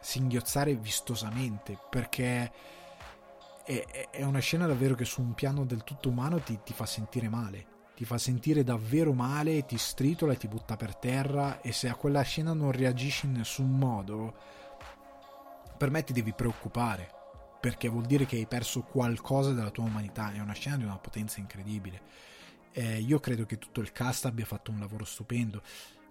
[0.00, 2.52] singhiozzare vistosamente, perché
[3.64, 6.84] è, è, una scena davvero che su un piano del tutto umano ti, ti fa
[6.84, 11.72] sentire male ti fa sentire davvero male, ti stritola e ti butta per terra e
[11.72, 14.36] se a quella scena non reagisci in nessun modo,
[15.76, 17.10] per me ti devi preoccupare,
[17.60, 20.96] perché vuol dire che hai perso qualcosa della tua umanità, è una scena di una
[20.96, 22.00] potenza incredibile.
[22.70, 25.60] Eh, io credo che tutto il cast abbia fatto un lavoro stupendo.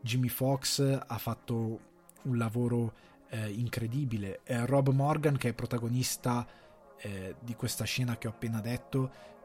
[0.02, 1.80] Jimmy Fox ha fatto
[2.24, 2.96] un lavoro
[3.30, 4.42] eh, incredibile.
[4.44, 6.46] Eh, Rob Morgan, che è protagonista
[6.98, 9.36] eh, di questa scena che ho appena detto,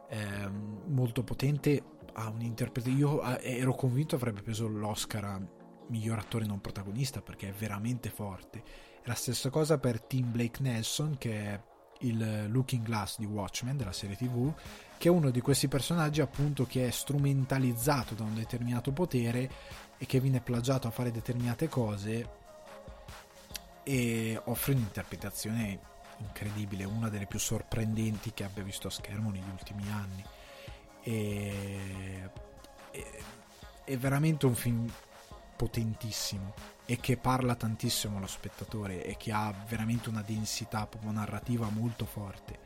[0.88, 1.82] molto potente,
[2.14, 2.98] ha un'interpretazione.
[2.98, 5.40] Io ero convinto avrebbe preso l'Oscar a
[5.88, 8.62] miglior attore non protagonista perché è veramente forte.
[9.04, 11.60] La stessa cosa per Tim Blake Nelson, che è
[12.00, 14.52] il Looking Glass di Watchmen della serie TV,
[14.96, 19.50] che è uno di questi personaggi appunto che è strumentalizzato da un determinato potere
[19.98, 22.40] e che viene plagiato a fare determinate cose
[23.84, 29.88] e offre un'interpretazione incredibile, una delle più sorprendenti che abbia visto a schermo negli ultimi
[29.90, 30.24] anni.
[31.02, 32.30] E,
[32.90, 33.20] è,
[33.84, 34.90] è veramente un film
[35.56, 36.54] potentissimo
[36.86, 42.04] e che parla tantissimo allo spettatore e che ha veramente una densità proprio narrativa molto
[42.04, 42.58] forte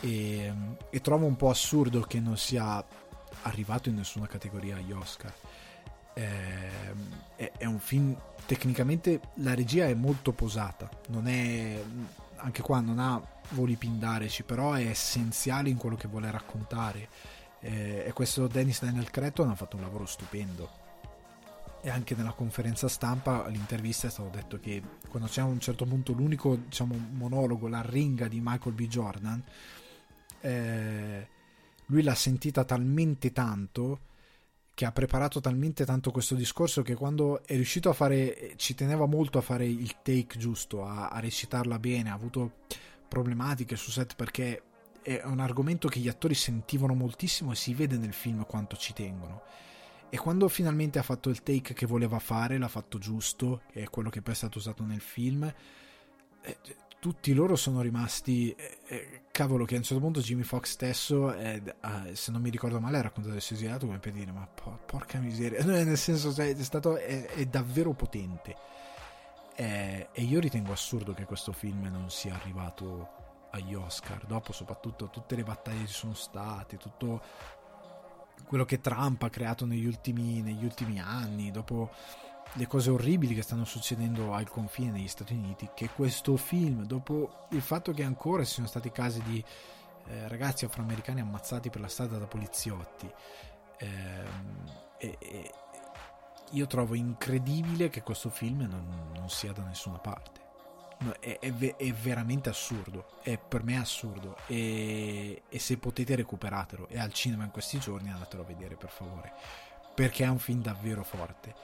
[0.00, 0.52] e,
[0.90, 2.84] e trovo un po' assurdo che non sia
[3.42, 5.32] arrivato in nessuna categoria agli Oscar
[6.14, 6.70] eh,
[7.36, 8.16] è, è, un film
[8.46, 11.82] tecnicamente la regia è molto posata non è
[12.36, 13.20] anche qua non ha
[13.50, 17.08] voli pindarici, però è essenziale in quello che vuole raccontare.
[17.66, 20.84] Eh, e questo Dennis Daniel Cretton ha fatto un lavoro stupendo.
[21.82, 25.84] E anche nella conferenza stampa, all'intervista è stato detto che quando c'è a un certo
[25.84, 28.86] punto l'unico diciamo, monologo, la ringa di Michael B.
[28.86, 29.42] Jordan,
[30.40, 31.28] eh,
[31.86, 34.00] lui l'ha sentita talmente tanto
[34.72, 39.06] che ha preparato talmente tanto questo discorso che quando è riuscito a fare, ci teneva
[39.06, 42.58] molto a fare il take giusto, a, a recitarla bene, ha avuto
[43.08, 44.62] problematiche su set perché
[45.06, 48.92] è un argomento che gli attori sentivano moltissimo e si vede nel film quanto ci
[48.92, 49.42] tengono.
[50.08, 53.88] E quando finalmente ha fatto il take che voleva fare, l'ha fatto giusto, che è
[53.88, 55.44] quello che poi è stato usato nel film,
[56.42, 56.56] eh,
[56.98, 61.32] tutti loro sono rimasti eh, eh, cavolo che a un certo punto Jimmy Fox stesso
[61.32, 61.62] eh,
[62.14, 64.80] se non mi ricordo male ha raccontato di essere esiliato come per dire ma por-
[64.84, 68.56] porca miseria nel senso cioè, è stato è, è davvero potente
[69.54, 73.15] e io ritengo assurdo che questo film non sia arrivato
[73.56, 77.22] agli Oscar dopo soprattutto tutte le battaglie che ci sono state tutto
[78.46, 81.90] quello che Trump ha creato negli ultimi, negli ultimi anni dopo
[82.52, 87.46] le cose orribili che stanno succedendo al confine negli Stati Uniti, che questo film, dopo
[87.50, 89.44] il fatto che ancora ci sono stati casi di
[90.08, 93.12] eh, ragazzi afroamericani ammazzati per la strada da poliziotti,
[93.78, 95.54] ehm, e, e
[96.52, 100.35] io trovo incredibile che questo film non, non sia da nessuna parte.
[101.20, 104.36] È, è, è, veramente assurdo, è per me assurdo.
[104.46, 108.90] E, e se potete recuperatelo, è al cinema in questi giorni, andatelo a vedere per
[108.90, 109.32] favore,
[109.94, 111.54] perché è un film davvero forte.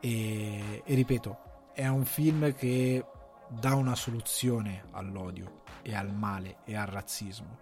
[0.00, 3.04] E, e ripeto, è un film che
[3.48, 7.58] dà una soluzione all'odio e al male e al razzismo.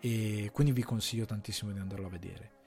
[0.00, 2.59] E quindi vi consiglio tantissimo di andarlo a vedere.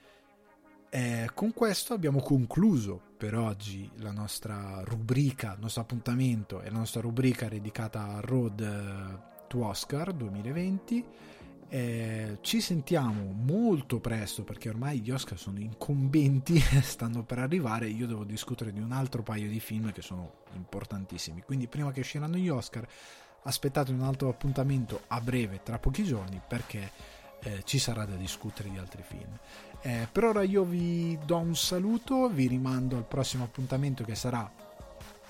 [0.96, 6.78] Eh, con questo abbiamo concluso per oggi la nostra rubrica, il nostro appuntamento e la
[6.78, 11.04] nostra rubrica dedicata a Road to Oscar 2020.
[11.68, 17.88] Eh, ci sentiamo molto presto perché ormai gli Oscar sono incombenti, stanno per arrivare.
[17.88, 21.42] Io devo discutere di un altro paio di film che sono importantissimi.
[21.42, 22.88] Quindi, prima che usciranno gli Oscar,
[23.42, 26.92] aspettate un altro appuntamento a breve, tra pochi giorni, perché
[27.44, 29.40] eh, ci sarà da discutere di altri film.
[29.86, 34.50] Eh, per ora io vi do un saluto, vi rimando al prossimo appuntamento che sarà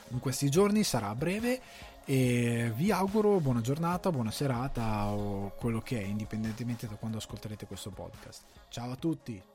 [0.10, 1.60] in questi giorni, sarà a breve
[2.06, 7.66] e vi auguro buona giornata, buona serata o quello che è, indipendentemente da quando ascolterete
[7.66, 8.44] questo podcast.
[8.70, 9.53] Ciao a tutti!